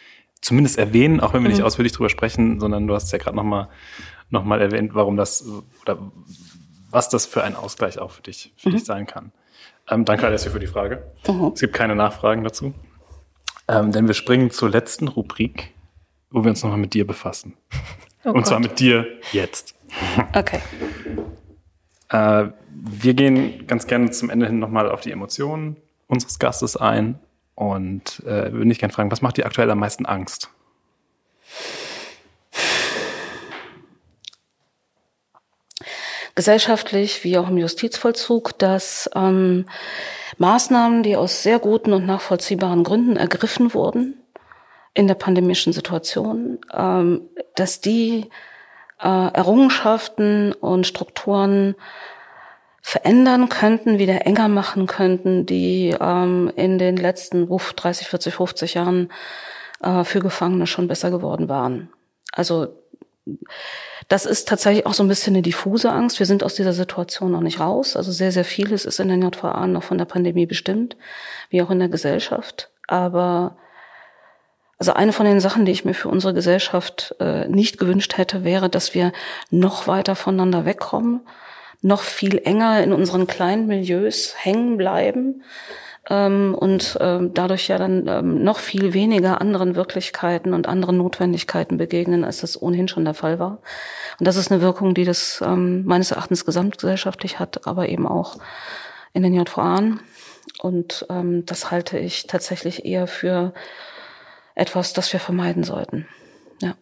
[0.41, 1.65] zumindest erwähnen, auch wenn wir nicht mhm.
[1.65, 3.69] ausführlich drüber sprechen, sondern du hast ja gerade nochmal
[4.29, 5.45] noch mal erwähnt, warum das
[5.81, 6.11] oder
[6.89, 8.73] was das für ein Ausgleich auch für dich, für mhm.
[8.73, 9.31] dich sein kann.
[9.89, 11.11] Ähm, danke, Alessio, für die Frage.
[11.53, 12.73] Es gibt keine Nachfragen dazu.
[13.69, 15.73] Ähm, denn wir springen zur letzten Rubrik,
[16.29, 17.53] wo wir uns nochmal mit dir befassen.
[18.23, 18.47] Oh Und Gott.
[18.47, 19.75] zwar mit dir jetzt.
[20.33, 20.59] Okay.
[22.09, 25.77] Äh, wir gehen ganz gerne zum Ende hin nochmal auf die Emotionen
[26.07, 27.19] unseres Gastes ein
[27.55, 30.49] und äh, würde ich gerne fragen, was macht dir aktuell am meisten Angst?
[36.37, 39.65] gesellschaftlich wie auch im Justizvollzug, dass ähm,
[40.37, 44.21] Maßnahmen, die aus sehr guten und nachvollziehbaren Gründen ergriffen wurden,
[44.93, 47.21] in der pandemischen Situation, ähm,
[47.55, 48.29] dass die
[48.99, 51.75] äh, Errungenschaften und Strukturen
[52.81, 58.73] verändern könnten, wieder enger machen könnten, die ähm, in den letzten uff, 30, 40, 50
[58.75, 59.11] Jahren
[59.81, 61.89] äh, für Gefangene schon besser geworden waren.
[62.31, 62.67] Also
[64.07, 66.19] das ist tatsächlich auch so ein bisschen eine diffuse Angst.
[66.19, 67.97] Wir sind aus dieser Situation noch nicht raus.
[67.97, 70.95] Also sehr, sehr vieles ist in den JVA noch von der Pandemie bestimmt,
[71.49, 72.71] wie auch in der Gesellschaft.
[72.87, 73.57] Aber
[74.79, 78.43] Also eine von den Sachen, die ich mir für unsere Gesellschaft äh, nicht gewünscht hätte,
[78.43, 79.11] wäre, dass wir
[79.49, 81.21] noch weiter voneinander wegkommen,
[81.81, 85.43] noch viel enger in unseren kleinen Milieus hängen bleiben
[86.09, 91.77] ähm, und ähm, dadurch ja dann ähm, noch viel weniger anderen Wirklichkeiten und anderen Notwendigkeiten
[91.77, 93.59] begegnen, als das ohnehin schon der Fall war.
[94.19, 98.37] Und das ist eine Wirkung, die das ähm, meines Erachtens gesamtgesellschaftlich hat, aber eben auch
[99.13, 99.97] in den JVA.
[100.61, 103.53] Und ähm, das halte ich tatsächlich eher für
[104.57, 106.07] etwas, das wir vermeiden sollten.
[106.61, 106.75] Ja.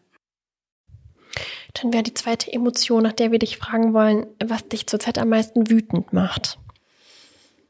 [1.74, 5.30] Dann wäre die zweite Emotion, nach der wir dich fragen wollen, was dich zurzeit am
[5.30, 6.58] meisten wütend macht.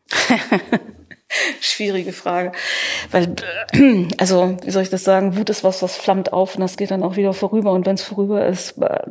[1.59, 2.51] Schwierige Frage.
[3.11, 3.35] Weil,
[4.17, 5.37] also, wie soll ich das sagen?
[5.37, 7.71] Wut ist was, das flammt auf und das geht dann auch wieder vorüber.
[7.71, 9.07] Und wenn es vorüber ist, äh,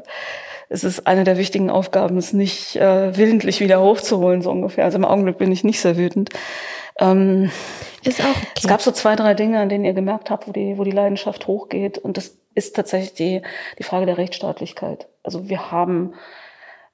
[0.69, 4.85] es ist eine der wichtigen Aufgaben, es nicht äh, willentlich wieder hochzuholen, so ungefähr.
[4.85, 6.31] Also im Augenblick bin ich nicht sehr wütend.
[6.99, 7.51] Ähm,
[8.05, 8.49] ist auch okay.
[8.57, 10.91] Es gab so zwei, drei Dinge, an denen ihr gemerkt habt, wo die, wo die
[10.91, 11.99] Leidenschaft hochgeht.
[11.99, 13.43] Und das ist tatsächlich die,
[13.79, 15.09] die Frage der Rechtsstaatlichkeit.
[15.23, 16.15] Also wir haben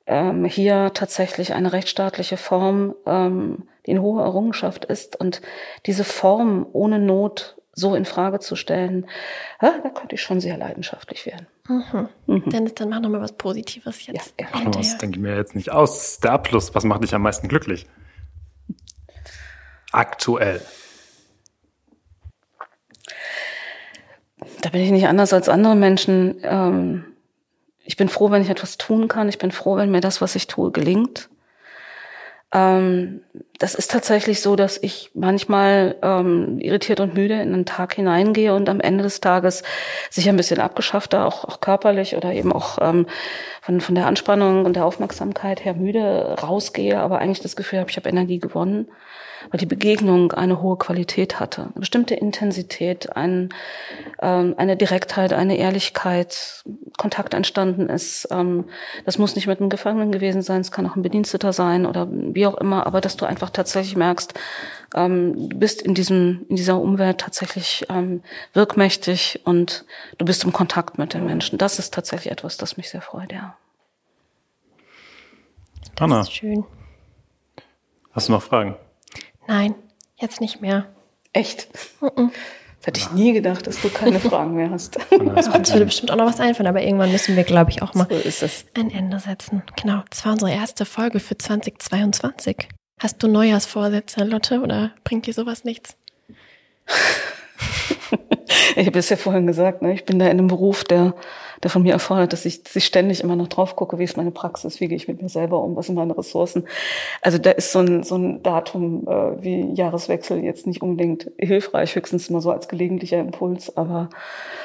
[0.07, 5.17] ähm, hier tatsächlich eine rechtsstaatliche Form, ähm, die eine hohe Errungenschaft ist.
[5.17, 5.43] Und
[5.87, 9.07] diese Form ohne Not so in Frage zu stellen,
[9.63, 11.47] ja, da könnte ich schon sehr leidenschaftlich werden.
[11.69, 12.09] Mhm.
[12.27, 12.51] Mhm.
[12.51, 14.35] Dennis, dann mach noch mal was Positives jetzt.
[14.41, 14.71] Ja, ja.
[14.71, 16.19] Das denke ich mir jetzt nicht aus.
[16.21, 16.75] Der Abschluss.
[16.75, 17.87] Was macht dich am meisten glücklich?
[19.93, 20.61] Aktuell.
[24.61, 26.41] Da bin ich nicht anders als andere Menschen.
[26.43, 27.05] Ähm,
[27.85, 29.29] ich bin froh, wenn ich etwas tun kann.
[29.29, 31.29] Ich bin froh, wenn mir das, was ich tue, gelingt.
[32.53, 33.23] Ähm,
[33.59, 38.55] das ist tatsächlich so, dass ich manchmal ähm, irritiert und müde in einen Tag hineingehe
[38.55, 39.63] und am Ende des Tages
[40.09, 42.79] sicher ein bisschen abgeschaffter, auch, auch körperlich oder eben auch
[43.61, 47.91] von, von der Anspannung und der Aufmerksamkeit her müde rausgehe, aber eigentlich das Gefühl habe,
[47.91, 48.89] ich habe Energie gewonnen
[49.51, 53.51] weil die Begegnung eine hohe Qualität hatte, eine bestimmte Intensität, ein,
[54.21, 56.65] ähm, eine Direktheit, eine Ehrlichkeit,
[56.97, 58.29] Kontakt entstanden ist.
[58.31, 58.65] Ähm,
[59.05, 62.09] das muss nicht mit einem Gefangenen gewesen sein, es kann auch ein Bediensteter sein oder
[62.11, 64.35] wie auch immer, aber dass du einfach tatsächlich merkst,
[64.95, 68.23] ähm, du bist in diesem in dieser Umwelt tatsächlich ähm,
[68.53, 69.85] wirkmächtig und
[70.19, 71.59] du bist im Kontakt mit den Menschen.
[71.59, 73.57] Das ist tatsächlich etwas, das mich sehr freut, ja.
[75.97, 76.21] Das Anna.
[76.21, 76.65] ist schön.
[78.13, 78.77] Hast du noch Fragen?
[79.51, 79.75] Nein,
[80.17, 80.87] jetzt nicht mehr.
[81.33, 81.67] Echt?
[82.01, 82.31] Mm -mm.
[82.79, 84.97] Das hätte ich nie gedacht, dass du keine Fragen mehr hast.
[85.35, 88.07] Es würde bestimmt auch noch was einfallen, aber irgendwann müssen wir, glaube ich, auch mal
[88.09, 89.65] so ein Ende setzen.
[89.75, 92.69] Genau, das war unsere erste Folge für 2022.
[93.01, 95.97] Hast du Neujahrsvorsätze, Lotte, oder bringt dir sowas nichts?
[98.77, 99.95] ich habe es ja vorhin gesagt, ne?
[99.95, 101.17] ich bin da in einem Beruf, der
[101.63, 104.17] der von mir erfordert, dass ich, dass ich ständig immer noch drauf gucke, wie ist
[104.17, 106.67] meine Praxis, wie gehe ich mit mir selber um, was sind meine Ressourcen.
[107.21, 111.95] Also da ist so ein, so ein Datum äh, wie Jahreswechsel jetzt nicht unbedingt hilfreich,
[111.95, 114.09] höchstens mal so als gelegentlicher Impuls, aber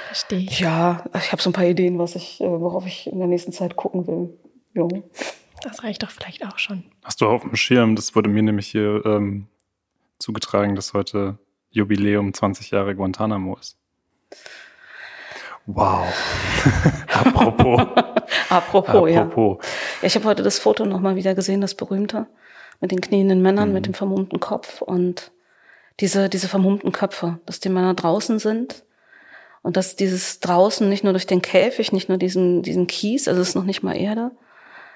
[0.08, 0.60] Verstehe ich.
[0.60, 3.52] ja, ich habe so ein paar Ideen, was ich, äh, worauf ich in der nächsten
[3.52, 4.38] Zeit gucken will.
[4.74, 4.88] Jo.
[5.62, 6.84] Das reicht doch vielleicht auch schon.
[7.04, 9.48] Hast du auf dem Schirm, das wurde mir nämlich hier ähm,
[10.20, 11.38] zugetragen, dass heute
[11.72, 13.78] Jubiläum 20 Jahre Guantanamo ist.
[15.68, 16.06] Wow.
[17.14, 17.82] Apropos.
[18.50, 19.24] Apropos, ja.
[19.24, 19.66] Apropos.
[20.02, 20.08] ja.
[20.08, 22.28] Ich habe heute das Foto nochmal wieder gesehen, das berühmte,
[22.82, 23.74] mit den knienden Männern, mhm.
[23.74, 25.32] mit dem vermummten Kopf und
[26.00, 28.84] diese, diese vermummten Köpfe, dass die Männer draußen sind
[29.64, 33.42] und dass dieses draußen nicht nur durch den Käfig, nicht nur diesen, diesen Kies, also
[33.42, 34.32] es ist noch nicht mal Erde,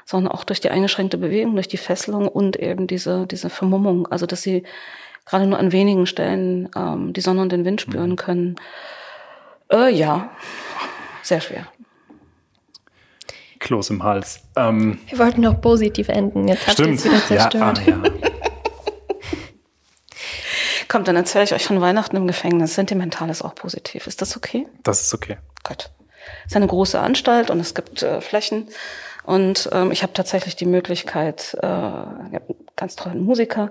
[0.05, 4.25] sondern auch durch die eingeschränkte Bewegung, durch die Fesselung und eben diese, diese Vermummung, also
[4.25, 4.63] dass sie
[5.25, 8.15] gerade nur an wenigen Stellen ähm, die Sonne und den Wind spüren mhm.
[9.71, 10.29] Äh, ja,
[11.21, 11.67] sehr schwer.
[13.59, 14.41] Kloß im Hals.
[14.55, 16.47] Ähm, Wir wollten noch positiv enden.
[16.47, 17.81] Jetzt habt ihr es wieder zerstört.
[17.85, 18.11] Ja, ah, ja.
[20.87, 22.73] Kommt, dann erzähle ich euch von Weihnachten im Gefängnis.
[22.73, 24.07] Sentimental ist auch positiv.
[24.07, 24.65] Ist das okay?
[24.81, 25.37] Das ist okay.
[25.63, 25.91] Gut.
[26.45, 28.69] Es ist eine große Anstalt und es gibt äh, Flächen.
[29.29, 31.91] Und ähm, ich habe tatsächlich die Möglichkeit, äh,
[32.75, 33.69] ganz tollen Musiker,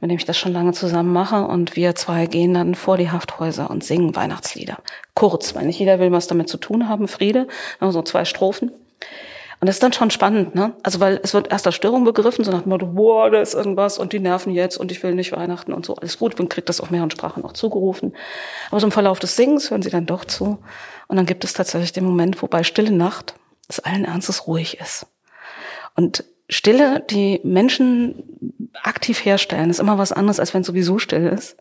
[0.00, 1.42] mit dem ich das schon lange zusammen mache.
[1.42, 4.78] Und wir zwei gehen dann vor die Hafthäuser und singen Weihnachtslieder.
[5.14, 7.08] Kurz, weil nicht jeder will was damit zu tun haben.
[7.08, 7.48] Friede,
[7.80, 8.68] so zwei Strophen.
[8.68, 10.72] Und das ist dann schon spannend, ne?
[10.84, 13.54] Also weil es wird erst als Störung begriffen, so nach dem Motto, boah, da ist
[13.54, 15.96] irgendwas und die nerven jetzt und ich will nicht Weihnachten und so.
[15.96, 18.14] Alles gut, man kriegt das auf mehreren Sprachen auch zugerufen.
[18.70, 20.58] Aber so im Verlauf des Singens hören sie dann doch zu.
[21.08, 23.34] Und dann gibt es tatsächlich den Moment, wo bei Stille Nacht
[23.72, 25.06] es allen Ernstes ruhig ist.
[25.94, 31.26] Und Stille, die Menschen aktiv herstellen ist immer was anderes, als wenn es sowieso still
[31.26, 31.56] ist.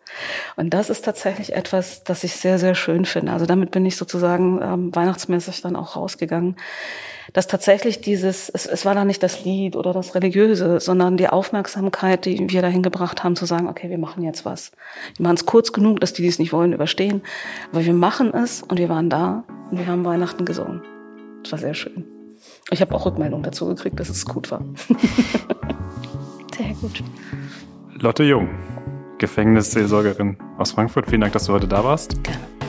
[0.57, 3.31] Und das ist tatsächlich etwas, das ich sehr, sehr schön finde.
[3.31, 6.57] Also damit bin ich sozusagen ähm, weihnachtsmäßig dann auch rausgegangen.
[7.31, 11.29] Dass tatsächlich dieses, es, es war da nicht das Lied oder das Religiöse, sondern die
[11.29, 14.71] Aufmerksamkeit, die wir dahin gebracht haben, zu sagen, okay, wir machen jetzt was.
[15.15, 17.21] Wir machen es kurz genug, dass die, die es nicht wollen, überstehen.
[17.71, 20.81] Aber wir machen es und wir waren da und wir haben Weihnachten gesungen.
[21.43, 22.05] Das war sehr schön.
[22.69, 24.63] Ich habe auch Rückmeldungen dazu gekriegt, dass es gut war.
[26.57, 27.03] Sehr gut.
[27.99, 28.49] Lotte Jung,
[29.17, 31.07] Gefängnisseelsorgerin aus Frankfurt.
[31.07, 32.23] Vielen Dank, dass du heute da warst.
[32.23, 32.60] Gerne.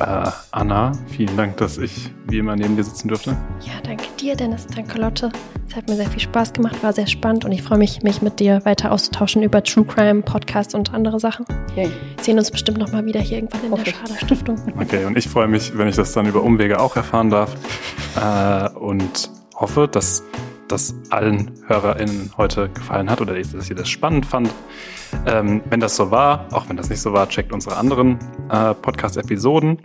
[0.00, 3.36] Äh, Anna, vielen Dank, dass ich wie immer neben dir sitzen durfte.
[3.60, 4.66] Ja, danke dir, Dennis.
[4.66, 5.30] Danke, Lotte.
[5.68, 8.22] Es hat mir sehr viel Spaß gemacht, war sehr spannend und ich freue mich, mich
[8.22, 11.44] mit dir weiter auszutauschen über True Crime, Podcasts und andere Sachen.
[11.76, 11.90] Yay.
[12.16, 13.96] Wir sehen uns bestimmt nochmal wieder hier irgendwann in der Hoffe ich.
[13.96, 14.56] Schader Stiftung.
[14.80, 17.54] Okay, und ich freue mich, wenn ich das dann über Umwege auch erfahren darf.
[18.16, 20.24] Äh, und hoffe, dass
[20.66, 24.50] das allen HörerInnen heute gefallen hat oder dass ihr das spannend fand.
[25.26, 28.18] Ähm, wenn das so war, auch wenn das nicht so war, checkt unsere anderen
[28.50, 29.78] äh, Podcast-Episoden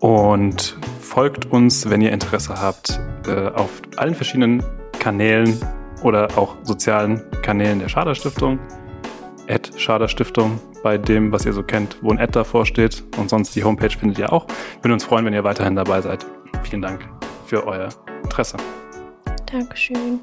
[0.00, 4.62] und folgt uns, wenn ihr Interesse habt, äh, auf allen verschiedenen
[4.98, 5.58] Kanälen
[6.02, 8.58] oder auch sozialen Kanälen der Schader Stiftung.
[9.48, 13.02] Ad Schader Stiftung bei dem, was ihr so kennt, wo ein Ad davor steht.
[13.16, 14.46] Und sonst die Homepage findet ihr auch.
[14.82, 16.24] Würden uns freuen, wenn ihr weiterhin dabei seid.
[16.62, 17.08] Vielen Dank
[17.46, 17.88] für euer
[18.22, 18.58] Interesse.
[19.50, 20.20] Dankeschön.